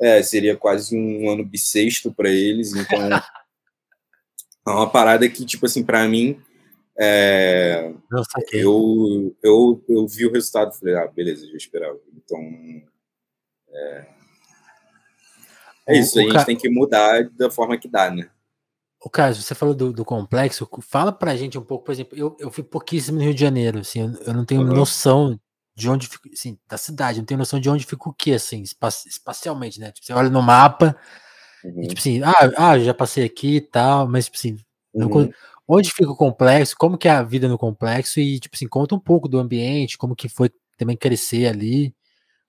É, 0.00 0.22
seria 0.22 0.56
quase 0.56 0.96
um 0.96 1.28
ano 1.28 1.44
bissexto 1.44 2.12
para 2.12 2.30
eles. 2.30 2.72
Então, 2.72 3.08
é 3.12 4.70
uma 4.70 4.88
parada 4.88 5.28
que, 5.28 5.44
tipo 5.44 5.66
assim, 5.66 5.82
para 5.82 6.06
mim, 6.06 6.40
é, 6.96 7.92
eu, 8.52 9.36
eu, 9.42 9.84
eu 9.88 10.06
vi 10.06 10.24
o 10.24 10.32
resultado 10.32 10.72
e 10.72 10.78
falei, 10.78 10.94
ah, 10.94 11.08
beleza, 11.08 11.48
já 11.48 11.56
esperava. 11.56 11.98
Então, 12.14 12.38
é, 13.70 14.06
é 15.88 15.98
isso, 15.98 16.16
o, 16.16 16.20
a 16.20 16.30
gente 16.30 16.46
tem 16.46 16.56
que 16.56 16.68
mudar 16.68 17.28
da 17.30 17.50
forma 17.50 17.76
que 17.76 17.88
dá, 17.88 18.08
né? 18.08 18.30
O 19.06 19.08
caso, 19.08 19.40
você 19.40 19.54
falou 19.54 19.72
do, 19.72 19.92
do, 19.92 20.04
complexo, 20.04 20.68
fala 20.80 21.12
pra 21.12 21.36
gente 21.36 21.56
um 21.56 21.62
pouco, 21.62 21.84
por 21.84 21.92
exemplo, 21.92 22.18
eu, 22.18 22.36
eu 22.40 22.50
fui 22.50 22.64
pouquíssimo 22.64 23.18
no 23.18 23.22
Rio 23.22 23.32
de 23.32 23.40
Janeiro, 23.40 23.78
assim, 23.78 24.00
eu, 24.00 24.12
eu 24.26 24.34
não 24.34 24.44
tenho 24.44 24.62
uhum. 24.62 24.74
noção 24.74 25.38
de 25.76 25.88
onde 25.88 26.08
fica, 26.08 26.28
assim, 26.32 26.58
da 26.68 26.76
cidade, 26.76 27.18
não 27.20 27.24
tenho 27.24 27.38
noção 27.38 27.60
de 27.60 27.70
onde 27.70 27.86
fica 27.86 28.08
o 28.08 28.12
que, 28.12 28.32
assim, 28.32 28.64
espacialmente, 29.06 29.78
né? 29.78 29.92
Tipo, 29.92 30.08
você 30.08 30.12
olha 30.12 30.28
no 30.28 30.42
mapa 30.42 30.96
uhum. 31.62 31.84
e, 31.84 31.86
tipo 31.86 32.00
assim, 32.00 32.20
ah, 32.20 32.50
ah, 32.56 32.78
já 32.80 32.92
passei 32.92 33.24
aqui 33.24 33.58
e 33.58 33.60
tal, 33.60 34.08
mas, 34.08 34.24
tipo 34.24 34.38
assim, 34.38 34.56
uhum. 34.92 35.30
onde 35.68 35.92
fica 35.92 36.10
o 36.10 36.16
complexo, 36.16 36.74
como 36.76 36.98
que 36.98 37.06
é 37.06 37.12
a 37.12 37.22
vida 37.22 37.46
no 37.46 37.56
complexo 37.56 38.18
e, 38.18 38.40
tipo 38.40 38.56
assim, 38.56 38.66
conta 38.66 38.96
um 38.96 39.00
pouco 39.00 39.28
do 39.28 39.38
ambiente, 39.38 39.96
como 39.96 40.16
que 40.16 40.28
foi 40.28 40.50
também 40.76 40.96
crescer 40.96 41.46
ali 41.46 41.94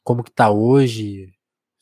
como 0.07 0.23
que 0.23 0.31
tá 0.31 0.49
hoje? 0.49 1.33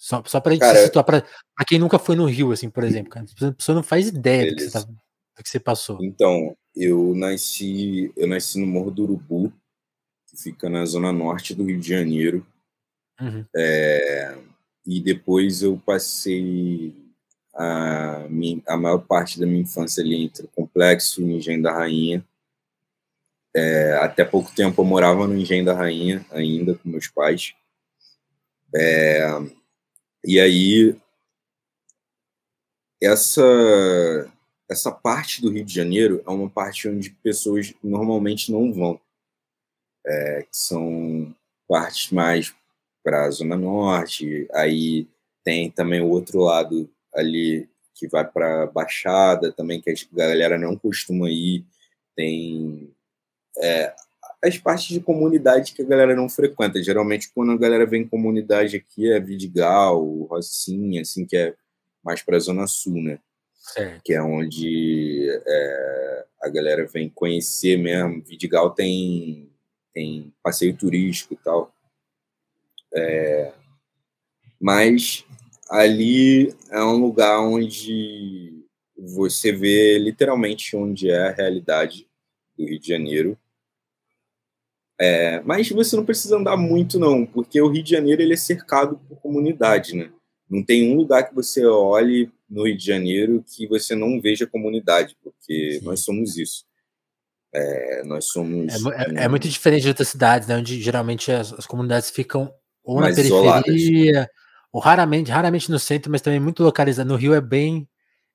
Só, 0.06 0.22
só 0.28 0.40
pra 0.40 0.52
gente 0.52 0.62
cara, 0.62 0.78
se 0.78 0.86
situar, 0.86 1.04
pra, 1.04 1.22
pra, 1.22 1.66
quem 1.68 1.80
nunca 1.80 1.98
foi 1.98 2.16
no 2.16 2.26
Rio, 2.26 2.52
assim, 2.52 2.70
por 2.70 2.84
exemplo, 2.84 3.10
cara, 3.10 3.26
a 3.42 3.52
pessoa 3.54 3.76
não 3.76 3.82
faz 3.82 4.08
ideia 4.08 4.52
do 4.52 4.56
que, 4.56 4.70
tá, 4.70 4.82
do 4.82 4.96
que, 5.44 5.50
você 5.50 5.60
passou. 5.60 5.98
Então, 6.00 6.56
eu 6.76 7.16
nasci, 7.16 8.14
eu 8.16 8.28
nasci 8.28 8.60
no 8.60 8.68
Morro 8.68 8.92
do 8.92 9.02
Urubu, 9.02 9.52
que 10.28 10.38
fica 10.38 10.70
na 10.70 10.86
zona 10.86 11.12
norte 11.12 11.56
do 11.56 11.64
Rio 11.64 11.80
de 11.80 11.90
Janeiro. 11.90 12.46
Uhum. 13.20 13.44
É, 13.56 14.38
e 14.86 15.02
depois 15.02 15.64
eu 15.64 15.82
passei 15.84 16.94
a, 17.56 18.28
minha, 18.30 18.62
a 18.68 18.78
maior 18.78 19.00
parte 19.00 19.40
da 19.40 19.48
minha 19.48 19.62
infância 19.62 20.04
ali 20.04 20.24
entre 20.24 20.46
o 20.46 20.50
Complexo 20.50 21.20
e 21.20 21.24
o 21.24 21.32
Engenho 21.32 21.64
da 21.64 21.74
Rainha. 21.74 22.24
É, 23.56 23.98
até 24.04 24.24
pouco 24.24 24.54
tempo 24.54 24.84
eu 24.84 24.86
morava 24.86 25.26
no 25.26 25.36
Engenho 25.36 25.66
da 25.66 25.74
Rainha 25.74 26.24
ainda 26.30 26.76
com 26.76 26.90
meus 26.90 27.08
pais. 27.08 27.56
É, 28.76 29.26
e 30.26 30.40
aí, 30.40 30.96
essa, 33.02 34.32
essa 34.70 34.92
parte 34.92 35.42
do 35.42 35.52
Rio 35.52 35.64
de 35.64 35.74
Janeiro 35.74 36.24
é 36.26 36.30
uma 36.30 36.50
parte 36.50 36.90
onde 36.90 37.12
pessoas 37.12 37.74
normalmente 37.84 38.52
não 38.52 38.74
vão. 38.74 39.00
É, 40.08 40.44
que 40.44 40.56
são 40.56 41.36
partes 41.68 42.12
mais 42.12 42.56
para 43.04 43.26
a 43.26 43.32
Zona 43.32 43.56
Norte, 43.56 44.48
aí 44.54 45.08
tem 45.44 45.70
também 45.70 46.02
o 46.02 46.10
outro 46.10 46.40
lado 46.40 46.90
ali 47.14 47.70
que 47.94 48.08
vai 48.08 48.28
para 48.28 48.68
Baixada 48.68 49.52
também, 49.52 49.82
que 49.82 49.90
a 49.90 49.96
galera 50.12 50.58
não 50.58 50.76
costuma 50.76 51.30
ir. 51.30 51.66
Tem 52.16 52.94
é, 53.58 53.96
as 54.46 54.58
partes 54.60 54.88
de 54.88 55.00
comunidade 55.00 55.74
que 55.74 55.82
a 55.82 55.86
galera 55.86 56.16
não 56.16 56.30
frequenta. 56.30 56.82
Geralmente, 56.82 57.32
quando 57.34 57.52
a 57.52 57.58
galera 57.58 57.86
vem 57.86 58.04
em 58.04 58.08
comunidade 58.08 58.78
aqui, 58.78 59.12
é 59.12 59.20
Vidigal, 59.20 60.04
Rocinha, 60.30 61.02
assim, 61.02 61.26
que 61.26 61.36
é 61.36 61.56
mais 62.04 62.22
para 62.22 62.38
a 62.38 62.40
Zona 62.40 62.68
Sul, 62.68 63.02
né? 63.02 63.20
Certo. 63.56 64.02
Que 64.04 64.14
é 64.14 64.22
onde 64.22 65.28
é, 65.48 66.26
a 66.44 66.50
galera 66.50 66.86
vem 66.86 67.10
conhecer 67.10 67.78
mesmo. 67.78 68.22
Vidigal 68.22 68.70
tem, 68.70 69.50
tem 69.92 70.32
passeio 70.44 70.78
turístico 70.78 71.34
e 71.34 71.38
tal. 71.38 71.74
É, 72.94 73.52
mas 74.62 75.26
ali 75.70 76.56
é 76.70 76.84
um 76.84 76.98
lugar 76.98 77.40
onde 77.40 78.64
você 78.96 79.52
vê 79.52 79.98
literalmente 79.98 80.76
onde 80.76 81.10
é 81.10 81.28
a 81.28 81.32
realidade 81.32 82.08
do 82.56 82.64
Rio 82.66 82.80
de 82.80 82.88
Janeiro 82.88 83.38
é, 85.00 85.42
mas 85.42 85.70
você 85.70 85.96
não 85.96 86.06
precisa 86.06 86.38
andar 86.38 86.56
muito, 86.56 86.98
não, 86.98 87.26
porque 87.26 87.60
o 87.62 87.68
Rio 87.68 87.84
de 87.84 87.92
Janeiro 87.92 88.22
ele 88.22 88.34
é 88.34 88.38
cercado 88.38 89.00
por 89.10 89.20
comunidade, 89.20 89.96
né? 89.96 90.10
Não 90.50 90.64
tem 90.64 90.92
um 90.92 90.96
lugar 90.96 91.28
que 91.28 91.36
você 91.36 91.66
olhe 91.66 92.30
no 92.50 92.66
Rio 92.66 92.78
de 92.78 92.86
Janeiro 92.86 93.44
que 93.46 93.68
você 93.68 93.96
não 93.96 94.22
veja 94.22 94.48
comunidade, 94.48 95.16
porque 95.24 95.80
Sim. 95.80 95.86
nós 95.86 96.02
somos 96.02 96.38
isso. 96.38 96.64
É, 97.54 98.04
nós 98.06 98.26
somos. 98.26 98.86
É, 98.86 99.22
é, 99.22 99.24
é, 99.24 99.28
muito 99.28 99.50
diferente 99.50 99.84
de 99.84 99.90
outras 99.90 100.08
cidades, 100.08 100.48
né, 100.48 100.56
onde 100.58 100.82
geralmente 100.82 101.32
as, 101.32 101.52
as 101.54 101.66
comunidades 101.66 102.10
ficam 102.10 102.54
ou 102.84 103.00
na 103.02 103.08
periferia, 103.08 103.30
isoladas. 103.30 104.28
ou 104.72 104.80
raramente, 104.80 105.32
raramente 105.32 105.72
no 105.72 105.80
centro, 105.80 106.12
mas 106.12 106.22
também 106.22 106.40
muito 106.40 106.64
localizado. 106.64 107.10
No 107.10 107.16
Rio 107.16 107.34
é 107.34 107.42
bem. 107.42 107.88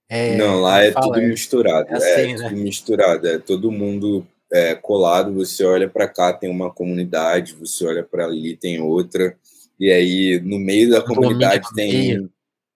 É, 0.09 0.37
não, 0.37 0.61
lá 0.61 0.83
é 0.83 0.91
fala, 0.91 1.15
tudo 1.15 1.27
misturado. 1.27 1.89
É, 1.89 1.95
assim, 1.95 2.35
né? 2.35 2.49
tudo 2.49 2.61
misturado. 2.61 3.29
É 3.29 3.39
todo 3.39 3.71
mundo 3.71 4.27
é, 4.53 4.75
colado, 4.75 5.33
você 5.35 5.65
olha 5.65 5.89
para 5.89 6.09
cá 6.09 6.33
tem 6.33 6.51
uma 6.51 6.73
comunidade, 6.73 7.55
você 7.55 7.87
olha 7.87 8.03
para 8.03 8.25
ali 8.25 8.57
tem 8.57 8.81
outra, 8.81 9.39
e 9.79 9.91
aí 9.91 10.41
no 10.41 10.59
meio 10.59 10.91
da 10.91 11.03
comunidade 11.03 11.67
tem, 11.75 12.29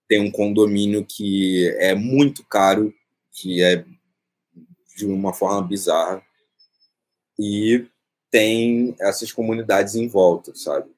tem 0.09 0.21
um 0.21 0.31
condomínio 0.31 1.05
que 1.05 1.69
é 1.79 1.95
muito 1.95 2.45
caro, 2.45 2.95
que 3.33 3.63
é 3.63 3.85
de 4.97 5.07
uma 5.07 5.33
forma 5.33 5.63
bizarra, 5.67 6.23
e 7.39 7.87
tem 8.31 8.95
essas 9.01 9.33
comunidades 9.33 9.97
em 9.97 10.07
volta, 10.07 10.55
sabe? 10.55 10.89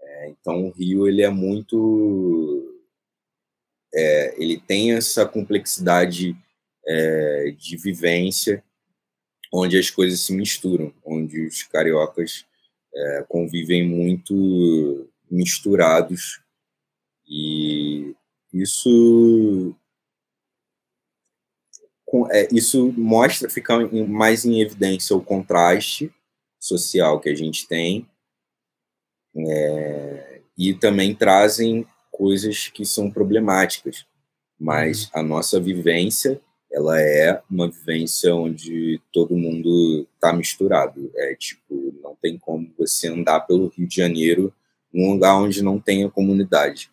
É, 0.00 0.28
então 0.28 0.66
o 0.66 0.70
Rio 0.70 1.08
ele 1.08 1.22
é 1.22 1.28
muito, 1.28 2.80
é, 3.92 4.34
ele 4.40 4.60
tem 4.60 4.92
essa 4.92 5.26
complexidade 5.26 6.36
é, 6.86 7.54
de 7.56 7.76
vivência 7.76 8.62
onde 9.52 9.78
as 9.78 9.90
coisas 9.90 10.20
se 10.20 10.32
misturam, 10.32 10.92
onde 11.04 11.46
os 11.46 11.62
cariocas 11.64 12.46
é, 12.94 13.24
convivem 13.28 13.86
muito 13.86 15.08
misturados 15.30 16.40
e 17.28 18.14
isso 18.52 19.74
é, 22.32 22.48
isso 22.52 22.92
mostra, 22.96 23.48
fica 23.48 23.78
mais 24.06 24.44
em 24.44 24.60
evidência 24.60 25.14
o 25.14 25.22
contraste 25.22 26.12
social 26.58 27.20
que 27.20 27.28
a 27.28 27.34
gente 27.34 27.68
tem 27.68 28.08
é, 29.36 30.40
e 30.58 30.74
também 30.74 31.14
trazem 31.14 31.86
coisas 32.10 32.68
que 32.68 32.84
são 32.84 33.10
problemáticas, 33.10 34.04
mas 34.58 35.04
uhum. 35.04 35.10
a 35.14 35.22
nossa 35.22 35.60
vivência 35.60 36.40
ela 36.72 37.00
é 37.00 37.42
uma 37.50 37.68
vivência 37.68 38.34
onde 38.34 39.00
todo 39.12 39.36
mundo 39.36 40.06
está 40.14 40.32
misturado. 40.32 41.10
É 41.16 41.34
tipo, 41.34 41.94
não 42.02 42.14
tem 42.14 42.38
como 42.38 42.72
você 42.78 43.08
andar 43.08 43.40
pelo 43.40 43.68
Rio 43.68 43.88
de 43.88 43.96
Janeiro 43.96 44.54
num 44.92 45.12
lugar 45.12 45.36
onde 45.36 45.62
não 45.62 45.80
tenha 45.80 46.10
comunidade. 46.10 46.90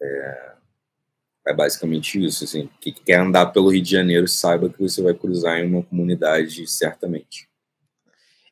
É, 0.00 0.52
é 1.48 1.54
basicamente 1.54 2.24
isso. 2.24 2.44
Assim, 2.44 2.68
quem 2.80 2.92
quer 2.92 3.20
andar 3.20 3.46
pelo 3.46 3.70
Rio 3.70 3.82
de 3.82 3.90
Janeiro 3.90 4.28
saiba 4.28 4.70
que 4.70 4.80
você 4.80 5.02
vai 5.02 5.14
cruzar 5.14 5.58
em 5.58 5.66
uma 5.66 5.82
comunidade 5.82 6.66
certamente. 6.68 7.48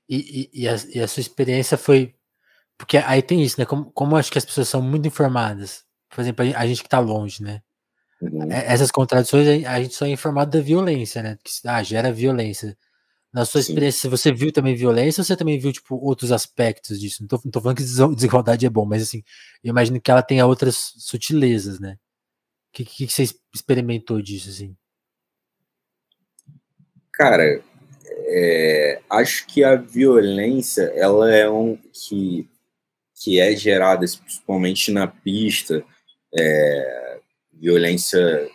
E, 0.09 0.51
e, 0.53 0.63
e, 0.63 0.69
a, 0.69 0.77
e 0.95 1.01
a, 1.01 1.07
sua 1.07 1.21
experiência 1.21 1.77
foi. 1.77 2.15
Porque 2.77 2.97
aí 2.97 3.23
tem 3.23 3.43
isso, 3.43 3.61
né? 3.61 3.67
Como, 3.67 3.91
como 3.93 4.17
acho 4.17 4.33
que 4.33 4.39
as 4.39 4.45
pessoas 4.45 4.69
são 4.69 4.81
muito 4.81 5.07
informadas. 5.07 5.85
Por 6.09 6.21
exemplo, 6.21 6.45
a 6.57 6.67
gente 6.67 6.81
que 6.81 6.87
está 6.87 6.99
longe, 6.99 7.43
né? 7.43 7.63
Uhum. 8.21 8.51
É, 8.51 8.73
essas 8.73 8.91
contradições 8.91 9.65
a 9.67 9.81
gente 9.81 9.95
só 9.95 10.07
é 10.07 10.11
informado 10.11 10.51
da 10.51 10.61
violência, 10.63 11.23
né? 11.23 11.39
Que 11.43 11.51
ah, 11.69 11.83
gera 11.83 12.13
violência. 12.13 12.77
Na 13.33 13.45
sua 13.45 13.61
experiência, 13.61 14.03
Sim. 14.03 14.09
você 14.09 14.33
viu 14.33 14.51
também 14.51 14.75
violência 14.75 15.21
ou 15.21 15.25
você 15.25 15.37
também 15.37 15.59
viu, 15.59 15.73
tipo, 15.73 15.97
outros 15.97 16.33
aspectos 16.33 16.99
disso? 16.99 17.23
Não 17.23 17.29
tô, 17.29 17.41
não 17.45 17.51
tô 17.51 17.61
falando 17.61 17.77
que 17.77 17.83
desigualdade 18.17 18.67
é 18.67 18.71
bom, 18.71 18.87
mas 18.87 19.03
assim, 19.03 19.23
eu 19.63 19.71
imagino 19.71 20.01
que 20.01 20.11
ela 20.11 20.23
tenha 20.23 20.47
outras 20.47 20.95
sutilezas, 20.99 21.79
né? 21.79 21.99
O 22.71 22.73
que, 22.73 22.85
que, 22.85 23.07
que 23.07 23.13
você 23.13 23.25
experimentou 23.55 24.21
disso, 24.23 24.49
assim? 24.49 24.77
Cara, 27.13 27.63
é, 28.31 29.01
acho 29.11 29.47
que 29.47 29.65
a 29.65 29.75
violência, 29.75 30.83
ela 30.95 31.35
é 31.35 31.49
um 31.49 31.77
que, 31.93 32.49
que 33.15 33.41
é 33.41 33.55
gerada 33.57 34.05
principalmente 34.25 34.93
na 34.93 35.07
pista, 35.07 35.85
é, 36.37 37.08
violência, 37.61 38.49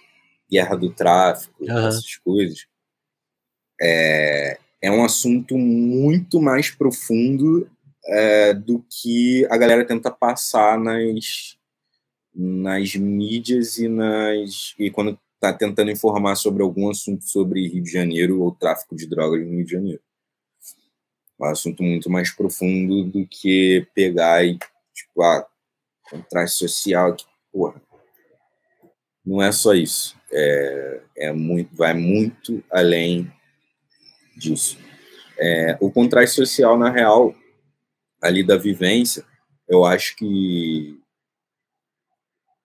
guerra 0.50 0.76
do 0.76 0.90
tráfico, 0.90 1.64
uhum. 1.64 1.88
essas 1.88 2.16
coisas, 2.18 2.66
é, 3.82 4.58
é 4.82 4.92
um 4.92 5.04
assunto 5.04 5.58
muito 5.58 6.42
mais 6.42 6.70
profundo 6.70 7.70
é, 8.06 8.54
do 8.54 8.84
que 8.90 9.46
a 9.50 9.58
galera 9.58 9.86
tenta 9.86 10.12
passar 10.12 10.78
nas, 10.78 11.58
nas 12.34 12.96
mídias 12.96 13.78
e 13.78 13.88
nas 13.88 14.76
e 14.78 14.90
quando 14.92 15.18
está 15.36 15.54
tentando 15.54 15.92
informar 15.92 16.36
sobre 16.36 16.64
algum 16.64 16.90
assunto 16.90 17.26
sobre 17.26 17.68
Rio 17.68 17.84
de 17.84 17.92
Janeiro 17.92 18.42
ou 18.42 18.56
tráfico 18.56 18.96
de 18.96 19.08
drogas 19.08 19.46
no 19.46 19.52
Rio 19.52 19.66
de 19.66 19.72
Janeiro. 19.72 20.02
É 21.40 21.44
um 21.44 21.50
assunto 21.50 21.84
muito 21.84 22.10
mais 22.10 22.32
profundo 22.32 23.04
do 23.04 23.28
que 23.28 23.86
pegar 23.94 24.46
e 24.46 24.58
tipo, 24.94 25.22
ah, 25.22 25.46
contraste 26.10 26.60
social, 26.60 27.16
que, 27.16 27.26
porra, 27.52 27.82
não 29.26 29.42
é 29.42 29.52
só 29.52 29.74
isso. 29.74 30.16
É, 30.32 31.02
é 31.18 31.32
muito, 31.32 31.76
vai 31.76 31.94
muito 31.94 32.64
além 32.72 33.32
disso. 34.36 34.78
É, 35.40 35.78
o 35.80 35.92
contraste 35.92 36.36
social, 36.36 36.78
na 36.78 36.90
real, 36.90 37.36
ali 38.22 38.44
da 38.44 38.58
vivência, 38.58 39.26
eu 39.68 39.86
acho 39.86 40.16
que 40.16 41.00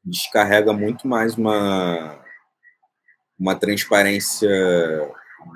descarrega 0.04 0.72
muito 0.72 1.06
mais 1.06 1.36
uma, 1.36 2.24
uma 3.38 3.54
transparência 3.54 4.48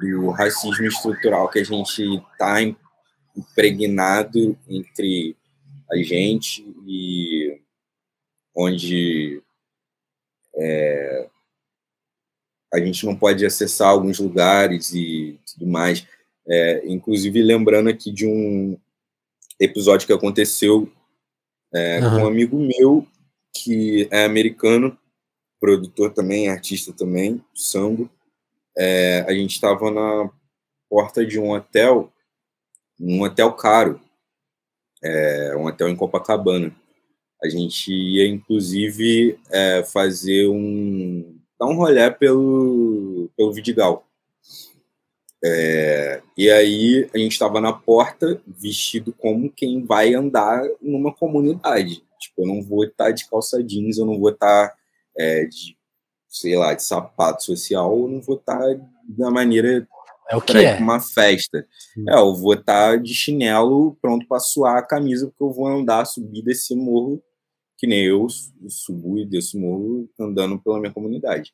do 0.01 0.31
racismo 0.31 0.87
estrutural 0.87 1.49
que 1.49 1.59
a 1.59 1.65
gente 1.65 2.03
está 2.03 2.59
impregnado 3.37 4.59
entre 4.69 5.37
a 5.91 5.97
gente 5.97 6.63
e 6.87 7.61
onde 8.55 9.43
é, 10.57 11.29
a 12.73 12.79
gente 12.81 13.05
não 13.05 13.15
pode 13.15 13.45
acessar 13.45 13.89
alguns 13.89 14.19
lugares 14.19 14.93
e 14.95 15.39
tudo 15.53 15.67
mais. 15.67 16.07
É, 16.47 16.83
inclusive, 16.87 17.43
lembrando 17.43 17.89
aqui 17.89 18.11
de 18.11 18.27
um 18.27 18.79
episódio 19.61 20.07
que 20.07 20.13
aconteceu 20.13 20.91
é, 21.73 22.01
uhum. 22.01 22.11
com 22.11 22.23
um 22.23 22.27
amigo 22.27 22.59
meu, 22.59 23.07
que 23.55 24.09
é 24.11 24.25
americano, 24.25 24.99
produtor 25.61 26.13
também, 26.13 26.49
artista 26.49 26.93
também, 26.93 27.43
samba. 27.55 28.11
É, 28.77 29.21
a 29.29 29.33
gente 29.33 29.53
estava 29.53 29.91
na 29.91 30.31
porta 30.89 31.25
de 31.25 31.39
um 31.39 31.51
hotel, 31.51 32.13
um 32.99 33.23
hotel 33.23 33.53
caro, 33.53 34.01
é, 35.03 35.55
um 35.57 35.67
hotel 35.67 35.89
em 35.89 35.97
Copacabana. 35.97 36.75
A 37.43 37.49
gente 37.49 37.93
ia, 37.93 38.27
inclusive, 38.27 39.39
é, 39.51 39.83
fazer 39.83 40.47
um 40.49 41.39
dar 41.59 41.67
um 41.67 41.77
rolê 41.77 42.11
pelo, 42.11 43.31
pelo 43.37 43.53
Vidigal. 43.53 44.05
É, 45.45 46.23
e 46.37 46.51
aí 46.51 47.09
a 47.13 47.19
gente 47.19 47.33
estava 47.33 47.61
na 47.61 47.73
porta 47.73 48.41
vestido 48.47 49.13
como 49.13 49.51
quem 49.51 49.85
vai 49.85 50.15
andar 50.15 50.63
numa 50.81 51.13
comunidade. 51.13 52.05
Tipo, 52.19 52.43
eu 52.43 52.47
não 52.47 52.63
vou 52.63 52.85
estar 52.85 53.11
de 53.11 53.29
calça 53.29 53.63
jeans, 53.63 53.99
eu 53.99 54.07
não 54.07 54.19
vou 54.19 54.31
estar 54.31 54.73
é, 55.17 55.45
de, 55.45 55.77
sei 56.29 56.57
lá, 56.57 56.75
de 56.75 56.83
sapato 56.83 57.45
social, 57.45 57.97
eu 57.99 58.09
não 58.09 58.21
vou 58.21 58.37
estar 58.37 58.63
da 59.05 59.31
maneira 59.31 59.87
é 60.31 60.37
o 60.37 60.41
que 60.41 60.57
é. 60.57 60.77
uma 60.77 61.01
festa. 61.01 61.67
É, 62.09 62.15
eu 62.15 62.35
vou 62.35 62.55
estar 62.55 62.99
de 62.99 63.13
chinelo 63.13 63.97
pronto 64.01 64.27
para 64.27 64.41
suar 64.41 64.79
a 64.79 64.87
camisa, 64.87 65.27
porque 65.27 65.43
eu 65.43 65.53
vou 65.53 65.67
andar, 65.67 66.05
subir 66.07 66.43
desse 66.43 66.75
morro 66.75 67.23
que 67.83 67.87
nem 67.89 68.05
eu 68.05 68.29
subo 68.69 69.19
e 69.19 69.27
desço 69.27 69.59
morro 69.59 70.09
andando 70.17 70.57
pela 70.57 70.79
minha 70.79 70.93
comunidade. 70.93 71.53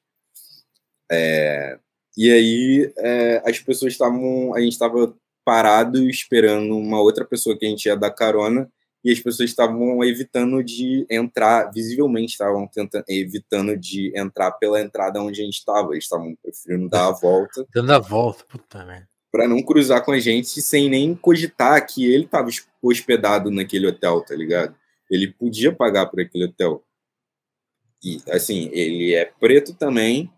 É, 1.10 1.78
e 2.14 2.30
aí 2.30 2.92
é, 2.98 3.42
as 3.46 3.58
pessoas 3.60 3.94
estavam, 3.94 4.54
a 4.54 4.60
gente 4.60 4.72
estava 4.72 5.16
parado 5.42 6.06
esperando 6.06 6.76
uma 6.76 7.00
outra 7.00 7.24
pessoa 7.24 7.58
que 7.58 7.64
a 7.64 7.68
gente 7.70 7.86
ia 7.86 7.96
dar 7.96 8.10
carona 8.10 8.70
e 9.02 9.10
as 9.10 9.18
pessoas 9.18 9.48
estavam 9.48 10.04
evitando 10.04 10.62
de 10.62 11.06
entrar, 11.08 11.72
visivelmente 11.72 12.32
estavam 12.32 12.66
tentando, 12.66 13.04
evitando 13.08 13.74
de 13.74 14.12
entrar 14.14 14.52
pela 14.52 14.82
entrada 14.82 15.22
onde 15.22 15.40
a 15.40 15.44
gente 15.46 15.56
estava, 15.56 15.92
eles 15.92 16.04
estavam 16.04 16.36
preferindo 16.42 16.90
dar 16.90 17.06
a 17.06 17.12
volta. 17.12 17.66
Dando 17.74 17.92
a 17.94 17.98
volta, 17.98 18.44
puta 18.46 18.84
merda. 18.84 19.08
Para 19.32 19.48
não 19.48 19.62
cruzar 19.62 20.04
com 20.04 20.12
a 20.12 20.18
gente 20.18 20.60
sem 20.60 20.90
nem 20.90 21.14
cogitar 21.14 21.86
que 21.86 22.04
ele 22.04 22.24
estava 22.24 22.50
hospedado 22.82 23.50
naquele 23.50 23.86
hotel, 23.86 24.20
tá 24.20 24.34
ligado? 24.34 24.76
Ele 25.10 25.32
podia 25.32 25.74
pagar 25.74 26.06
por 26.06 26.20
aquele 26.20 26.44
hotel. 26.44 26.84
E, 28.02 28.22
assim, 28.30 28.70
ele 28.72 29.14
é 29.14 29.24
preto 29.24 29.74
também, 29.74 30.32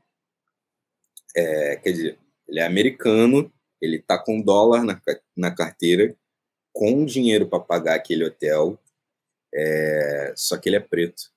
é, 1.37 1.77
quer 1.77 1.93
dizer, 1.93 2.19
ele 2.49 2.61
é 2.61 2.65
americano, 2.65 3.53
ele 3.81 4.01
tá 4.01 4.19
com 4.19 4.41
dólar 4.41 4.83
na, 4.83 5.01
na 5.37 5.55
carteira, 5.55 6.17
com 6.73 7.05
dinheiro 7.05 7.49
para 7.49 7.61
pagar 7.61 7.95
aquele 7.95 8.25
hotel, 8.25 8.79
é, 9.53 10.33
só 10.37 10.57
que 10.57 10.69
ele 10.69 10.77
é 10.77 10.81
preto. 10.81 11.31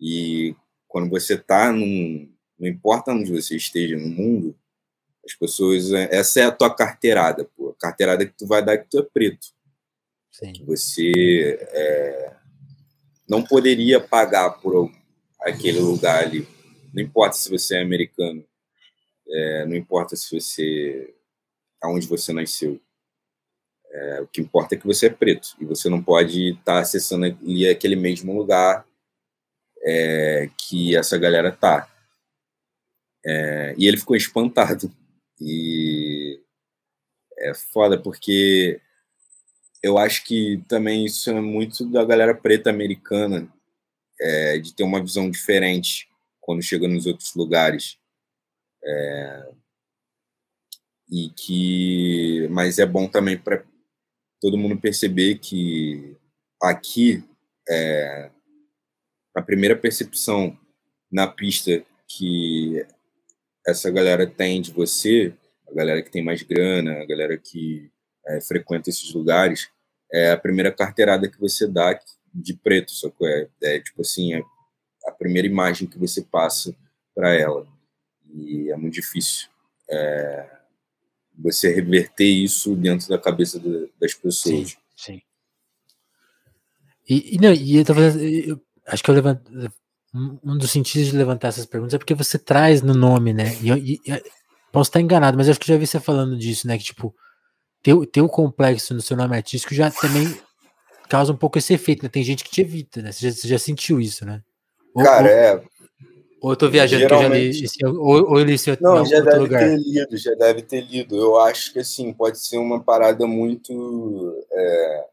E 0.00 0.54
quando 0.88 1.10
você 1.10 1.36
tá 1.36 1.72
num. 1.72 2.32
Não 2.56 2.68
importa 2.68 3.10
onde 3.10 3.32
você 3.32 3.56
esteja 3.56 3.96
no 3.96 4.06
mundo, 4.06 4.56
as 5.24 5.34
pessoas. 5.34 5.92
É, 5.92 6.14
essa 6.14 6.40
é 6.40 6.44
a 6.44 6.52
tua 6.52 6.74
carteirada, 6.74 7.44
pô. 7.56 7.70
A 7.70 7.74
carteirada 7.74 8.24
que 8.24 8.32
tu 8.32 8.46
vai 8.46 8.64
dar 8.64 8.74
é 8.74 8.78
que 8.78 8.88
tu 8.88 8.98
é 8.98 9.02
preto. 9.02 9.48
Sim. 10.30 10.52
Que 10.52 10.64
você. 10.64 11.58
É, 11.72 12.33
não 13.28 13.42
poderia 13.42 14.00
pagar 14.00 14.50
por 14.50 14.90
aquele 15.40 15.78
lugar 15.78 16.24
ali. 16.24 16.46
Não 16.92 17.02
importa 17.02 17.36
se 17.36 17.50
você 17.50 17.76
é 17.76 17.82
americano, 17.82 18.44
é, 19.28 19.66
não 19.66 19.74
importa 19.74 20.14
se 20.16 20.38
você 20.38 21.14
aonde 21.82 22.06
você 22.06 22.32
nasceu. 22.32 22.80
É, 23.90 24.20
o 24.20 24.26
que 24.26 24.40
importa 24.40 24.74
é 24.74 24.78
que 24.78 24.86
você 24.86 25.06
é 25.06 25.10
preto 25.10 25.54
e 25.60 25.64
você 25.64 25.88
não 25.88 26.02
pode 26.02 26.50
estar 26.50 26.74
tá 26.74 26.78
acessando 26.80 27.26
ali 27.26 27.68
aquele 27.68 27.94
mesmo 27.94 28.36
lugar 28.36 28.84
é, 29.82 30.50
que 30.58 30.96
essa 30.96 31.16
galera 31.18 31.52
tá. 31.52 31.88
É, 33.24 33.74
e 33.78 33.86
ele 33.86 33.96
ficou 33.96 34.16
espantado 34.16 34.92
e 35.40 36.40
é 37.38 37.54
foda 37.54 38.00
porque 38.00 38.80
eu 39.84 39.98
acho 39.98 40.24
que 40.24 40.64
também 40.66 41.04
isso 41.04 41.28
é 41.28 41.38
muito 41.38 41.84
da 41.84 42.02
galera 42.06 42.34
preta 42.34 42.70
americana, 42.70 43.46
é, 44.18 44.56
de 44.56 44.74
ter 44.74 44.82
uma 44.82 44.98
visão 44.98 45.30
diferente 45.30 46.08
quando 46.40 46.62
chega 46.62 46.88
nos 46.88 47.04
outros 47.04 47.34
lugares. 47.34 47.98
É, 48.82 49.52
e 51.10 51.28
que, 51.36 52.48
mas 52.50 52.78
é 52.78 52.86
bom 52.86 53.06
também 53.06 53.36
para 53.36 53.62
todo 54.40 54.56
mundo 54.56 54.80
perceber 54.80 55.36
que 55.38 56.16
aqui 56.62 57.22
é, 57.68 58.30
a 59.36 59.42
primeira 59.42 59.76
percepção 59.76 60.58
na 61.12 61.26
pista 61.26 61.84
que 62.08 62.86
essa 63.66 63.90
galera 63.90 64.26
tem 64.26 64.62
de 64.62 64.70
você, 64.70 65.34
a 65.68 65.74
galera 65.74 66.00
que 66.00 66.10
tem 66.10 66.24
mais 66.24 66.42
grana, 66.42 67.02
a 67.02 67.04
galera 67.04 67.36
que 67.36 67.90
é, 68.26 68.40
frequenta 68.40 68.88
esses 68.88 69.12
lugares, 69.12 69.73
é 70.14 70.30
a 70.30 70.38
primeira 70.38 70.70
carteirada 70.70 71.28
que 71.28 71.40
você 71.40 71.66
dá 71.66 71.98
de 72.32 72.54
preto, 72.54 72.92
só 72.92 73.10
que 73.10 73.26
é, 73.26 73.48
é 73.62 73.80
tipo 73.80 74.00
assim, 74.00 74.34
é 74.34 74.42
a 75.06 75.10
primeira 75.10 75.48
imagem 75.48 75.88
que 75.88 75.98
você 75.98 76.22
passa 76.22 76.74
para 77.12 77.34
ela. 77.34 77.66
E 78.32 78.70
é 78.70 78.76
muito 78.76 78.94
difícil 78.94 79.48
é, 79.90 80.48
você 81.36 81.74
reverter 81.74 82.26
isso 82.28 82.76
dentro 82.76 83.08
da 83.08 83.18
cabeça 83.18 83.60
das 84.00 84.14
pessoas. 84.14 84.70
Sim, 84.70 84.76
sim. 84.96 85.22
E, 87.08 87.34
e, 87.34 87.38
não, 87.38 87.52
e 87.52 87.76
eu, 87.76 87.84
tava, 87.84 88.00
eu 88.00 88.60
acho 88.86 89.02
que 89.02 89.10
eu 89.10 89.14
levanto, 89.14 89.50
um 90.14 90.56
dos 90.56 90.70
sentidos 90.70 91.08
de 91.08 91.16
levantar 91.16 91.48
essas 91.48 91.66
perguntas 91.66 91.94
é 91.94 91.98
porque 91.98 92.14
você 92.14 92.38
traz 92.38 92.82
no 92.82 92.94
nome, 92.94 93.32
né? 93.32 93.46
E, 93.60 94.00
e 94.06 94.22
posso 94.70 94.90
estar 94.90 95.00
enganado, 95.00 95.36
mas 95.36 95.48
acho 95.48 95.58
que 95.58 95.66
já 95.66 95.76
vi 95.76 95.88
você 95.88 95.98
falando 95.98 96.38
disso, 96.38 96.68
né? 96.68 96.78
Que 96.78 96.84
tipo, 96.84 97.14
ter, 97.84 98.06
ter 98.06 98.22
o 98.22 98.28
complexo 98.28 98.94
no 98.94 99.02
seu 99.02 99.14
nome 99.14 99.36
artístico 99.36 99.74
já 99.74 99.90
também 99.90 100.34
causa 101.06 101.32
um 101.32 101.36
pouco 101.36 101.58
esse 101.58 101.74
efeito, 101.74 102.02
né? 102.02 102.08
Tem 102.08 102.24
gente 102.24 102.42
que 102.42 102.50
te 102.50 102.62
evita, 102.62 103.02
né? 103.02 103.12
Você 103.12 103.28
já, 103.28 103.36
você 103.36 103.46
já 103.46 103.58
sentiu 103.58 104.00
isso, 104.00 104.24
né? 104.24 104.42
Ou, 104.94 105.04
Cara, 105.04 105.28
é. 105.28 105.62
Ou 106.40 106.52
eu 106.52 106.56
tô 106.56 106.68
viajando 106.70 107.02
Geralmente, 107.02 107.58
que 107.58 107.64
eu 107.64 107.68
já 107.68 107.88
li, 107.88 107.98
ou, 107.98 108.30
ou 108.30 108.38
eu 108.38 108.44
li 108.44 108.54
isso 108.54 108.70
Não, 108.80 109.04
já 109.04 109.20
deve 109.20 109.38
lugar. 109.38 109.60
ter 109.60 109.76
lido, 109.76 110.16
já 110.16 110.34
deve 110.34 110.62
ter 110.62 110.80
lido. 110.80 111.14
Eu 111.14 111.38
acho 111.38 111.74
que, 111.74 111.80
assim, 111.80 112.10
pode 112.12 112.38
ser 112.38 112.56
uma 112.56 112.82
parada 112.82 113.26
muito... 113.26 114.34
É... 114.50 115.06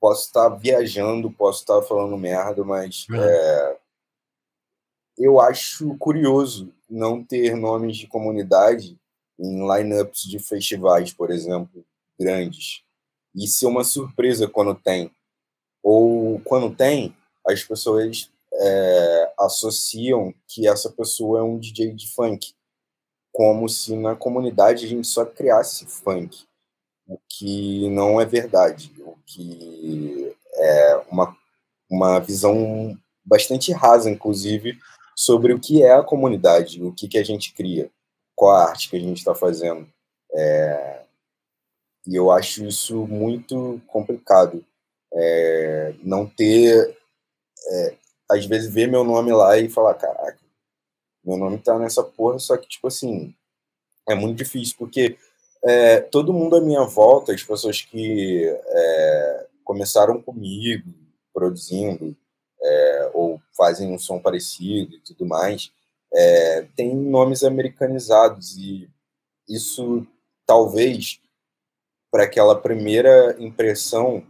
Posso 0.00 0.26
estar 0.26 0.48
viajando, 0.50 1.30
posso 1.30 1.60
estar 1.60 1.82
falando 1.82 2.16
merda, 2.16 2.64
mas 2.64 3.06
uhum. 3.08 3.22
é... 3.22 3.76
eu 5.18 5.40
acho 5.40 5.96
curioso 5.96 6.72
não 6.88 7.22
ter 7.22 7.56
nomes 7.56 7.96
de 7.96 8.06
comunidade 8.06 8.98
em 9.38 9.66
lineups 9.66 10.22
de 10.22 10.38
festivais, 10.38 11.12
por 11.12 11.30
exemplo, 11.30 11.84
grandes. 12.18 12.82
E 13.34 13.46
ser 13.46 13.66
uma 13.66 13.84
surpresa 13.84 14.48
quando 14.48 14.74
tem. 14.74 15.10
Ou 15.82 16.40
quando 16.40 16.74
tem, 16.74 17.14
as 17.46 17.64
pessoas 17.64 18.30
é, 18.54 19.32
associam 19.38 20.32
que 20.46 20.68
essa 20.68 20.90
pessoa 20.90 21.40
é 21.40 21.42
um 21.42 21.58
DJ 21.58 21.92
de 21.92 22.12
funk, 22.12 22.54
como 23.32 23.68
se 23.68 23.96
na 23.96 24.14
comunidade 24.14 24.84
a 24.84 24.88
gente 24.88 25.08
só 25.08 25.24
criasse 25.24 25.86
funk, 25.86 26.44
o 27.06 27.18
que 27.28 27.88
não 27.90 28.20
é 28.20 28.26
verdade, 28.26 28.92
o 29.00 29.16
que 29.26 30.36
é 30.54 30.96
uma, 31.10 31.36
uma 31.90 32.20
visão 32.20 32.96
bastante 33.24 33.72
rasa, 33.72 34.10
inclusive, 34.10 34.78
sobre 35.16 35.52
o 35.52 35.58
que 35.58 35.82
é 35.82 35.92
a 35.92 36.02
comunidade, 36.02 36.82
o 36.82 36.92
que, 36.92 37.08
que 37.08 37.18
a 37.18 37.24
gente 37.24 37.52
cria, 37.54 37.90
qual 38.34 38.56
a 38.56 38.70
arte 38.70 38.90
que 38.90 38.96
a 38.96 39.00
gente 39.00 39.18
está 39.18 39.34
fazendo. 39.34 39.86
É, 40.34 41.02
e 42.06 42.16
eu 42.16 42.30
acho 42.30 42.64
isso 42.64 43.06
muito 43.06 43.80
complicado. 43.86 44.64
É, 45.14 45.94
não 46.02 46.26
ter 46.26 46.96
é, 47.68 47.96
às 48.30 48.46
vezes 48.46 48.72
ver 48.72 48.88
meu 48.88 49.04
nome 49.04 49.32
lá 49.32 49.58
e 49.58 49.68
falar, 49.68 49.94
caraca, 49.94 50.38
meu 51.24 51.36
nome 51.36 51.58
tá 51.58 51.78
nessa 51.78 52.02
porra, 52.02 52.38
só 52.38 52.56
que, 52.56 52.68
tipo 52.68 52.88
assim, 52.88 53.34
é 54.08 54.14
muito 54.14 54.38
difícil, 54.38 54.74
porque 54.78 55.16
é, 55.64 56.00
todo 56.00 56.32
mundo 56.32 56.56
à 56.56 56.60
minha 56.60 56.82
volta, 56.84 57.32
as 57.32 57.42
pessoas 57.42 57.82
que 57.82 58.44
é, 58.48 59.46
começaram 59.64 60.20
comigo, 60.20 60.92
produzindo, 61.32 62.16
é, 62.60 63.10
ou 63.14 63.40
fazem 63.56 63.92
um 63.92 63.98
som 63.98 64.18
parecido 64.18 64.96
e 64.96 65.00
tudo 65.00 65.26
mais, 65.26 65.72
é, 66.14 66.62
tem 66.76 66.94
nomes 66.94 67.42
americanizados, 67.42 68.56
e 68.56 68.88
isso 69.48 70.06
talvez, 70.46 71.20
para 72.10 72.24
aquela 72.24 72.60
primeira 72.60 73.36
impressão, 73.38 74.26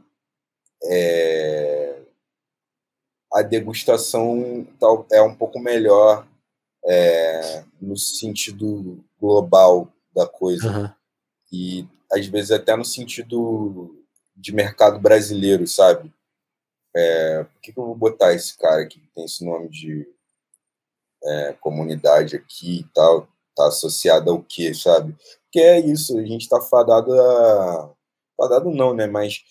é, 0.84 2.02
a 3.32 3.42
degustação 3.42 4.66
é 5.10 5.22
um 5.22 5.34
pouco 5.34 5.58
melhor 5.58 6.26
é, 6.84 7.64
no 7.80 7.96
sentido 7.96 9.02
global 9.20 9.88
da 10.14 10.26
coisa. 10.26 10.70
Uhum. 10.70 10.90
E 11.52 11.88
às 12.12 12.26
vezes 12.26 12.50
até 12.50 12.76
no 12.76 12.84
sentido 12.84 14.04
de 14.36 14.52
mercado 14.52 14.98
brasileiro, 14.98 15.66
sabe? 15.66 16.12
É, 16.94 17.44
por 17.44 17.60
que, 17.60 17.72
que 17.72 17.78
eu 17.78 17.86
vou 17.86 17.94
botar 17.94 18.34
esse 18.34 18.56
cara 18.58 18.82
aqui 18.82 19.00
que 19.00 19.08
tem 19.14 19.24
esse 19.24 19.44
nome 19.44 19.68
de 19.68 20.06
é, 21.24 21.56
comunidade 21.60 22.36
aqui 22.36 22.80
e 22.80 22.84
tal? 22.94 23.28
Tá 23.56 23.68
associado 23.68 24.30
ao 24.30 24.42
quê, 24.42 24.72
sabe? 24.74 25.14
Porque 25.44 25.60
é 25.60 25.80
isso, 25.80 26.18
a 26.18 26.24
gente 26.24 26.48
tá 26.48 26.60
fadado 26.60 27.12
a. 27.12 27.92
Fadado 28.36 28.70
não, 28.70 28.94
né? 28.94 29.06
Mas 29.06 29.42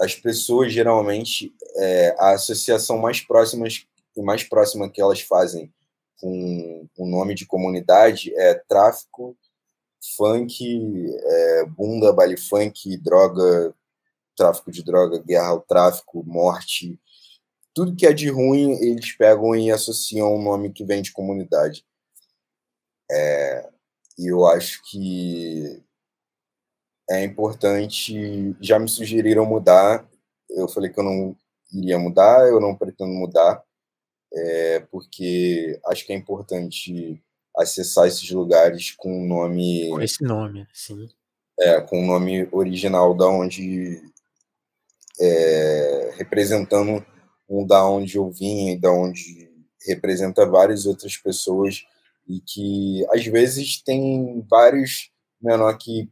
as 0.00 0.14
pessoas 0.14 0.72
geralmente 0.72 1.54
é, 1.76 2.16
a 2.18 2.30
associação 2.32 2.98
mais 2.98 3.20
próxima 3.20 3.66
mais 4.16 4.42
próxima 4.42 4.88
que 4.88 5.00
elas 5.00 5.20
fazem 5.20 5.72
com 6.16 6.88
o 6.96 7.06
nome 7.06 7.34
de 7.34 7.46
comunidade 7.46 8.34
é 8.34 8.54
tráfico, 8.68 9.36
funk, 10.16 11.06
é, 11.22 11.64
bunda, 11.66 12.12
baile 12.12 12.36
funk, 12.36 12.96
droga, 12.96 13.74
tráfico 14.36 14.70
de 14.70 14.82
droga, 14.82 15.18
guerra 15.18 15.48
ao 15.48 15.60
tráfico, 15.60 16.24
morte, 16.26 16.98
tudo 17.78 17.94
que 17.94 18.04
é 18.04 18.12
de 18.12 18.28
ruim 18.28 18.72
eles 18.82 19.12
pegam 19.12 19.54
e 19.54 19.70
associam 19.70 20.34
um 20.34 20.42
nome 20.42 20.72
que 20.72 20.84
vem 20.84 21.00
de 21.00 21.12
comunidade. 21.12 21.86
É, 23.08 23.70
e 24.18 24.26
eu 24.26 24.44
acho 24.44 24.82
que 24.90 25.80
é 27.08 27.22
importante. 27.22 28.56
Já 28.60 28.80
me 28.80 28.88
sugeriram 28.88 29.46
mudar. 29.46 30.04
Eu 30.50 30.66
falei 30.66 30.90
que 30.90 30.98
eu 30.98 31.04
não 31.04 31.36
iria 31.72 32.00
mudar, 32.00 32.48
eu 32.48 32.60
não 32.60 32.74
pretendo 32.74 33.12
mudar, 33.12 33.62
é, 34.34 34.80
porque 34.90 35.78
acho 35.86 36.04
que 36.04 36.12
é 36.12 36.16
importante 36.16 37.22
acessar 37.56 38.08
esses 38.08 38.28
lugares 38.28 38.90
com 38.90 39.22
o 39.22 39.24
nome. 39.24 39.88
Com 39.90 40.02
esse 40.02 40.24
nome, 40.24 40.66
sim. 40.74 41.08
É, 41.60 41.80
com 41.80 42.02
o 42.02 42.06
nome 42.06 42.48
original 42.50 43.14
da 43.14 43.28
onde. 43.28 44.02
É, 45.20 46.14
representando 46.16 47.04
um 47.48 47.66
da 47.66 47.86
onde 47.88 48.16
eu 48.16 48.30
vim 48.30 48.70
e 48.70 48.78
da 48.78 48.90
onde 48.90 49.48
representa 49.86 50.46
várias 50.46 50.86
outras 50.86 51.16
pessoas 51.16 51.84
e 52.26 52.40
que 52.40 53.06
às 53.10 53.24
vezes 53.24 53.80
tem 53.82 54.44
vários 54.48 55.10
menor 55.40 55.76
que 55.78 56.10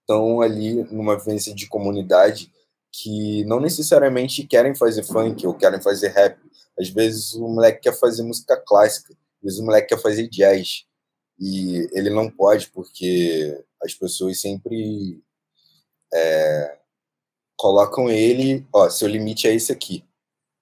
estão 0.00 0.40
ali 0.40 0.84
numa 0.92 1.18
vivência 1.18 1.54
de 1.54 1.66
comunidade 1.66 2.52
que 2.92 3.44
não 3.44 3.60
necessariamente 3.60 4.46
querem 4.46 4.74
fazer 4.74 5.02
funk 5.02 5.46
ou 5.46 5.54
querem 5.54 5.80
fazer 5.80 6.08
rap. 6.08 6.38
Às 6.78 6.88
vezes 6.88 7.34
o 7.34 7.46
moleque 7.48 7.82
quer 7.82 7.98
fazer 7.98 8.22
música 8.22 8.56
clássica, 8.56 9.12
às 9.12 9.42
vezes 9.42 9.58
o 9.58 9.64
moleque 9.64 9.88
quer 9.88 10.00
fazer 10.00 10.28
jazz. 10.28 10.84
E 11.38 11.88
ele 11.92 12.10
não 12.10 12.30
pode 12.30 12.68
porque 12.70 13.64
as 13.82 13.94
pessoas 13.94 14.40
sempre 14.40 15.22
é, 16.12 16.78
colocam 17.56 18.10
ele, 18.10 18.66
ó, 18.72 18.88
seu 18.88 19.08
limite 19.08 19.46
é 19.46 19.54
esse 19.54 19.70
aqui. 19.70 20.04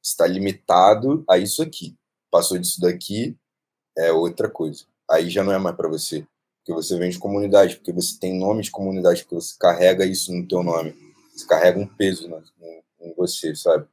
Está 0.08 0.26
limitado 0.26 1.24
a 1.28 1.38
isso 1.38 1.62
aqui. 1.62 1.96
Passou 2.30 2.58
disso 2.58 2.80
daqui, 2.80 3.36
é 3.96 4.12
outra 4.12 4.48
coisa. 4.48 4.84
Aí 5.10 5.30
já 5.30 5.42
não 5.42 5.52
é 5.52 5.58
mais 5.58 5.76
para 5.76 5.88
você 5.88 6.26
porque 6.66 6.72
você 6.72 6.98
vem 6.98 7.10
de 7.10 7.18
comunidade, 7.18 7.76
porque 7.76 7.92
você 7.92 8.18
tem 8.18 8.36
nome 8.36 8.60
de 8.60 8.72
comunidade, 8.72 9.22
porque 9.22 9.36
você 9.36 9.54
carrega 9.56 10.04
isso 10.04 10.34
no 10.34 10.48
teu 10.48 10.64
nome, 10.64 10.92
você 11.32 11.46
carrega 11.46 11.78
um 11.78 11.86
peso 11.86 12.26
né, 12.28 12.42
em, 13.00 13.14
você, 13.14 13.54
sabe? 13.54 13.86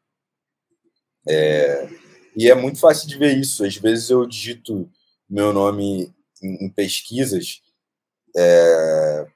É, 1.28 1.88
e 2.36 2.50
é 2.50 2.56
muito 2.56 2.80
fácil 2.80 3.08
de 3.08 3.16
ver 3.16 3.38
isso. 3.38 3.64
Às 3.64 3.78
vezes 3.78 4.10
eu 4.10 4.26
digito 4.26 4.90
meu 5.30 5.54
nome 5.54 6.12
em, 6.42 6.66
em 6.66 6.70
pesquisas, 6.70 7.62
é, 8.36 9.28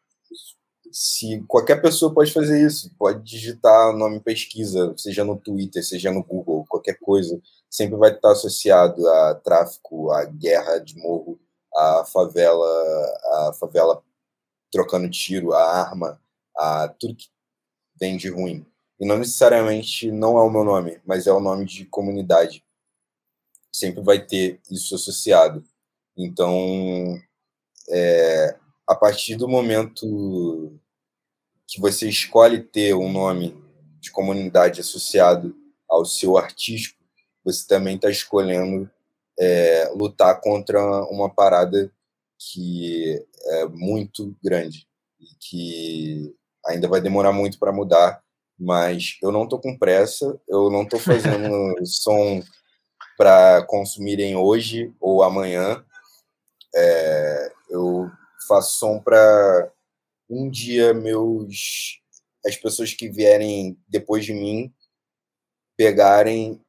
se 0.91 1.43
qualquer 1.47 1.79
pessoa 1.79 2.11
pode 2.11 2.33
fazer 2.33 2.65
isso, 2.65 2.91
pode 2.97 3.23
digitar 3.23 3.95
nome 3.95 4.15
em 4.15 4.21
pesquisa, 4.21 4.95
seja 4.97 5.23
no 5.23 5.37
Twitter, 5.37 5.85
seja 5.85 6.11
no 6.11 6.23
Google, 6.23 6.46
qualquer 6.87 6.97
coisa, 6.99 7.41
sempre 7.69 7.97
vai 7.97 8.13
estar 8.13 8.31
associado 8.31 9.07
a 9.07 9.35
tráfico, 9.35 10.11
a 10.11 10.25
guerra 10.25 10.77
de 10.79 10.95
morro, 10.97 11.39
a 11.75 12.05
favela, 12.05 12.65
a 13.33 13.53
favela 13.53 14.01
trocando 14.71 15.09
tiro, 15.09 15.53
a 15.53 15.63
arma, 15.63 16.21
a 16.55 16.87
tudo 16.87 17.15
que 17.15 17.27
vem 17.99 18.17
de 18.17 18.29
ruim. 18.29 18.65
E 18.99 19.05
não 19.05 19.17
necessariamente 19.17 20.11
não 20.11 20.37
é 20.37 20.41
o 20.41 20.49
meu 20.49 20.63
nome, 20.63 20.99
mas 21.05 21.27
é 21.27 21.31
o 21.31 21.39
nome 21.39 21.65
de 21.65 21.85
comunidade. 21.85 22.63
Sempre 23.71 24.01
vai 24.01 24.25
ter 24.25 24.59
isso 24.71 24.95
associado. 24.95 25.63
Então, 26.15 27.21
é, 27.89 28.57
a 28.87 28.95
partir 28.95 29.35
do 29.35 29.47
momento 29.47 30.79
que 31.67 31.79
você 31.79 32.09
escolhe 32.09 32.63
ter 32.63 32.95
um 32.95 33.11
nome 33.11 33.55
de 33.99 34.09
comunidade 34.09 34.81
associado 34.81 35.55
ao 35.89 36.05
seu 36.05 36.37
artístico, 36.37 36.97
você 37.43 37.65
também 37.67 37.95
está 37.95 38.09
escolhendo 38.09 38.89
é, 39.39 39.89
lutar 39.95 40.39
contra 40.41 40.81
uma 41.05 41.29
parada 41.29 41.91
que 42.37 43.25
é 43.45 43.65
muito 43.67 44.35
grande 44.43 44.87
e 45.19 45.25
que 45.39 46.35
ainda 46.65 46.87
vai 46.87 47.01
demorar 47.01 47.31
muito 47.31 47.57
para 47.57 47.71
mudar, 47.71 48.21
mas 48.59 49.17
eu 49.21 49.31
não 49.31 49.43
estou 49.43 49.59
com 49.59 49.77
pressa, 49.77 50.39
eu 50.47 50.69
não 50.69 50.83
estou 50.83 50.99
fazendo 50.99 51.75
som 51.85 52.43
para 53.17 53.63
consumirem 53.65 54.35
hoje 54.35 54.93
ou 54.99 55.23
amanhã. 55.23 55.83
É, 56.75 57.51
eu 57.69 58.09
faço 58.47 58.77
som 58.77 58.99
para 58.99 59.71
um 60.29 60.49
dia 60.49 60.93
meus 60.93 62.01
as 62.45 62.55
pessoas 62.55 62.93
que 62.93 63.09
vierem 63.09 63.77
depois 63.87 64.25
de 64.25 64.33
mim 64.33 64.73
pegarem 65.77 66.59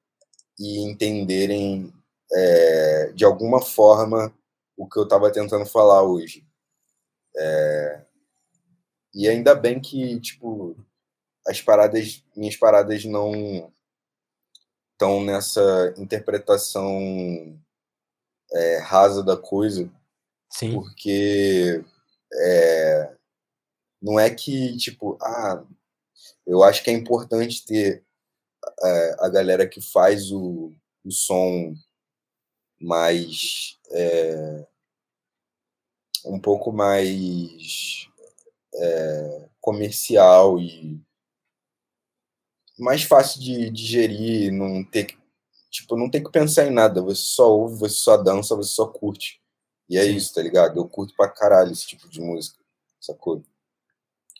e 0.59 0.80
entenderem 0.80 1.92
é, 2.32 3.12
de 3.14 3.24
alguma 3.24 3.61
forma 3.62 4.32
o 4.76 4.88
que 4.88 4.98
eu 4.98 5.04
estava 5.04 5.32
tentando 5.32 5.66
falar 5.66 6.02
hoje. 6.02 6.46
É, 7.36 8.04
e 9.14 9.28
ainda 9.28 9.54
bem 9.54 9.80
que, 9.80 10.20
tipo, 10.20 10.76
as 11.46 11.61
paradas, 11.61 12.22
minhas 12.36 12.56
paradas 12.56 13.04
não 13.04 13.72
estão 14.92 15.24
nessa 15.24 15.94
interpretação 15.96 17.59
é, 18.52 18.78
rasa 18.78 19.22
da 19.22 19.36
coisa. 19.36 19.90
Sim. 20.50 20.74
Porque 20.74 21.84
é, 22.32 23.16
não 24.00 24.18
é 24.18 24.30
que, 24.30 24.76
tipo, 24.76 25.18
ah, 25.22 25.64
eu 26.46 26.62
acho 26.62 26.82
que 26.82 26.90
é 26.90 26.92
importante 26.92 27.64
ter 27.64 28.04
é, 28.82 29.16
a 29.20 29.28
galera 29.28 29.68
que 29.68 29.80
faz 29.80 30.30
o, 30.32 30.72
o 31.04 31.10
som 31.10 31.74
mais. 32.80 33.78
É, 33.90 34.66
um 36.24 36.38
pouco 36.38 36.72
mais 36.72 38.08
é, 38.74 39.48
comercial 39.60 40.58
e 40.58 41.00
mais 42.78 43.02
fácil 43.02 43.40
de 43.40 43.70
digerir, 43.70 44.52
não 44.52 44.84
ter 44.84 45.04
que, 45.04 45.18
tipo, 45.70 45.96
não 45.96 46.08
tem 46.08 46.22
que 46.22 46.30
pensar 46.30 46.66
em 46.66 46.70
nada, 46.70 47.02
você 47.02 47.22
só 47.22 47.50
ouve, 47.50 47.76
você 47.76 47.96
só 47.96 48.16
dança, 48.16 48.54
você 48.54 48.72
só 48.72 48.86
curte. 48.86 49.40
E 49.88 49.96
é 49.96 50.04
Sim. 50.04 50.16
isso, 50.16 50.34
tá 50.34 50.42
ligado? 50.42 50.78
Eu 50.78 50.88
curto 50.88 51.14
pra 51.16 51.28
caralho 51.28 51.72
esse 51.72 51.86
tipo 51.86 52.08
de 52.08 52.20
música, 52.20 52.58
sacou? 53.00 53.42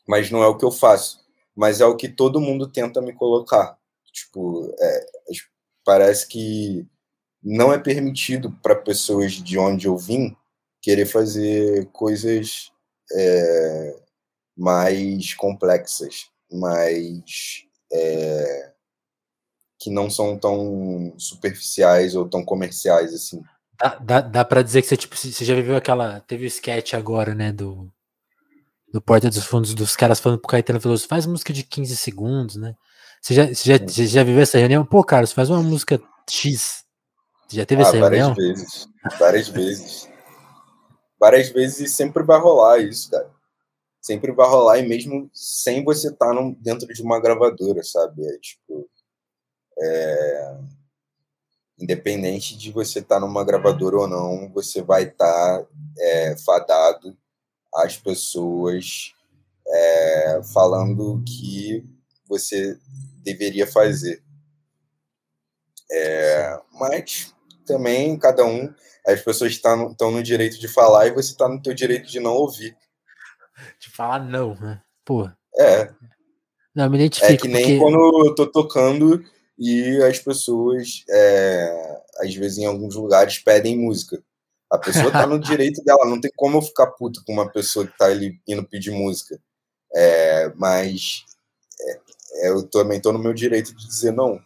Mas 0.07 0.31
não 0.31 0.43
é 0.43 0.47
o 0.47 0.57
que 0.57 0.65
eu 0.65 0.71
faço, 0.71 1.21
mas 1.55 1.81
é 1.81 1.87
o 1.87 1.97
que 1.97 2.09
todo 2.09 2.41
mundo 2.41 2.71
tenta 2.71 3.01
me 3.01 3.13
colocar. 3.13 3.78
Tipo, 4.13 4.75
é, 4.81 5.07
parece 5.85 6.27
que 6.27 6.87
não 7.43 7.73
é 7.73 7.79
permitido 7.79 8.51
para 8.63 8.75
pessoas 8.75 9.33
de 9.33 9.59
onde 9.59 9.87
eu 9.87 9.97
vim 9.97 10.37
querer 10.83 11.07
fazer 11.07 11.87
coisas 11.93 12.73
é, 13.13 13.97
mais 14.57 15.35
complexas, 15.35 16.31
mais 16.51 17.65
é, 17.93 18.73
que 19.79 19.91
não 19.91 20.11
são 20.11 20.39
tão 20.39 21.15
superficiais 21.17 22.15
ou 22.15 22.29
tão 22.29 22.45
comerciais 22.45 23.15
assim. 23.15 23.43
Dá, 23.79 23.95
dá, 23.97 24.21
dá 24.21 24.45
pra 24.45 24.63
dizer 24.63 24.83
que 24.83 24.89
você, 24.89 24.97
tipo, 24.97 25.17
você 25.17 25.45
já 25.45 25.55
viveu 25.55 25.77
aquela. 25.77 26.21
Teve 26.21 26.45
o 26.45 26.49
sketch 26.49 26.95
agora, 26.95 27.33
né? 27.33 27.53
Do, 27.53 27.89
do 28.93 29.01
Porta 29.01 29.29
dos 29.29 29.45
Fundos, 29.45 29.73
dos 29.73 29.95
caras 29.95 30.19
falando 30.19 30.41
pro 30.41 30.49
Caetano 30.49 30.81
Veloso, 30.81 31.07
faz 31.07 31.27
música 31.27 31.53
de 31.53 31.63
15 31.63 31.97
segundos, 31.97 32.57
né? 32.57 32.75
Você 33.21 33.35
já, 33.35 33.47
você 33.47 33.55
já, 33.55 33.79
você 33.79 34.07
já 34.07 34.23
viveu 34.23 34.43
essa 34.43 34.59
reunião? 34.59 34.85
Pô, 34.85 35.03
Carlos, 35.05 35.33
faz 35.33 35.51
uma 35.51 35.63
música 35.63 36.01
X. 36.29 36.85
Você 37.47 37.57
já 37.57 37.67
teve 37.67 37.83
ah, 37.83 37.87
essa 37.89 37.99
várias 37.99 38.27
reunião? 38.27 38.35
Várias 38.35 38.59
vezes. 38.59 38.89
Várias 39.19 39.49
vezes. 39.49 40.09
Várias 41.21 41.49
vezes 41.51 41.93
sempre 41.93 42.23
vai 42.23 42.39
rolar 42.39 42.79
isso, 42.79 43.11
cara 43.11 43.39
sempre 44.09 44.33
vai 44.33 44.49
rolar, 44.49 44.79
e 44.79 44.89
mesmo 44.89 45.31
sem 45.35 45.85
você 45.85 46.09
estar 46.09 46.35
tá 46.35 46.55
dentro 46.59 46.87
de 46.89 47.03
uma 47.03 47.21
gravadora, 47.21 47.83
sabe? 47.83 48.27
É 48.27 48.39
tipo. 48.39 48.89
É, 49.81 50.59
independente 51.79 52.57
de 52.57 52.73
você 52.73 52.99
estar 53.01 53.17
tá 53.17 53.21
numa 53.21 53.45
gravadora 53.45 53.99
ou 53.99 54.09
não, 54.09 54.51
você 54.53 54.83
vai 54.83 55.05
estar 55.05 55.61
tá, 55.61 55.67
é, 55.99 56.37
fadado 56.39 57.17
às 57.75 57.97
pessoas 57.97 59.13
é, 59.67 60.41
falando 60.53 61.23
que 61.25 61.85
você 62.29 62.79
deveria 63.23 63.67
fazer. 63.67 64.23
É, 65.91 66.61
mas 66.73 67.35
também 67.67 68.19
cada 68.19 68.45
um, 68.45 68.73
as 69.07 69.21
pessoas 69.23 69.53
estão 69.53 70.11
no 70.11 70.23
direito 70.23 70.59
de 70.59 70.69
falar 70.69 71.07
e 71.07 71.15
você 71.15 71.33
está 71.33 71.49
no 71.49 71.63
teu 71.63 71.73
direito 71.73 72.09
de 72.09 72.21
não 72.21 72.33
ouvir 72.33 72.77
de 73.79 73.91
falar 73.91 74.21
não, 74.21 74.55
né? 74.55 74.81
Pô. 75.05 75.29
É. 75.59 75.93
Não, 76.75 76.89
me 76.89 76.97
identifico. 76.97 77.33
É 77.33 77.37
que 77.37 77.49
nem 77.49 77.63
porque... 77.63 77.79
quando 77.79 78.27
eu 78.27 78.35
tô 78.35 78.47
tocando 78.47 79.25
e 79.59 80.03
as 80.03 80.19
pessoas, 80.19 81.05
é, 81.11 82.03
às 82.21 82.35
vezes 82.35 82.59
em 82.59 82.67
alguns 82.67 82.95
lugares, 82.95 83.39
pedem 83.39 83.79
música. 83.79 84.23
A 84.71 84.79
pessoa 84.79 85.11
tá 85.11 85.27
no 85.27 85.39
direito 85.41 85.83
dela, 85.83 86.05
não 86.05 86.21
tem 86.21 86.31
como 86.37 86.59
eu 86.59 86.63
ficar 86.63 86.89
puto 86.89 87.23
com 87.25 87.33
uma 87.33 87.51
pessoa 87.51 87.87
que 87.87 87.97
tá 87.97 88.07
ali 88.07 88.41
indo 88.47 88.69
pedir 88.69 88.91
música. 88.91 89.41
É, 89.95 90.53
mas 90.55 91.25
é 91.81 92.01
eu 92.43 92.63
também 92.69 93.01
tô 93.01 93.13
no 93.13 93.19
meu 93.19 93.33
direito 93.33 93.75
de 93.75 93.87
dizer 93.87 94.13
não. 94.13 94.41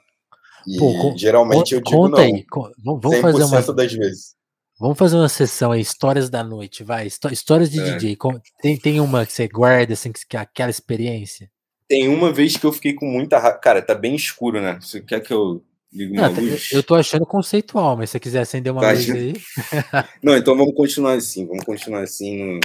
E 0.66 0.78
Pô, 0.78 1.14
geralmente 1.16 1.74
eu 1.74 1.80
digo 1.80 2.08
não. 2.08 2.18
Aí, 2.18 2.44
vamos 2.84 3.20
fazer 3.20 3.44
uma 3.44 3.60
das 3.60 3.92
vezes. 3.92 4.34
Vamos 4.78 4.98
fazer 4.98 5.16
uma 5.16 5.28
sessão 5.28 5.70
aí, 5.70 5.80
histórias 5.80 6.28
da 6.28 6.42
noite, 6.42 6.82
vai. 6.82 7.06
Histórias 7.06 7.70
de 7.70 7.80
é. 7.80 7.96
DJ. 7.96 8.18
Tem, 8.60 8.76
tem 8.76 9.00
uma 9.00 9.24
que 9.24 9.32
você 9.32 9.46
guarda, 9.46 9.92
assim, 9.92 10.10
que 10.12 10.36
é 10.36 10.40
aquela 10.40 10.70
experiência? 10.70 11.50
Tem 11.88 12.08
uma 12.08 12.32
vez 12.32 12.56
que 12.56 12.64
eu 12.64 12.72
fiquei 12.72 12.92
com 12.94 13.06
muita 13.06 13.38
raiva. 13.38 13.58
Cara, 13.58 13.82
tá 13.82 13.94
bem 13.94 14.16
escuro, 14.16 14.60
né? 14.60 14.78
Você 14.80 15.00
quer 15.00 15.20
que 15.20 15.32
eu 15.32 15.62
ligue 15.92 16.18
uma 16.18 16.28
Não, 16.28 16.40
luz? 16.40 16.70
Eu 16.72 16.82
tô 16.82 16.94
achando 16.94 17.26
conceitual, 17.26 17.96
mas 17.96 18.10
se 18.10 18.14
você 18.14 18.20
quiser 18.20 18.40
acender 18.40 18.72
uma 18.72 18.80
tá 18.80 18.92
luz 18.92 19.10
aí. 19.10 19.34
Não, 20.22 20.36
então 20.36 20.56
vamos 20.56 20.74
continuar 20.74 21.12
assim. 21.12 21.46
Vamos 21.46 21.64
continuar 21.64 22.02
assim 22.02 22.42
no, 22.42 22.60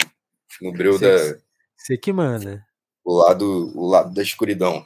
no 0.62 0.72
breu 0.72 0.94
você, 0.94 1.34
da. 1.34 1.40
Você 1.78 1.98
que 1.98 2.12
manda. 2.12 2.66
O 3.06 3.14
lado, 3.14 3.72
o 3.76 3.88
lado 3.88 4.14
da 4.14 4.24
escuridão. 4.24 4.84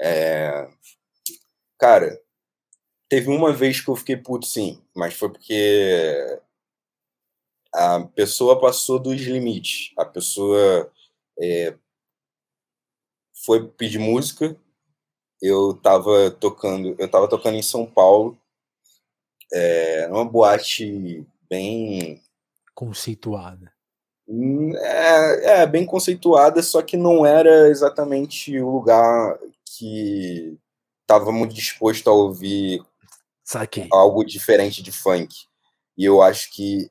É... 0.00 0.68
Cara, 1.78 2.20
teve 3.08 3.28
uma 3.28 3.52
vez 3.52 3.80
que 3.80 3.88
eu 3.88 3.96
fiquei 3.96 4.16
puto, 4.16 4.46
sim, 4.46 4.82
mas 4.94 5.14
foi 5.14 5.30
porque 5.30 6.40
a 7.74 8.00
pessoa 8.14 8.60
passou 8.60 8.98
dos 8.98 9.20
limites. 9.20 9.92
A 9.96 10.04
pessoa 10.04 10.92
é, 11.40 11.76
foi 13.44 13.68
pedir 13.68 13.98
música. 13.98 14.56
Eu 15.40 15.72
estava 15.72 16.30
tocando, 16.30 16.94
eu 16.98 17.10
tava 17.10 17.28
tocando 17.28 17.56
em 17.56 17.62
São 17.62 17.86
Paulo, 17.86 18.38
é, 19.52 20.06
numa 20.08 20.24
boate 20.24 21.26
bem 21.48 22.22
conceituada. 22.74 23.72
Hum, 24.32 24.76
é, 24.76 25.62
é, 25.62 25.66
bem 25.66 25.84
conceituada, 25.84 26.62
só 26.62 26.80
que 26.82 26.96
não 26.96 27.26
era 27.26 27.68
exatamente 27.68 28.60
o 28.60 28.70
lugar 28.70 29.36
que 29.76 30.56
estava 31.02 31.32
muito 31.32 31.52
disposto 31.52 32.08
a 32.08 32.12
ouvir 32.12 32.80
Saquei. 33.42 33.88
algo 33.90 34.22
diferente 34.22 34.84
de 34.84 34.92
funk. 34.92 35.34
E 35.98 36.04
eu 36.04 36.22
acho 36.22 36.48
que 36.52 36.88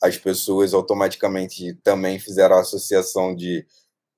as 0.00 0.16
pessoas 0.16 0.72
automaticamente 0.72 1.74
também 1.82 2.20
fizeram 2.20 2.54
a 2.54 2.60
associação 2.60 3.34
de 3.34 3.66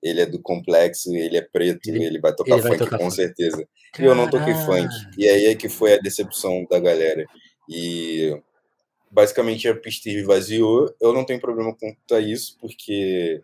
ele 0.03 0.21
é 0.21 0.25
do 0.27 0.39
complexo, 0.39 1.15
ele 1.15 1.37
é 1.37 1.41
preto, 1.41 1.87
ele, 1.87 2.05
ele 2.05 2.19
vai 2.19 2.35
tocar 2.35 2.53
ele 2.53 2.61
funk 2.61 2.69
vai 2.69 2.77
tocar 2.77 2.97
com 2.99 3.05
funk. 3.05 3.15
certeza. 3.15 3.67
E 3.97 4.03
eu 4.03 4.13
não 4.13 4.29
toquei 4.29 4.53
funk. 4.53 4.93
E 5.17 5.27
aí 5.27 5.45
é 5.47 5.55
que 5.55 5.67
foi 5.67 5.95
a 5.95 5.99
decepção 5.99 6.63
da 6.69 6.79
galera. 6.79 7.25
E 7.67 8.39
basicamente 9.11 9.67
a 9.67 9.75
pista 9.75 10.09
esvaziou. 10.09 10.93
Eu 10.99 11.13
não 11.13 11.25
tenho 11.25 11.41
problema 11.41 11.75
com 11.75 12.17
isso, 12.17 12.57
porque. 12.59 13.41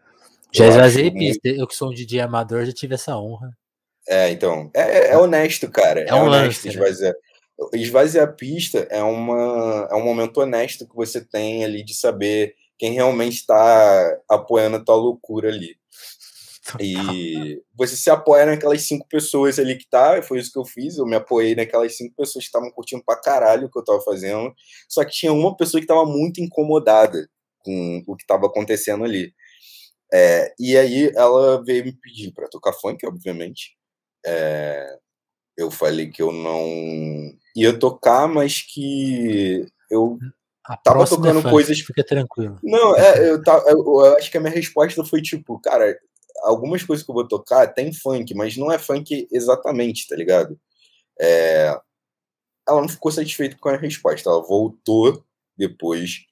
Já 0.52 0.68
esvaziei 0.68 1.12
pista. 1.12 1.50
Eu 1.50 1.68
que 1.68 1.76
sou 1.76 1.90
um 1.90 1.94
DJ 1.94 2.22
amador 2.22 2.66
já 2.66 2.72
tive 2.72 2.96
essa 2.96 3.18
honra. 3.18 3.56
É, 4.08 4.30
então. 4.32 4.72
É, 4.74 5.10
é 5.12 5.18
honesto, 5.18 5.70
cara. 5.70 6.02
É, 6.02 6.10
é 6.10 6.16
um 6.16 6.28
honesto 6.28 6.66
lance, 6.66 6.68
né? 6.68 6.74
esvaziar. 6.74 7.14
Né? 7.14 7.20
esvaziar 7.74 8.28
a 8.28 8.32
pista 8.32 8.88
é, 8.92 9.02
uma, 9.02 9.88
é 9.92 9.96
um 9.96 10.04
momento 10.04 10.40
honesto 10.40 10.88
que 10.88 10.96
você 10.96 11.20
tem 11.20 11.66
ali 11.66 11.84
de 11.84 11.96
saber 11.96 12.54
quem 12.78 12.94
realmente 12.94 13.38
está 13.38 14.20
apoiando 14.30 14.78
a 14.78 14.84
tua 14.84 14.96
loucura 14.96 15.50
ali. 15.50 15.76
E 16.80 17.62
você 17.76 17.96
se 17.96 18.10
apoia 18.10 18.46
naquelas 18.46 18.82
cinco 18.82 19.08
pessoas 19.08 19.58
ali 19.60 19.78
que 19.78 19.88
tá, 19.90 20.22
foi 20.22 20.40
isso 20.40 20.52
que 20.52 20.60
eu 20.60 20.66
fiz, 20.66 20.98
eu 20.98 21.06
me 21.06 21.16
apoiei 21.16 21.56
naquelas 21.56 21.96
cinco 21.96 22.16
pessoas 22.16 22.44
que 22.44 22.50
estavam 22.50 22.72
curtindo 22.72 23.04
pra 23.06 23.16
caralho 23.16 23.68
o 23.68 23.72
que 23.72 23.78
eu 23.78 23.84
tava 23.84 24.02
fazendo, 24.02 24.54
só 24.90 25.04
que 25.06 25.12
tinha 25.12 25.32
uma 25.32 25.56
pessoa 25.56 25.80
que 25.80 25.88
tava 25.88 26.06
muito 26.06 26.42
incomodada 26.42 27.30
com 27.60 28.04
o 28.08 28.16
que 28.16 28.26
tava 28.26 28.48
acontecendo 28.48 29.04
ali. 29.04 29.34
É, 30.14 30.54
e 30.60 30.78
aí 30.78 31.12
ela 31.16 31.64
veio 31.64 31.84
me 31.84 31.94
pedir 31.94 32.32
para 32.32 32.48
tocar 32.48 32.74
funk, 32.74 33.06
obviamente. 33.06 33.76
É, 34.26 34.98
eu 35.58 35.70
falei 35.70 36.10
que 36.10 36.22
eu 36.22 36.32
não 36.32 37.34
ia 37.56 37.78
tocar, 37.78 38.28
mas 38.28 38.62
que 38.62 39.66
eu 39.92 40.18
a 40.68 40.76
tava 40.76 41.08
tocando 41.08 41.42
fã, 41.42 41.50
coisas. 41.50 41.80
Fica 41.80 42.04
tranquilo. 42.04 42.60
Não, 42.62 42.96
é, 42.96 43.30
eu, 43.30 43.42
tá, 43.42 43.64
eu, 43.68 43.80
eu, 43.80 44.18
acho 44.18 44.30
que 44.30 44.38
a 44.38 44.42
minha 44.42 44.54
resposta 44.54 45.04
foi 45.04 45.22
tipo, 45.22 45.60
cara, 45.60 45.98
algumas 46.44 46.84
coisas 46.84 47.06
que 47.06 47.12
eu 47.12 47.16
vou 47.16 47.28
tocar 47.28 47.68
tem 47.74 47.94
funk, 47.94 48.34
mas 48.34 48.58
não 48.58 48.72
é 48.72 48.80
funk 48.80 49.28
exatamente, 49.32 50.08
tá 50.08 50.16
ligado? 50.16 50.60
É, 51.20 51.80
ela 52.68 52.82
não 52.82 52.90
ficou 52.90 53.12
satisfeita 53.12 53.58
com 53.60 53.70
a 53.70 53.78
resposta, 53.78 54.30
ela 54.30 54.42
voltou 54.42 55.24
depois 55.58 56.26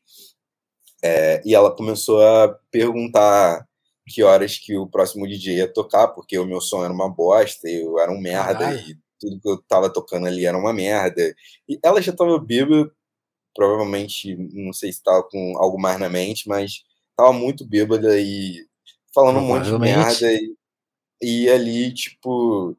é, 1.04 1.42
e 1.46 1.54
ela 1.54 1.76
começou 1.76 2.22
a 2.22 2.50
perguntar 2.72 3.68
que 4.08 4.24
horas 4.24 4.58
que 4.58 4.78
o 4.78 4.88
próximo 4.88 5.28
DJ 5.28 5.58
ia 5.58 5.72
tocar, 5.72 6.10
porque 6.10 6.38
o 6.38 6.46
meu 6.46 6.62
som 6.62 6.84
era 6.84 6.94
uma 6.94 7.10
bosta, 7.10 7.68
eu 7.68 8.00
era 8.00 8.12
um 8.12 8.20
merda 8.20 8.74
e 8.76 8.98
tudo 9.20 9.40
que 9.40 9.50
eu 9.50 9.58
tava 9.68 9.90
tocando 9.92 10.28
ali 10.28 10.46
era 10.46 10.58
uma 10.58 10.74
merda. 10.74 11.36
E 11.68 11.80
ela 11.84 12.02
já 12.02 12.12
tava 12.12 12.38
bêbada, 12.40 12.92
provavelmente, 13.56 14.36
não 14.36 14.74
sei 14.74 14.92
se 14.92 15.04
tava 15.04 15.24
com 15.24 15.58
algo 15.58 15.80
mais 15.80 16.00
na 16.00 16.10
mente, 16.10 16.48
mas 16.48 16.84
tava 17.16 17.34
muito 17.34 17.66
bêbada 17.66 18.20
e 18.20 18.65
falando 19.16 19.40
um 19.40 19.48
monte 19.48 19.66
de 19.66 19.80
merda. 19.80 20.34
E, 20.34 20.56
e 21.22 21.50
ali, 21.50 21.94
tipo. 21.94 22.78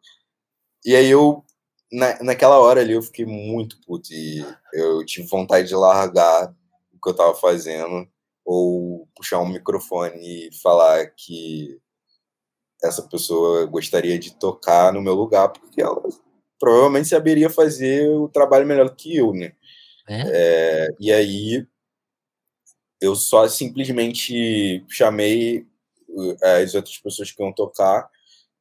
E 0.84 0.94
aí 0.94 1.10
eu, 1.10 1.42
na, 1.90 2.22
naquela 2.22 2.58
hora 2.58 2.82
ali, 2.82 2.92
eu 2.92 3.02
fiquei 3.02 3.24
muito 3.24 3.80
puto. 3.80 4.12
E 4.12 4.44
eu 4.74 5.04
tive 5.06 5.26
vontade 5.26 5.66
de 5.66 5.74
largar 5.74 6.54
o 6.92 7.00
que 7.00 7.08
eu 7.08 7.12
estava 7.12 7.34
fazendo, 7.34 8.06
ou 8.44 9.08
puxar 9.16 9.40
um 9.40 9.48
microfone 9.48 10.48
e 10.48 10.54
falar 10.62 11.06
que 11.06 11.80
essa 12.84 13.02
pessoa 13.02 13.64
gostaria 13.64 14.18
de 14.18 14.34
tocar 14.38 14.92
no 14.92 15.00
meu 15.00 15.14
lugar, 15.14 15.48
porque 15.48 15.80
ela 15.80 16.02
provavelmente 16.60 17.08
saberia 17.08 17.48
fazer 17.48 18.08
o 18.10 18.28
trabalho 18.28 18.66
melhor 18.66 18.88
do 18.88 18.94
que 18.94 19.16
eu, 19.16 19.32
né? 19.32 19.52
É? 20.08 20.22
É, 20.26 20.88
e 21.00 21.12
aí 21.12 21.66
eu 23.00 23.14
só 23.14 23.48
simplesmente 23.48 24.84
chamei 24.88 25.66
as 26.42 26.74
outras 26.74 26.98
pessoas 26.98 27.30
que 27.30 27.42
iam 27.42 27.52
tocar 27.52 28.10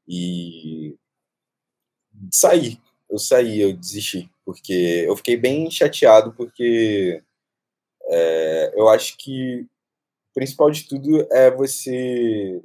e 0.07 0.95
saí. 2.31 2.79
Eu 3.09 3.19
saí, 3.19 3.61
eu 3.61 3.73
desisti, 3.73 4.29
porque 4.43 5.05
eu 5.07 5.15
fiquei 5.15 5.37
bem 5.37 5.69
chateado, 5.69 6.33
porque 6.33 7.21
é, 8.07 8.73
eu 8.75 8.89
acho 8.89 9.15
que 9.17 9.61
o 9.61 10.33
principal 10.33 10.71
de 10.71 10.87
tudo 10.87 11.27
é 11.31 11.51
você 11.51 12.61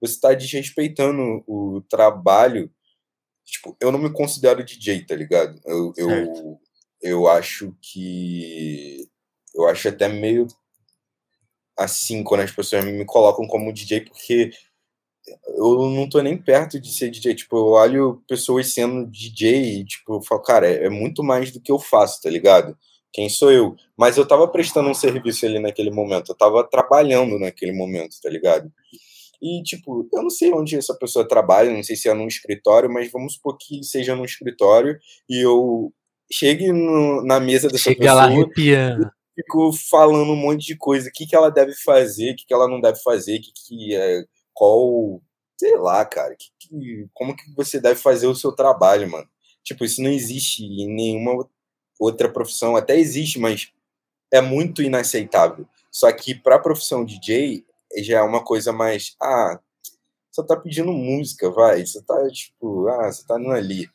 você 0.00 0.14
está 0.14 0.32
desrespeitando 0.32 1.44
o 1.46 1.82
trabalho. 1.82 2.72
Tipo, 3.44 3.76
eu 3.80 3.92
não 3.92 3.98
me 3.98 4.10
considero 4.10 4.64
DJ, 4.64 5.04
tá 5.04 5.14
ligado? 5.14 5.60
Eu, 5.64 5.92
eu, 5.96 6.60
eu 7.02 7.28
acho 7.28 7.76
que. 7.82 9.06
Eu 9.54 9.66
acho 9.68 9.88
até 9.88 10.08
meio 10.08 10.46
assim 11.80 12.22
quando 12.22 12.42
as 12.42 12.50
pessoas 12.50 12.84
me 12.84 13.04
colocam 13.04 13.46
como 13.46 13.72
DJ, 13.72 14.02
porque 14.02 14.50
eu 15.56 15.90
não 15.90 16.08
tô 16.08 16.20
nem 16.20 16.36
perto 16.36 16.80
de 16.80 16.92
ser 16.92 17.10
DJ. 17.10 17.34
Tipo, 17.34 17.56
eu 17.56 17.66
olho 17.68 18.22
pessoas 18.28 18.72
sendo 18.72 19.06
DJ 19.06 19.80
e, 19.80 19.84
tipo, 19.84 20.16
eu 20.16 20.22
falo, 20.22 20.42
cara, 20.42 20.66
é, 20.68 20.88
muito 20.88 21.22
mais 21.22 21.50
do 21.50 21.60
que 21.60 21.72
eu 21.72 21.78
faço, 21.78 22.20
tá 22.22 22.30
ligado? 22.30 22.76
Quem 23.12 23.28
sou 23.28 23.50
eu? 23.50 23.74
Mas 23.96 24.16
eu 24.16 24.26
tava 24.26 24.46
prestando 24.46 24.88
um 24.88 24.94
serviço 24.94 25.44
ali 25.46 25.58
naquele 25.58 25.90
momento, 25.90 26.30
eu 26.30 26.36
tava 26.36 26.62
trabalhando 26.64 27.38
naquele 27.38 27.72
momento, 27.72 28.16
tá 28.22 28.30
ligado? 28.30 28.70
E, 29.42 29.62
tipo, 29.62 30.08
eu 30.12 30.22
não 30.22 30.30
sei 30.30 30.52
onde 30.52 30.76
essa 30.76 30.94
pessoa 30.94 31.26
trabalha, 31.26 31.72
não 31.72 31.82
sei 31.82 31.96
se 31.96 32.08
é 32.08 32.14
num 32.14 32.26
escritório, 32.26 32.92
mas 32.92 33.10
vamos 33.10 33.34
supor 33.34 33.56
que 33.58 33.82
seja 33.82 34.14
num 34.14 34.24
escritório 34.24 34.98
e 35.28 35.40
eu 35.44 35.92
chegue 36.30 36.70
no, 36.70 37.24
na 37.24 37.40
mesa 37.40 37.68
dessa 37.68 37.84
Chega 37.84 38.00
pessoa. 38.00 38.14
Lá 38.14 38.24
arrepiando. 38.24 39.10
Fico 39.40 39.72
falando 39.72 40.32
um 40.32 40.36
monte 40.36 40.66
de 40.66 40.76
coisa, 40.76 41.08
o 41.08 41.12
que, 41.12 41.26
que 41.26 41.34
ela 41.34 41.50
deve 41.50 41.74
fazer, 41.74 42.32
o 42.32 42.36
que, 42.36 42.46
que 42.46 42.52
ela 42.52 42.68
não 42.68 42.80
deve 42.80 43.00
fazer, 43.02 43.38
que, 43.38 43.52
que 43.52 43.96
é, 43.96 44.24
qual. 44.52 45.22
Sei 45.58 45.76
lá, 45.76 46.04
cara. 46.04 46.36
Que, 46.36 46.50
que, 46.58 47.08
como 47.14 47.34
que 47.34 47.54
você 47.54 47.80
deve 47.80 47.98
fazer 47.98 48.26
o 48.26 48.34
seu 48.34 48.52
trabalho, 48.52 49.10
mano? 49.10 49.28
Tipo, 49.62 49.84
isso 49.84 50.02
não 50.02 50.10
existe 50.10 50.64
em 50.64 50.94
nenhuma 50.94 51.48
outra 51.98 52.30
profissão. 52.30 52.76
Até 52.76 52.98
existe, 52.98 53.38
mas 53.38 53.72
é 54.30 54.40
muito 54.40 54.82
inaceitável. 54.82 55.66
Só 55.90 56.10
que 56.12 56.34
para 56.34 56.56
a 56.56 56.60
profissão 56.60 57.04
DJ, 57.04 57.64
já 57.98 58.18
é 58.18 58.22
uma 58.22 58.44
coisa 58.44 58.72
mais. 58.72 59.16
Ah, 59.20 59.58
você 60.30 60.46
tá 60.46 60.56
pedindo 60.56 60.92
música, 60.92 61.50
vai. 61.50 61.84
Você 61.84 62.02
tá, 62.02 62.28
tipo, 62.30 62.88
ah, 62.88 63.10
você 63.10 63.26
tá 63.26 63.38
no 63.38 63.50
ali. 63.50 63.88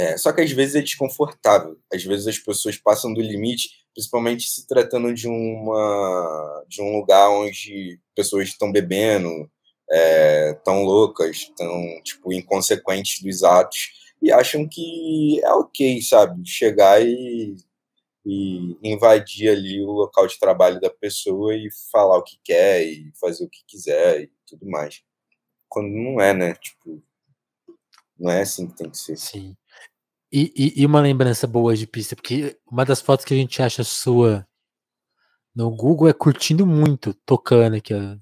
É, 0.00 0.16
só 0.16 0.32
que 0.32 0.40
às 0.40 0.50
vezes 0.50 0.76
é 0.76 0.80
desconfortável. 0.80 1.78
Às 1.92 2.02
vezes 2.02 2.26
as 2.26 2.38
pessoas 2.38 2.78
passam 2.78 3.12
do 3.12 3.20
limite, 3.20 3.68
principalmente 3.92 4.48
se 4.48 4.66
tratando 4.66 5.12
de 5.12 5.28
uma 5.28 6.64
de 6.66 6.80
um 6.80 6.96
lugar 6.96 7.28
onde 7.28 8.00
pessoas 8.16 8.48
estão 8.48 8.72
bebendo, 8.72 9.50
é, 9.90 10.58
loucas, 10.66 11.36
estão 11.36 11.70
tipo 12.02 12.32
inconsequentes 12.32 13.22
dos 13.22 13.44
atos 13.44 13.90
e 14.22 14.32
acham 14.32 14.66
que 14.66 15.40
é 15.44 15.52
ok, 15.52 16.00
sabe, 16.00 16.46
chegar 16.46 17.02
e 17.02 17.56
e 18.24 18.76
invadir 18.82 19.50
ali 19.50 19.82
o 19.82 19.90
local 19.92 20.26
de 20.26 20.38
trabalho 20.38 20.80
da 20.80 20.90
pessoa 20.90 21.54
e 21.56 21.68
falar 21.90 22.18
o 22.18 22.22
que 22.22 22.38
quer 22.44 22.82
e 22.84 23.12
fazer 23.20 23.44
o 23.44 23.48
que 23.48 23.64
quiser 23.66 24.22
e 24.22 24.30
tudo 24.46 24.66
mais. 24.68 25.02
Quando 25.68 25.88
não 25.88 26.20
é, 26.20 26.34
né? 26.34 26.54
Tipo, 26.54 27.02
não 28.18 28.30
é 28.30 28.42
assim 28.42 28.66
que 28.66 28.76
tem 28.76 28.90
que 28.90 28.98
ser. 28.98 29.16
Sim. 29.16 29.56
E, 30.32 30.52
e, 30.56 30.82
e 30.82 30.86
uma 30.86 31.00
lembrança 31.00 31.46
boa 31.46 31.74
de 31.74 31.86
pista, 31.86 32.14
porque 32.14 32.56
uma 32.70 32.84
das 32.84 33.00
fotos 33.00 33.24
que 33.24 33.34
a 33.34 33.36
gente 33.36 33.60
acha 33.60 33.82
sua 33.82 34.46
no 35.54 35.70
Google 35.70 36.08
é 36.08 36.12
curtindo 36.12 36.64
muito, 36.64 37.12
tocando 37.26 37.76
aqui, 37.76 37.92
ó. 37.92 38.16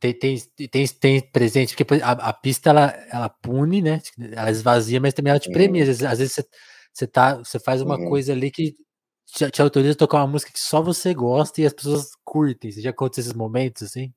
Tem, 0.00 0.12
tem, 0.12 0.38
tem, 0.70 0.86
tem 0.86 1.30
presente, 1.30 1.74
porque 1.76 2.02
a, 2.02 2.12
a, 2.12 2.32
pista 2.32 2.70
ela, 2.70 2.90
ela 3.10 3.28
pune, 3.28 3.80
né? 3.80 4.00
Ela 4.32 4.50
esvazia, 4.50 5.00
mas 5.00 5.14
também 5.14 5.30
ela 5.30 5.40
te 5.40 5.50
premia. 5.50 5.82
Às 5.82 5.88
vezes, 5.88 6.02
às 6.04 6.18
vezes 6.18 6.34
você 6.34 6.46
você 6.94 7.08
tá, 7.08 7.34
você 7.36 7.58
faz 7.58 7.82
uma 7.82 7.98
uhum. 7.98 8.08
coisa 8.08 8.32
ali 8.32 8.52
que 8.52 8.72
te, 9.26 9.50
te, 9.50 9.60
autoriza 9.60 9.94
a 9.94 9.96
tocar 9.96 10.18
uma 10.18 10.28
música 10.28 10.52
que 10.52 10.60
só 10.60 10.80
você 10.80 11.12
gosta 11.12 11.60
e 11.60 11.66
as 11.66 11.72
pessoas 11.72 12.12
curtem. 12.22 12.70
Você 12.70 12.80
já 12.80 12.90
aconteceu 12.90 13.22
esses 13.22 13.32
momentos 13.32 13.82
assim? 13.82 14.14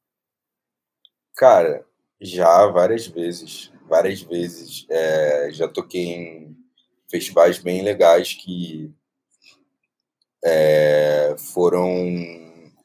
Cara, 1.36 1.84
já 2.22 2.68
várias 2.68 3.07
vezes, 3.07 3.72
várias 3.88 4.22
vezes. 4.22 4.86
É, 4.89 5.49
já 5.51 5.68
toquei 5.68 6.05
em 6.05 6.57
festivais 7.09 7.59
bem 7.59 7.82
legais 7.82 8.34
que 8.34 8.93
é, 10.43 11.36
foram 11.53 11.89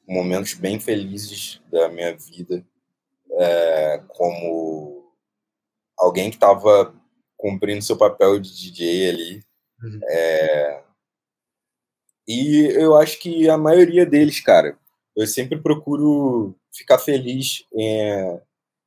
momentos 0.09 0.55
bem 0.55 0.79
felizes 0.81 1.61
da 1.71 1.89
minha 1.89 2.17
vida, 2.17 2.65
é, 3.33 4.03
como 4.09 5.13
alguém 5.97 6.31
que 6.31 6.37
estava 6.37 6.95
cumprindo 7.37 7.83
seu 7.83 7.97
papel 7.97 8.39
de 8.39 8.55
DJ 8.55 9.09
ali, 9.11 9.45
Uhum. 9.83 10.01
É... 10.09 10.83
E 12.27 12.67
eu 12.77 12.95
acho 12.97 13.19
que 13.19 13.49
a 13.49 13.59
maioria 13.59 14.07
deles, 14.07 14.41
cara, 14.41 14.79
eu 15.17 15.27
sempre 15.27 15.61
procuro 15.61 16.55
ficar 16.73 16.99
feliz, 16.99 17.67
é... 17.77 18.41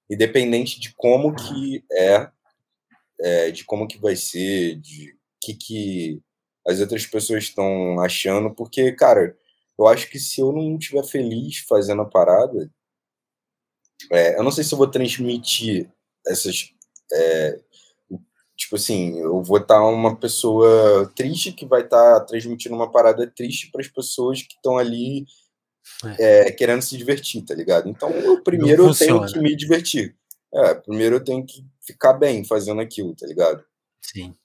independente 0.09 0.79
de 0.79 0.93
como 0.95 1.35
que 1.35 1.83
é, 1.91 2.29
é, 3.19 3.51
de 3.51 3.63
como 3.65 3.87
que 3.87 3.97
vai 3.97 4.15
ser, 4.15 4.75
de 4.77 5.17
que 5.41 5.53
que 5.53 6.21
as 6.67 6.79
outras 6.79 7.05
pessoas 7.05 7.43
estão 7.43 7.99
achando, 7.99 8.53
porque, 8.53 8.91
cara, 8.91 9.37
eu 9.77 9.87
acho 9.87 10.09
que 10.09 10.19
se 10.19 10.41
eu 10.41 10.51
não 10.51 10.77
estiver 10.77 11.03
feliz 11.05 11.59
fazendo 11.67 12.01
a 12.01 12.09
parada, 12.09 12.71
é, 14.11 14.37
eu 14.37 14.43
não 14.43 14.51
sei 14.51 14.63
se 14.63 14.73
eu 14.73 14.77
vou 14.77 14.87
transmitir 14.87 15.89
essas 16.27 16.73
é, 17.13 17.59
Tipo 18.55 18.77
assim, 18.77 19.19
eu 19.19 19.43
vou 19.43 19.57
estar 19.57 19.75
tá 19.75 19.85
uma 19.85 20.15
pessoa 20.15 21.11
triste 21.13 21.51
que 21.51 21.65
vai 21.65 21.81
estar 21.81 22.19
tá 22.19 22.25
transmitindo 22.25 22.73
uma 22.73 22.89
parada 22.89 23.27
triste 23.27 23.69
para 23.69 23.81
as 23.81 23.87
pessoas 23.87 24.41
que 24.41 24.55
estão 24.55 24.77
ali 24.77 25.25
é. 26.19 26.47
É, 26.47 26.51
querendo 26.51 26.81
se 26.81 26.97
divertir, 26.97 27.43
tá 27.43 27.53
ligado? 27.53 27.89
Então, 27.89 28.09
eu, 28.11 28.41
primeiro 28.41 28.87
eu 28.87 28.95
tenho 28.95 29.25
que 29.25 29.39
me 29.39 29.55
divertir. 29.55 30.15
É, 30.53 30.73
primeiro 30.73 31.17
eu 31.17 31.23
tenho 31.23 31.45
que 31.45 31.65
ficar 31.81 32.13
bem 32.13 32.43
fazendo 32.43 32.81
aquilo, 32.81 33.15
tá 33.15 33.27
ligado? 33.27 33.63
Sim. 34.01 34.35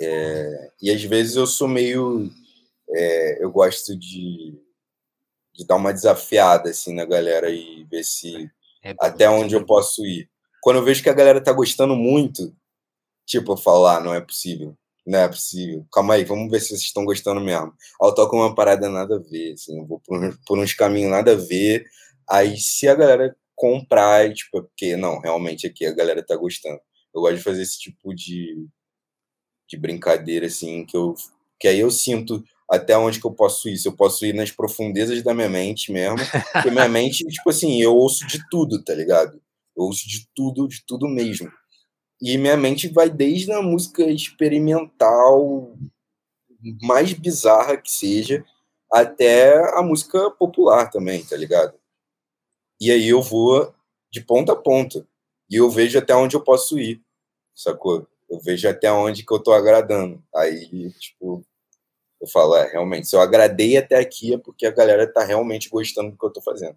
É, 0.00 0.70
e 0.82 0.90
às 0.90 1.02
vezes 1.02 1.36
eu 1.36 1.46
sou 1.46 1.68
meio. 1.68 2.30
É, 2.88 3.44
eu 3.44 3.50
gosto 3.50 3.96
de, 3.96 4.58
de 5.54 5.66
dar 5.66 5.76
uma 5.76 5.92
desafiada 5.92 6.70
assim 6.70 6.94
na 6.94 7.04
galera 7.04 7.50
e 7.50 7.84
ver 7.84 8.04
se 8.04 8.50
é 8.82 8.94
até 8.98 9.28
onde 9.28 9.54
eu 9.54 9.64
posso 9.64 10.04
ir. 10.04 10.28
Quando 10.60 10.76
eu 10.76 10.84
vejo 10.84 11.02
que 11.02 11.10
a 11.10 11.14
galera 11.14 11.40
tá 11.40 11.52
gostando 11.52 11.94
muito, 11.94 12.54
Tipo, 13.30 13.52
eu 13.52 13.56
falo, 13.56 13.86
ah, 13.86 14.00
não 14.00 14.12
é 14.12 14.20
possível. 14.20 14.76
Não 15.06 15.18
é 15.18 15.28
possível. 15.28 15.86
Calma 15.92 16.14
aí, 16.14 16.24
vamos 16.24 16.50
ver 16.50 16.60
se 16.60 16.68
vocês 16.68 16.82
estão 16.82 17.04
gostando 17.04 17.40
mesmo. 17.40 17.72
Aí 18.00 18.08
eu 18.08 18.14
toco 18.14 18.36
uma 18.36 18.54
parada 18.54 18.88
nada 18.88 19.16
a 19.16 19.18
ver, 19.18 19.54
assim, 19.54 19.78
eu 19.78 19.86
vou 19.86 20.00
por, 20.00 20.38
por 20.46 20.58
uns 20.58 20.74
caminhos 20.74 21.10
nada 21.10 21.32
a 21.32 21.36
ver. 21.36 21.84
Aí 22.28 22.56
se 22.58 22.88
a 22.88 22.94
galera 22.94 23.34
comprar, 23.54 24.32
tipo, 24.32 24.58
é 24.58 24.62
porque, 24.62 24.96
não, 24.96 25.20
realmente 25.20 25.66
aqui 25.66 25.86
a 25.86 25.92
galera 25.92 26.24
tá 26.24 26.36
gostando. 26.36 26.80
Eu 27.14 27.22
gosto 27.22 27.36
de 27.36 27.42
fazer 27.42 27.62
esse 27.62 27.78
tipo 27.78 28.14
de, 28.14 28.66
de 29.68 29.76
brincadeira, 29.76 30.46
assim, 30.46 30.84
que 30.86 30.96
eu 30.96 31.14
que 31.60 31.68
aí 31.68 31.78
eu 31.80 31.90
sinto 31.90 32.42
até 32.70 32.96
onde 32.96 33.20
que 33.20 33.26
eu 33.26 33.32
posso 33.32 33.68
ir. 33.68 33.76
Se 33.76 33.86
eu 33.86 33.92
posso 33.92 34.24
ir 34.24 34.32
nas 34.32 34.50
profundezas 34.50 35.22
da 35.22 35.34
minha 35.34 35.48
mente 35.48 35.92
mesmo. 35.92 36.16
Porque 36.52 36.70
minha 36.70 36.88
mente, 36.88 37.22
tipo 37.26 37.50
assim, 37.50 37.82
eu 37.82 37.94
ouço 37.94 38.26
de 38.26 38.40
tudo, 38.48 38.82
tá 38.82 38.94
ligado? 38.94 39.40
Eu 39.76 39.84
ouço 39.84 40.08
de 40.08 40.26
tudo, 40.34 40.66
de 40.66 40.82
tudo 40.86 41.06
mesmo. 41.06 41.52
E 42.20 42.36
minha 42.36 42.56
mente 42.56 42.88
vai 42.88 43.08
desde 43.08 43.52
a 43.52 43.62
música 43.62 44.04
experimental 44.04 45.74
mais 46.82 47.12
bizarra 47.12 47.76
que 47.76 47.90
seja, 47.90 48.44
até 48.92 49.56
a 49.78 49.82
música 49.82 50.30
popular 50.32 50.90
também, 50.90 51.24
tá 51.24 51.36
ligado? 51.36 51.74
E 52.80 52.90
aí 52.90 53.08
eu 53.08 53.22
vou 53.22 53.72
de 54.10 54.20
ponta 54.20 54.52
a 54.52 54.56
ponta. 54.56 55.06
E 55.48 55.56
eu 55.56 55.70
vejo 55.70 55.98
até 55.98 56.14
onde 56.14 56.36
eu 56.36 56.42
posso 56.42 56.78
ir, 56.78 57.00
sacou? 57.54 58.06
Eu 58.28 58.38
vejo 58.40 58.68
até 58.68 58.90
onde 58.92 59.24
que 59.24 59.32
eu 59.32 59.38
tô 59.38 59.52
agradando. 59.52 60.22
Aí, 60.34 60.92
tipo, 60.92 61.44
eu 62.20 62.28
falo, 62.28 62.56
é, 62.56 62.70
realmente, 62.70 63.08
se 63.08 63.16
eu 63.16 63.20
agradei 63.20 63.76
até 63.76 63.98
aqui 63.98 64.34
é 64.34 64.38
porque 64.38 64.66
a 64.66 64.70
galera 64.70 65.10
tá 65.10 65.24
realmente 65.24 65.68
gostando 65.68 66.10
do 66.10 66.18
que 66.18 66.24
eu 66.24 66.30
tô 66.30 66.40
fazendo. 66.40 66.76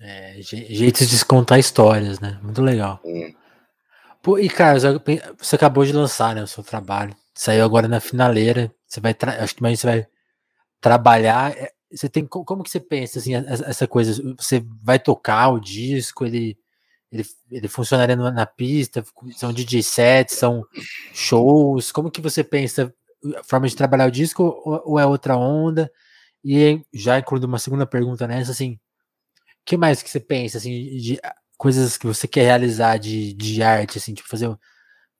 É, 0.00 0.36
jeitos 0.40 1.08
de 1.08 1.24
contar 1.24 1.58
histórias, 1.58 2.20
né? 2.20 2.38
Muito 2.42 2.62
legal. 2.62 3.00
Hum. 3.04 3.34
Pô, 4.22 4.38
e 4.38 4.48
cara, 4.48 4.78
você 5.38 5.56
acabou 5.56 5.84
de 5.84 5.92
lançar, 5.92 6.34
né, 6.34 6.42
o 6.42 6.46
seu 6.46 6.62
trabalho. 6.62 7.16
Saiu 7.34 7.64
agora 7.64 7.88
na 7.88 8.00
finaleira. 8.00 8.72
Você 8.86 9.00
vai, 9.00 9.16
acho 9.40 9.54
que 9.54 9.62
mais 9.62 9.80
você 9.80 9.86
vai 9.86 10.06
trabalhar. 10.80 11.52
É, 11.56 11.72
você 11.92 12.08
tem 12.08 12.26
como 12.26 12.62
que 12.62 12.70
você 12.70 12.80
pensa 12.80 13.18
assim 13.18 13.34
essa 13.34 13.86
coisa? 13.86 14.22
Você 14.38 14.64
vai 14.82 14.98
tocar 14.98 15.50
o 15.50 15.60
disco, 15.60 16.24
ele 16.26 16.58
ele, 17.12 17.24
ele 17.50 17.68
funcionaria 17.68 18.14
na 18.14 18.46
pista, 18.46 19.04
são 19.36 19.52
DJ 19.52 19.82
sets, 19.82 20.36
são 20.36 20.64
shows. 21.12 21.90
Como 21.90 22.10
que 22.10 22.20
você 22.20 22.44
pensa 22.44 22.94
a 23.36 23.42
forma 23.44 23.68
de 23.68 23.74
trabalhar 23.76 24.06
o 24.06 24.10
disco 24.12 24.44
ou, 24.64 24.82
ou 24.92 24.98
é 24.98 25.04
outra 25.06 25.36
onda? 25.36 25.90
E 26.44 26.80
já 26.92 27.18
incluindo 27.18 27.46
uma 27.46 27.58
segunda 27.58 27.86
pergunta 27.86 28.26
nessa, 28.28 28.52
assim, 28.52 28.78
que 29.64 29.76
mais 29.76 30.02
que 30.02 30.10
você 30.10 30.20
pensa 30.20 30.58
assim 30.58 30.96
de 30.96 31.20
coisas 31.60 31.98
que 31.98 32.06
você 32.06 32.26
quer 32.26 32.44
realizar 32.44 32.96
de, 32.96 33.34
de 33.34 33.62
arte, 33.62 33.98
assim, 33.98 34.14
tipo 34.14 34.26
fazer 34.26 34.50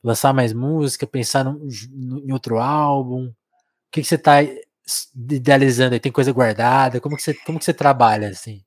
lançar 0.03 0.33
mais 0.33 0.55
música, 0.55 1.07
pensar 1.07 1.45
em 1.45 2.33
outro 2.33 2.59
álbum? 2.59 3.27
O 3.27 3.35
que, 3.93 4.01
que 4.01 4.09
você 4.09 4.15
está 4.15 4.39
idealizando 5.15 5.93
aí? 5.93 6.01
Tem 6.01 6.11
coisa 6.11 6.33
guardada? 6.33 6.99
Como 6.99 7.15
que 7.15 7.23
você, 7.23 7.35
como 7.35 7.59
que 7.59 7.65
você 7.67 7.75
trabalha, 7.75 8.31
assim? 8.31 8.65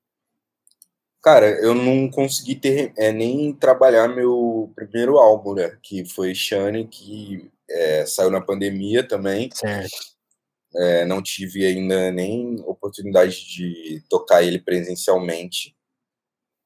Cara, 1.19 1.47
eu 1.63 1.73
não 1.73 2.11
consegui 2.11 2.53
ter 2.53 2.93
é, 2.95 3.11
nem 3.11 3.51
trabalhar 3.51 4.07
meu 4.07 4.71
primeiro 4.75 5.17
álbum, 5.17 5.55
né? 5.55 5.75
Que 5.81 6.05
foi 6.05 6.35
Shane, 6.35 6.87
que 6.87 7.49
é, 7.67 8.05
saiu 8.05 8.29
na 8.29 8.39
pandemia 8.39 9.01
também. 9.01 9.49
Certo. 9.51 9.97
É, 10.75 11.05
não 11.05 11.23
tive 11.23 11.65
ainda 11.65 12.11
nem 12.11 12.61
oportunidade 12.67 13.47
de 13.47 14.03
tocar 14.07 14.43
ele 14.43 14.59
presencialmente. 14.59 15.75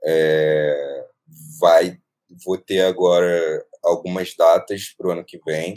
É, 0.09 1.05
vai, 1.59 1.99
vou 2.45 2.57
ter 2.57 2.81
agora 2.81 3.65
algumas 3.83 4.33
datas 4.35 4.93
para 4.97 5.07
o 5.07 5.11
ano 5.11 5.25
que 5.25 5.37
vem, 5.45 5.75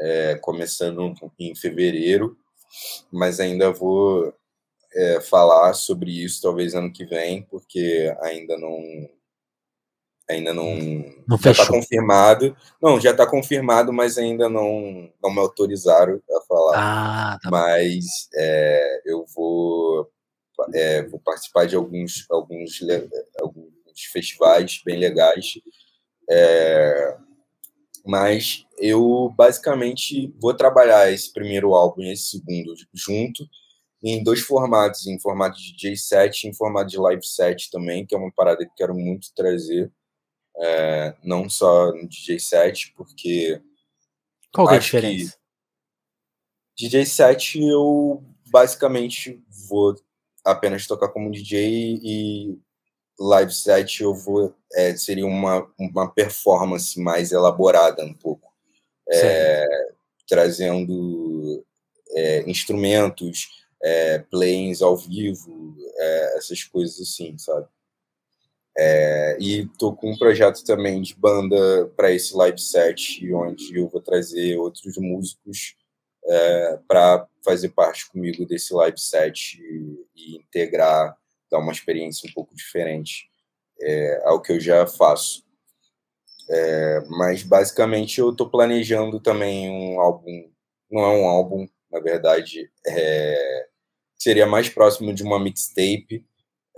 é, 0.00 0.36
começando 0.36 1.12
em 1.38 1.54
fevereiro, 1.54 2.36
mas 3.12 3.40
ainda 3.40 3.70
vou 3.70 4.32
é, 4.94 5.20
falar 5.20 5.74
sobre 5.74 6.10
isso 6.10 6.40
talvez 6.40 6.74
ano 6.74 6.92
que 6.92 7.04
vem, 7.04 7.42
porque 7.42 8.14
ainda 8.22 8.56
não 8.56 9.08
ainda 10.30 10.52
não, 10.52 10.76
não 11.26 11.38
já 11.38 11.50
está 11.52 11.66
confirmado. 11.66 12.56
Não, 12.82 13.00
já 13.00 13.12
está 13.12 13.26
confirmado, 13.26 13.92
mas 13.92 14.18
ainda 14.18 14.48
não 14.48 15.10
não 15.22 15.32
me 15.32 15.40
autorizaram 15.40 16.20
a 16.30 16.40
falar. 16.46 16.74
Ah, 16.76 17.38
tá 17.42 17.50
mas 17.50 18.04
é, 18.34 19.02
eu 19.06 19.24
vou 19.34 20.10
é, 20.74 21.02
vou 21.06 21.20
participar 21.20 21.66
de 21.66 21.76
alguns 21.76 22.26
alguns 22.30 22.80
alguns 23.40 24.02
festivais 24.12 24.80
bem 24.84 24.98
legais. 24.98 25.54
É, 26.30 27.16
mas 28.04 28.66
eu 28.78 29.32
basicamente 29.36 30.34
vou 30.40 30.54
trabalhar 30.54 31.12
esse 31.12 31.32
primeiro 31.32 31.74
álbum 31.74 32.02
e 32.02 32.12
esse 32.12 32.38
segundo 32.38 32.74
junto 32.94 33.44
em 34.02 34.22
dois 34.22 34.40
formatos, 34.40 35.06
em 35.06 35.18
formato 35.18 35.58
de 35.58 35.72
DJ 35.72 35.96
set 35.96 36.44
e 36.44 36.48
em 36.48 36.54
formato 36.54 36.90
de 36.90 36.98
live 36.98 37.24
set 37.24 37.70
também, 37.70 38.06
que 38.06 38.14
é 38.14 38.18
uma 38.18 38.32
parada 38.32 38.64
que 38.64 38.74
quero 38.76 38.94
muito 38.94 39.34
trazer, 39.34 39.92
é, 40.56 41.16
não 41.24 41.48
só 41.48 41.92
no 41.92 42.08
DJ 42.08 42.38
set, 42.38 42.92
porque 42.96 43.60
qual 44.52 44.70
é 44.70 44.76
a 44.76 44.78
diferença? 44.78 45.36
DJ 46.76 47.04
set 47.06 47.60
eu 47.60 48.22
basicamente 48.50 49.42
vou 49.68 49.94
apenas 50.50 50.86
tocar 50.86 51.08
como 51.08 51.30
DJ 51.30 52.00
e 52.02 52.58
live 53.18 53.52
set 53.52 54.02
eu 54.02 54.14
vou 54.14 54.54
é, 54.74 54.96
seria 54.96 55.26
uma, 55.26 55.68
uma 55.78 56.08
performance 56.08 56.98
mais 57.00 57.32
elaborada 57.32 58.04
um 58.04 58.14
pouco. 58.14 58.48
É, 59.10 59.66
trazendo 60.28 61.64
é, 62.10 62.42
instrumentos 62.48 63.48
é, 63.82 64.18
plays 64.18 64.82
ao 64.82 64.94
vivo 64.94 65.74
é, 65.96 66.36
essas 66.36 66.62
coisas 66.64 67.00
assim 67.00 67.36
sabe? 67.38 67.66
É, 68.76 69.38
e 69.40 69.66
tô 69.78 69.94
com 69.94 70.12
um 70.12 70.18
projeto 70.18 70.62
também 70.62 71.00
de 71.00 71.14
banda 71.14 71.90
para 71.96 72.12
esse 72.12 72.36
live 72.36 72.60
set 72.60 73.34
onde 73.34 73.76
eu 73.76 73.88
vou 73.88 74.00
trazer 74.00 74.56
outros 74.58 74.96
músicos 74.98 75.74
é, 76.28 76.78
para 76.86 77.26
fazer 77.44 77.70
parte 77.70 78.08
comigo 78.10 78.44
desse 78.46 78.74
live 78.74 78.98
set 78.98 79.58
e, 79.60 80.06
e 80.14 80.36
integrar 80.36 81.16
dar 81.50 81.58
uma 81.58 81.72
experiência 81.72 82.28
um 82.28 82.32
pouco 82.32 82.54
diferente 82.54 83.28
é, 83.80 84.22
ao 84.24 84.40
que 84.40 84.52
eu 84.52 84.60
já 84.60 84.86
faço. 84.86 85.42
É, 86.50 87.00
mas 87.08 87.42
basicamente 87.42 88.18
eu 88.18 88.30
estou 88.30 88.48
planejando 88.48 89.20
também 89.20 89.70
um 89.70 90.00
álbum, 90.00 90.50
não 90.90 91.02
é 91.02 91.16
um 91.18 91.26
álbum, 91.26 91.68
na 91.90 92.00
verdade, 92.00 92.70
é, 92.86 93.66
seria 94.18 94.46
mais 94.46 94.68
próximo 94.68 95.12
de 95.12 95.22
uma 95.22 95.38
mixtape, 95.38 96.24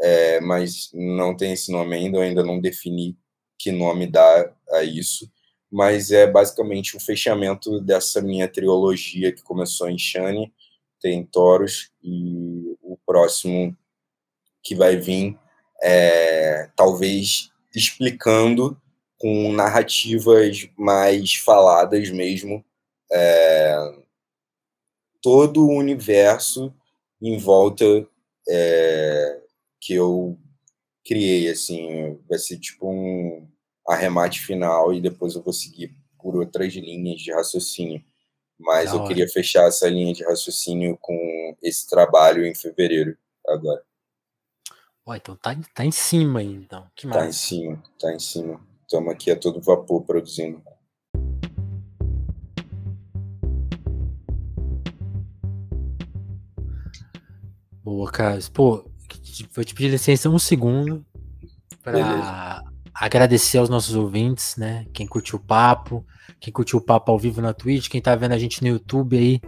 é, 0.00 0.40
mas 0.40 0.90
não 0.92 1.36
tem 1.36 1.52
esse 1.52 1.70
nome 1.70 1.94
ainda, 1.94 2.18
eu 2.18 2.22
ainda 2.22 2.42
não 2.42 2.60
defini 2.60 3.16
que 3.58 3.70
nome 3.70 4.06
dá 4.06 4.52
a 4.70 4.82
isso, 4.82 5.30
mas 5.70 6.10
é 6.10 6.26
basicamente 6.26 6.96
o 6.96 7.00
fechamento 7.00 7.80
dessa 7.80 8.20
minha 8.20 8.48
trilogia 8.48 9.32
que 9.32 9.42
começou 9.42 9.88
em 9.88 9.98
Shane, 9.98 10.52
tem 11.00 11.24
Toros, 11.24 11.90
e 12.02 12.76
o 12.82 12.98
próximo 13.06 13.76
que 14.62 14.74
vai 14.74 14.96
vir, 14.96 15.38
é, 15.82 16.68
talvez 16.76 17.50
explicando 17.74 18.80
com 19.18 19.52
narrativas 19.52 20.68
mais 20.76 21.34
faladas 21.34 22.10
mesmo, 22.10 22.64
é, 23.12 23.76
todo 25.22 25.66
o 25.66 25.76
universo 25.76 26.74
em 27.20 27.38
volta 27.38 27.84
é, 28.48 29.40
que 29.80 29.94
eu 29.94 30.38
criei, 31.04 31.50
assim, 31.50 32.18
vai 32.28 32.38
ser 32.38 32.58
tipo 32.58 32.90
um 32.90 33.49
arremate 33.90 34.40
final 34.40 34.92
e 34.92 35.00
depois 35.00 35.34
eu 35.34 35.42
vou 35.42 35.52
seguir 35.52 35.94
por 36.18 36.36
outras 36.36 36.72
linhas 36.74 37.20
de 37.20 37.32
raciocínio. 37.32 38.02
Mas 38.58 38.92
eu 38.92 39.04
queria 39.04 39.26
fechar 39.26 39.66
essa 39.66 39.88
linha 39.88 40.12
de 40.12 40.22
raciocínio 40.22 40.98
com 41.00 41.56
esse 41.62 41.88
trabalho 41.88 42.44
em 42.46 42.54
fevereiro 42.54 43.16
agora. 43.48 43.82
Ó, 45.06 45.14
então 45.14 45.34
tá, 45.34 45.56
tá 45.74 45.84
em 45.84 45.90
cima 45.90 46.40
aí, 46.40 46.52
então. 46.52 46.86
Que 46.94 47.06
massa. 47.06 47.20
Tá 47.20 47.26
em 47.26 47.32
cima, 47.32 47.82
tá 47.98 48.14
em 48.14 48.18
cima. 48.18 48.60
Estamos 48.82 49.12
aqui 49.12 49.30
a 49.30 49.36
todo 49.36 49.60
vapor 49.62 50.02
produzindo. 50.02 50.62
Boa, 57.82 58.12
Carlos. 58.12 58.48
Pô, 58.48 58.84
vou 59.54 59.64
te 59.64 59.74
pedir 59.74 59.88
licença 59.88 60.28
um 60.28 60.38
segundo 60.38 61.04
para 61.82 62.62
agradecer 63.00 63.56
aos 63.56 63.70
nossos 63.70 63.94
ouvintes, 63.96 64.56
né? 64.56 64.84
Quem 64.92 65.06
curtiu 65.06 65.38
o 65.38 65.42
papo, 65.42 66.04
quem 66.38 66.52
curtiu 66.52 66.78
o 66.78 66.82
papo 66.82 67.10
ao 67.10 67.18
vivo 67.18 67.40
na 67.40 67.54
Twitch, 67.54 67.88
quem 67.88 68.00
tá 68.00 68.14
vendo 68.14 68.32
a 68.32 68.38
gente 68.38 68.60
no 68.60 68.68
YouTube 68.68 69.16
aí, 69.16 69.40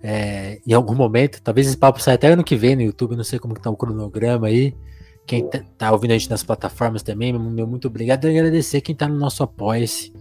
é, 0.00 0.60
em 0.64 0.72
algum 0.72 0.94
momento. 0.94 1.42
Talvez 1.42 1.66
esse 1.66 1.76
papo 1.76 2.00
saia 2.00 2.14
até 2.14 2.28
ano 2.28 2.44
que 2.44 2.54
vem 2.54 2.76
no 2.76 2.82
YouTube, 2.82 3.16
não 3.16 3.24
sei 3.24 3.40
como 3.40 3.54
que 3.54 3.60
tá 3.60 3.68
o 3.68 3.76
cronograma 3.76 4.46
aí. 4.46 4.72
Quem 5.26 5.48
tá, 5.48 5.64
tá 5.76 5.90
ouvindo 5.90 6.12
a 6.12 6.18
gente 6.18 6.30
nas 6.30 6.44
plataformas 6.44 7.02
também, 7.02 7.32
meu 7.32 7.66
muito 7.66 7.88
obrigado. 7.88 8.28
E 8.28 8.38
agradecer 8.38 8.80
quem 8.80 8.94
tá 8.94 9.08
no 9.08 9.16
nosso 9.16 9.42
Apoia-se, 9.42 10.12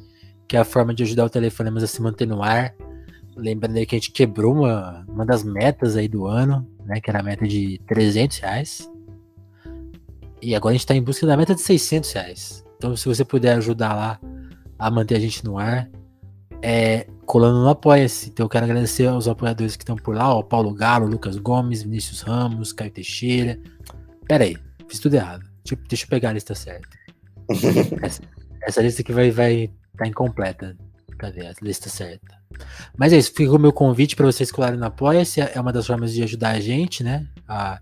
que 0.47 0.57
é 0.57 0.59
a 0.59 0.65
forma 0.65 0.91
de 0.91 1.03
ajudar 1.03 1.25
o 1.25 1.29
Telefonemas 1.29 1.83
a 1.83 1.87
se 1.87 2.01
manter 2.01 2.25
no 2.25 2.41
ar. 2.41 2.73
Lembrando 3.37 3.77
aí 3.77 3.85
que 3.85 3.95
a 3.95 3.99
gente 3.99 4.11
quebrou 4.11 4.55
uma, 4.55 5.05
uma 5.07 5.25
das 5.25 5.43
metas 5.43 5.95
aí 5.95 6.07
do 6.07 6.25
ano, 6.25 6.67
né? 6.83 6.99
Que 6.99 7.11
era 7.11 7.19
a 7.19 7.23
meta 7.23 7.47
de 7.47 7.79
300 7.85 8.39
reais. 8.39 8.94
E 10.45 10.53
agora 10.53 10.75
a 10.75 10.77
gente 10.77 10.85
tá 10.85 10.93
em 10.93 11.01
busca 11.01 11.25
da 11.25 11.35
meta 11.35 11.55
de 11.55 11.61
600 11.61 12.11
reais. 12.11 12.63
Então, 12.77 12.95
se 12.95 13.07
você 13.07 13.25
puder 13.25 13.57
ajudar 13.57 13.95
lá 13.95 14.19
a 14.77 14.91
manter 14.91 15.15
a 15.15 15.19
gente 15.19 15.43
no 15.43 15.57
ar, 15.57 15.89
é, 16.61 17.07
colando 17.25 17.61
no 17.61 17.69
Apoia-se. 17.69 18.29
Então 18.29 18.45
eu 18.45 18.49
quero 18.49 18.65
agradecer 18.65 19.07
aos 19.07 19.27
apoiadores 19.27 19.75
que 19.75 19.81
estão 19.81 19.95
por 19.95 20.15
lá, 20.15 20.31
ó, 20.31 20.43
Paulo 20.43 20.71
Galo, 20.71 21.07
Lucas 21.07 21.37
Gomes, 21.37 21.81
Vinícius 21.81 22.21
Ramos, 22.21 22.71
Caio 22.71 22.91
Teixeira. 22.91 23.59
Pera 24.27 24.43
aí, 24.43 24.55
fiz 24.87 24.99
tudo 24.99 25.15
errado. 25.15 25.49
Deixa, 25.63 25.83
deixa 25.89 26.05
eu 26.05 26.09
pegar 26.09 26.29
a 26.29 26.33
lista 26.33 26.53
certa. 26.53 26.95
essa, 28.03 28.21
essa, 28.61 28.81
lista 28.83 29.01
aqui 29.01 29.11
vai 29.11 29.29
estar 29.29 29.41
vai 29.41 29.69
tá 29.97 30.07
incompleta. 30.07 30.77
Cadê 31.17 31.47
a 31.47 31.53
lista 31.59 31.89
certa? 31.89 32.35
Mas 32.95 33.13
é 33.13 33.17
isso, 33.17 33.33
fica 33.33 33.51
o 33.51 33.59
meu 33.59 33.73
convite 33.73 34.15
para 34.15 34.27
vocês 34.27 34.51
colarem 34.51 34.77
no 34.77 34.85
Apoia-se. 34.85 35.41
É 35.41 35.59
uma 35.59 35.73
das 35.73 35.87
formas 35.87 36.13
de 36.13 36.21
ajudar 36.21 36.51
a 36.51 36.59
gente, 36.59 37.03
né? 37.03 37.25
A, 37.47 37.79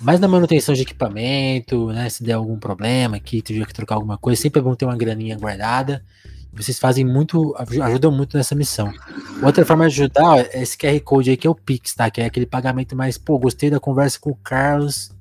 mais 0.00 0.18
na 0.18 0.28
manutenção 0.28 0.74
de 0.74 0.82
equipamento, 0.82 1.88
né? 1.88 2.08
Se 2.08 2.22
der 2.22 2.34
algum 2.34 2.58
problema 2.58 3.16
aqui, 3.16 3.42
tiver 3.42 3.66
que 3.66 3.74
trocar 3.74 3.96
alguma 3.96 4.16
coisa, 4.16 4.40
sempre 4.40 4.60
é 4.60 4.62
bom 4.62 4.74
ter 4.74 4.84
uma 4.84 4.96
graninha 4.96 5.36
guardada. 5.36 6.02
Vocês 6.52 6.78
fazem 6.78 7.04
muito, 7.04 7.54
ajudam 7.56 8.10
muito 8.10 8.36
nessa 8.36 8.54
missão. 8.54 8.92
Outra 9.42 9.64
forma 9.64 9.88
de 9.88 10.02
ajudar 10.02 10.38
é 10.38 10.62
esse 10.62 10.76
QR 10.76 10.98
Code 11.00 11.30
aí, 11.30 11.36
que 11.36 11.46
é 11.46 11.50
o 11.50 11.54
Pix, 11.54 11.94
tá? 11.94 12.10
Que 12.10 12.20
é 12.20 12.26
aquele 12.26 12.46
pagamento 12.46 12.96
mais, 12.96 13.16
pô, 13.16 13.38
gostei 13.38 13.70
da 13.70 13.78
conversa 13.78 14.18
com 14.18 14.30
o 14.30 14.36
Carlos. 14.36 15.12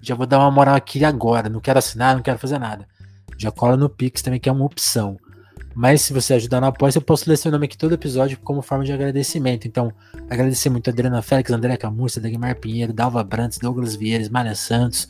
Já 0.00 0.14
vou 0.14 0.26
dar 0.26 0.38
uma 0.38 0.50
moral 0.50 0.74
aqui 0.74 1.02
agora. 1.04 1.48
Não 1.48 1.60
quero 1.60 1.78
assinar, 1.78 2.14
não 2.14 2.22
quero 2.22 2.38
fazer 2.38 2.58
nada. 2.58 2.86
Já 3.38 3.50
cola 3.50 3.76
no 3.76 3.88
Pix 3.88 4.20
também, 4.20 4.38
que 4.38 4.48
é 4.48 4.52
uma 4.52 4.64
opção. 4.64 5.16
Mas 5.74 6.02
se 6.02 6.12
você 6.12 6.34
ajudar 6.34 6.60
no 6.60 6.66
apoio, 6.66 6.92
eu 6.94 7.00
posso 7.00 7.28
ler 7.28 7.36
seu 7.36 7.52
nome 7.52 7.66
aqui 7.66 7.78
todo 7.78 7.94
episódio 7.94 8.38
como 8.42 8.62
forma 8.62 8.84
de 8.84 8.92
agradecimento. 8.92 9.68
Então, 9.68 9.92
agradecer 10.28 10.70
muito 10.70 10.88
a 10.88 10.92
Adriana 10.92 11.22
Félix, 11.22 11.50
André 11.50 11.76
Camurça, 11.76 12.20
Dagmar 12.20 12.56
Pinheiro, 12.56 12.92
Dalva 12.92 13.22
Brantes, 13.22 13.58
Douglas 13.58 13.94
Vieira, 13.94 14.28
Maria 14.30 14.54
Santos, 14.54 15.08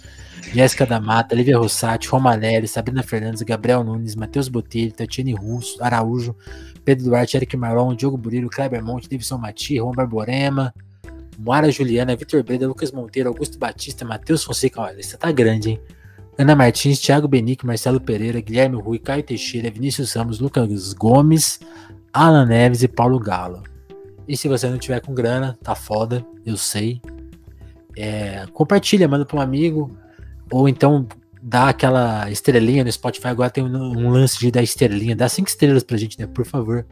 Jéssica 0.53 0.85
da 0.85 1.01
Mata, 1.01 1.35
Lívia 1.35 1.57
Rossati, 1.57 2.09
Romanelli, 2.09 2.69
Sabrina 2.69 3.03
Fernandes, 3.03 3.43
Gabriel 3.43 3.83
Nunes, 3.83 4.15
Matheus 4.15 4.49
Botelho, 4.49 4.93
Tatiane 4.93 5.35
Russo, 5.35 5.83
Araújo, 5.83 6.37
Pedro 6.85 7.05
Duarte, 7.05 7.37
Eric 7.37 7.57
Marlon, 7.57 7.95
Diogo 7.95 8.17
Burilo, 8.17 8.51
Kleber 8.51 8.83
Monte, 8.83 9.09
Davidson 9.09 9.39
Mati, 9.39 9.79
Juan 9.79 9.95
Barborema, 9.95 10.75
Moara 11.39 11.71
Juliana, 11.71 12.17
Vitor 12.17 12.43
Breda, 12.43 12.67
Lucas 12.67 12.91
Monteiro, 12.91 13.29
Augusto 13.29 13.59
Batista, 13.59 14.05
Matheus 14.05 14.43
Fonseca, 14.43 14.81
olha, 14.81 14.95
lista 14.95 15.17
tá 15.17 15.31
grande, 15.31 15.71
hein? 15.71 15.81
Ana 16.39 16.55
Martins, 16.55 17.01
Thiago 17.01 17.27
Benique, 17.27 17.67
Marcelo 17.67 18.01
Pereira, 18.01 18.41
Guilherme 18.41 18.81
Rui, 18.81 19.01
Caio 19.01 19.25
Teixeira, 19.25 19.69
Vinícius 19.69 20.13
Ramos, 20.13 20.39
Lucas 20.39 20.93
Gomes, 20.93 21.59
Alan 22.13 22.47
Neves 22.47 22.85
e 22.85 22.87
Paulo 22.89 23.19
Galo. 23.19 23.65
E 24.29 24.37
se 24.37 24.47
você 24.47 24.69
não 24.71 24.79
tiver 24.79 25.01
com 25.01 25.13
grana, 25.13 25.59
tá 25.65 25.75
foda, 25.75 26.25
eu 26.47 26.57
sei. 26.57 27.03
É, 27.97 28.47
compartilha, 28.53 29.09
manda 29.09 29.27
para 29.27 29.37
um 29.37 29.41
amigo, 29.41 29.91
ou 30.49 30.69
então 30.69 31.09
dá 31.43 31.71
aquela 31.71 32.31
estrelinha 32.31 32.85
no 32.85 32.93
Spotify. 32.93 33.29
Agora 33.29 33.51
tem 33.51 33.65
um, 33.65 33.99
um 33.99 34.09
lance 34.09 34.39
de 34.39 34.53
dar 34.53 34.63
estrelinha, 34.63 35.17
dá 35.17 35.29
cinco 35.29 35.49
estrelas 35.49 35.83
pra 35.83 35.97
gente, 35.97 36.21
né? 36.21 36.27
Por 36.27 36.47
favor. 36.47 36.87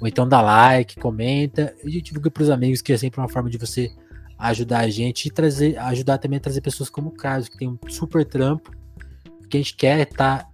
Ou 0.00 0.08
então 0.08 0.26
dá 0.26 0.40
like, 0.40 0.98
comenta 0.98 1.74
e 1.84 2.00
divulga 2.00 2.30
pros 2.30 2.48
amigos, 2.48 2.80
que 2.80 2.94
é 2.94 2.96
sempre 2.96 3.20
uma 3.20 3.28
forma 3.28 3.50
de 3.50 3.58
você 3.58 3.92
ajudar 4.38 4.80
a 4.80 4.88
gente 4.88 5.26
e 5.26 5.30
trazer, 5.30 5.76
ajudar 5.78 6.18
também 6.18 6.36
a 6.36 6.40
trazer 6.40 6.60
pessoas 6.60 6.88
como 6.88 7.08
o 7.08 7.12
Carlos, 7.12 7.48
que 7.48 7.58
tem 7.58 7.68
um 7.68 7.78
super 7.88 8.24
trampo 8.24 8.70
que 9.48 9.56
a 9.56 9.60
gente 9.60 9.74
quer 9.74 10.00
é 10.00 10.04
tá 10.04 10.46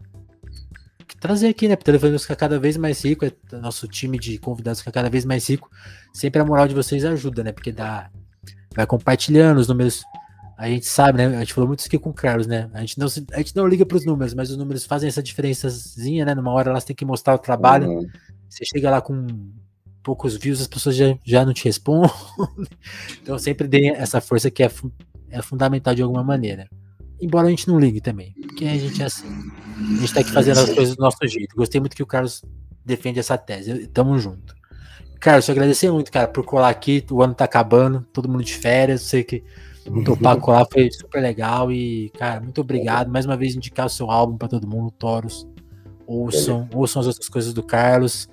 trazer 1.21 1.49
aqui, 1.49 1.69
né? 1.69 1.75
Telefone 1.77 2.19
ficar 2.19 2.37
cada 2.37 2.59
vez 2.59 2.77
mais 2.77 3.03
rico, 3.03 3.25
é, 3.25 3.33
nosso 3.53 3.89
time 3.89 4.19
de 4.19 4.39
convidados 4.39 4.81
ficar 4.81 4.93
cada 4.93 5.09
vez 5.09 5.25
mais 5.25 5.49
rico. 5.49 5.71
Sempre 6.13 6.41
a 6.43 6.45
moral 6.45 6.69
de 6.69 6.75
vocês 6.75 7.03
ajuda, 7.03 7.43
né? 7.43 7.51
Porque 7.51 7.73
dá, 7.73 8.11
vai 8.75 8.87
compartilhando 8.87 9.59
os 9.59 9.67
números. 9.67 10.05
A 10.59 10.69
gente 10.69 10.87
sabe, 10.87 11.19
né? 11.19 11.37
A 11.37 11.41
gente 11.41 11.55
falou 11.55 11.67
muito 11.67 11.81
isso 11.81 11.89
aqui 11.89 11.99
com 11.99 12.11
o 12.11 12.15
Carlos, 12.15 12.47
né? 12.47 12.69
A 12.75 12.81
gente 12.81 12.99
não, 12.99 13.07
a 13.33 13.39
gente 13.39 13.57
não 13.57 13.67
liga 13.67 13.87
para 13.87 13.97
os 13.97 14.05
números, 14.05 14.35
mas 14.35 14.51
os 14.51 14.57
números 14.59 14.85
fazem 14.85 15.09
essa 15.09 15.23
diferençazinha, 15.23 16.27
né? 16.27 16.35
Numa 16.35 16.53
hora 16.53 16.71
elas 16.71 16.85
têm 16.85 16.95
que 16.95 17.07
mostrar 17.07 17.35
o 17.35 17.39
trabalho. 17.39 17.89
Uhum. 17.89 18.07
Você 18.49 18.65
chega 18.67 18.91
lá 18.91 19.01
com 19.01 19.27
poucos 20.05 20.37
views, 20.37 20.61
as 20.61 20.69
pessoas 20.69 20.95
já, 20.95 21.19
já 21.25 21.45
não 21.45 21.53
te 21.53 21.65
respondem. 21.65 22.11
então 23.21 23.37
sempre 23.39 23.67
dê 23.67 23.89
essa 23.89 24.21
força 24.21 24.51
que 24.51 24.63
é, 24.63 24.71
é 25.31 25.43
fundamental 25.43 25.95
de 25.95 26.03
alguma 26.03 26.23
maneira. 26.23 26.69
Embora 27.21 27.47
a 27.47 27.51
gente 27.51 27.67
não 27.67 27.81
ligue 27.81 28.01
também, 28.01 28.35
porque 28.43 28.67
a 28.67 28.77
gente 28.77 29.01
é 29.03 29.07
assim. 29.07 29.27
A 29.97 30.01
gente 30.01 30.15
tá 30.15 30.21
aqui 30.21 30.31
fazendo 30.31 30.61
as 30.61 30.71
coisas 30.71 30.95
do 30.95 31.01
nosso 31.01 31.17
jeito. 31.27 31.57
Gostei 31.57 31.81
muito 31.81 31.97
que 31.97 32.03
o 32.03 32.07
Carlos 32.07 32.45
defende 32.85 33.19
essa 33.19 33.39
tese. 33.39 33.87
Tamo 33.89 34.19
junto. 34.19 34.55
Carlos, 35.19 35.47
te 35.47 35.51
agradecer 35.51 35.91
muito, 35.91 36.13
cara, 36.13 36.29
por 36.29 36.45
colar 36.45 36.69
aqui. 36.69 37.03
O 37.11 37.23
ano 37.23 37.35
tá 37.35 37.45
acabando, 37.45 38.07
todo 38.13 38.29
mundo 38.29 38.45
de 38.45 38.55
férias. 38.55 39.03
Sei 39.03 39.25
que 39.25 39.43
o 39.87 40.05
topar 40.05 40.37
colar 40.41 40.67
foi 40.71 40.91
super 40.93 41.23
legal. 41.23 41.73
E, 41.73 42.11
cara, 42.11 42.41
muito 42.41 42.61
obrigado. 42.61 43.11
Mais 43.11 43.25
uma 43.25 43.37
vez, 43.37 43.55
indicar 43.55 43.87
o 43.87 43.91
seu 43.91 44.11
álbum 44.11 44.37
para 44.37 44.49
todo 44.49 44.69
mundo, 44.69 44.91
Toros. 44.91 45.49
Ouçam, 46.07 46.69
ouçam 46.75 47.01
as 47.01 47.07
outras 47.07 47.29
coisas 47.29 47.55
do 47.55 47.63
Carlos. 47.63 48.29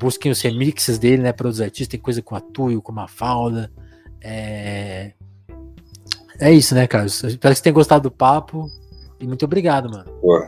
Busquem 0.00 0.32
os 0.32 0.40
remixes 0.40 0.98
dele, 0.98 1.22
né, 1.22 1.30
para 1.30 1.46
os 1.46 1.60
artistas. 1.60 1.88
Tem 1.88 2.00
coisa 2.00 2.22
com 2.22 2.34
a 2.34 2.40
Tuyo, 2.40 2.80
com 2.80 2.90
a 2.92 2.94
Mafalda. 2.94 3.70
É, 4.22 5.12
é 6.40 6.50
isso, 6.50 6.74
né, 6.74 6.86
Carlos? 6.86 7.22
Espero 7.22 7.52
que 7.52 7.58
você 7.58 7.62
tenha 7.62 7.74
gostado 7.74 8.04
do 8.04 8.10
papo. 8.10 8.66
E 9.20 9.26
muito 9.26 9.44
obrigado, 9.44 9.90
mano. 9.90 10.10
Pô, 10.22 10.42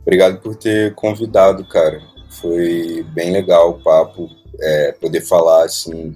obrigado 0.00 0.40
por 0.40 0.56
ter 0.56 0.94
convidado, 0.94 1.68
cara. 1.68 2.00
Foi 2.30 3.04
bem 3.12 3.30
legal 3.30 3.72
o 3.72 3.82
papo. 3.82 4.30
É, 4.58 4.92
poder 4.92 5.20
falar, 5.20 5.66
assim, 5.66 6.14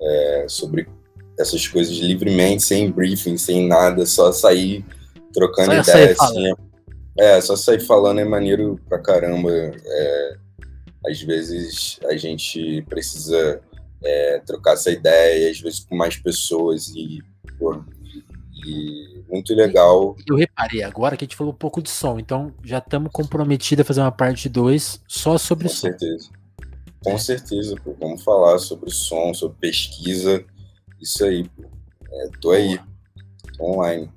é, 0.00 0.46
sobre 0.48 0.88
essas 1.38 1.68
coisas 1.68 1.94
livremente, 1.98 2.62
sem 2.62 2.90
briefing, 2.90 3.36
sem 3.36 3.68
nada, 3.68 4.06
só 4.06 4.32
sair 4.32 4.82
trocando 5.34 5.84
só 5.84 5.92
ideias. 5.92 6.18
Assim, 6.18 6.54
é, 7.18 7.40
só 7.42 7.54
sair 7.54 7.80
falando 7.80 8.20
é 8.20 8.24
maneiro 8.24 8.80
pra 8.88 8.98
caramba. 8.98 9.50
É, 9.52 10.36
às 11.06 11.20
vezes 11.20 11.98
a 12.04 12.16
gente 12.16 12.82
precisa 12.88 13.60
é, 14.02 14.38
trocar 14.40 14.74
essa 14.74 14.90
ideia, 14.90 15.50
às 15.50 15.60
vezes 15.60 15.80
com 15.80 15.96
mais 15.96 16.16
pessoas 16.16 16.88
e 16.88 17.22
pô, 17.58 17.82
e 18.66 19.22
muito 19.28 19.54
legal. 19.54 20.16
Eu 20.26 20.36
reparei 20.36 20.82
agora 20.82 21.16
que 21.16 21.24
a 21.24 21.26
gente 21.26 21.36
falou 21.36 21.52
um 21.52 21.56
pouco 21.56 21.82
de 21.82 21.90
som, 21.90 22.18
então 22.18 22.54
já 22.62 22.78
estamos 22.78 23.10
comprometidos 23.12 23.82
a 23.82 23.86
fazer 23.86 24.00
uma 24.00 24.12
parte 24.12 24.48
2 24.48 25.02
só 25.06 25.36
sobre 25.36 25.68
Com 25.68 25.74
som. 25.74 25.80
certeza. 25.88 26.30
Com 27.02 27.18
certeza, 27.18 27.76
pô. 27.82 27.94
Vamos 28.00 28.22
falar 28.22 28.58
sobre 28.58 28.90
som, 28.90 29.34
sobre 29.34 29.58
pesquisa. 29.58 30.42
Isso 31.00 31.24
aí, 31.24 31.46
pô. 31.48 31.64
É, 32.10 32.28
tô 32.40 32.50
aí. 32.50 32.80
Tô 33.58 33.72
online. 33.72 34.10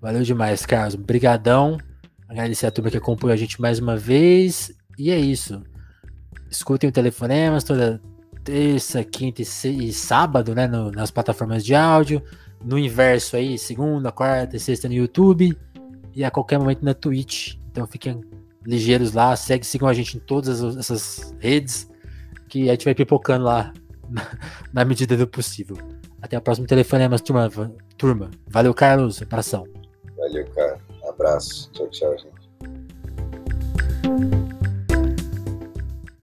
Valeu 0.00 0.22
demais, 0.22 0.64
Carlos. 0.64 0.94
Obrigadão. 0.94 1.78
Agradecer 2.28 2.66
a 2.66 2.70
turma 2.70 2.90
que 2.90 2.96
acompanhou 2.96 3.34
a 3.34 3.36
gente 3.36 3.60
mais 3.60 3.78
uma 3.78 3.96
vez. 3.96 4.72
E 4.98 5.10
é 5.10 5.18
isso. 5.18 5.62
Escutem 6.52 6.90
o 6.90 6.92
Telefonemas 6.92 7.64
toda 7.64 7.98
terça, 8.44 9.02
quinta 9.02 9.40
e, 9.40 9.92
sábado, 9.92 10.54
né? 10.54 10.66
No, 10.66 10.90
nas 10.90 11.10
plataformas 11.10 11.64
de 11.64 11.74
áudio 11.74 12.22
no 12.62 12.78
inverso 12.78 13.36
aí, 13.36 13.58
segunda, 13.58 14.12
quarta 14.12 14.56
e 14.56 14.60
sexta 14.60 14.86
no 14.86 14.94
YouTube 14.94 15.56
e 16.14 16.22
a 16.22 16.30
qualquer 16.30 16.58
momento 16.58 16.84
na 16.84 16.94
Twitch. 16.94 17.56
Então 17.70 17.86
fiquem 17.86 18.20
ligeiros 18.64 19.14
lá, 19.14 19.34
segue, 19.34 19.66
sigam 19.66 19.88
a 19.88 19.94
gente 19.94 20.18
em 20.18 20.20
todas 20.20 20.62
essas 20.76 21.34
redes 21.40 21.90
que 22.48 22.68
a 22.68 22.72
gente 22.72 22.84
vai 22.84 22.94
pipocando 22.94 23.46
lá 23.46 23.72
na, 24.08 24.38
na 24.72 24.84
medida 24.84 25.16
do 25.16 25.26
possível. 25.26 25.76
Até 26.20 26.36
o 26.38 26.40
próximo 26.40 26.66
telefonema, 26.66 27.18
turma. 27.18 27.50
turma. 27.96 28.30
Valeu, 28.46 28.74
Carlos. 28.74 29.20
Abração. 29.22 29.66
Valeu, 30.16 30.46
cara. 30.50 30.78
Abraço. 31.08 31.70
Tchau, 31.72 31.88
tchau, 31.88 32.16
gente. 32.18 32.32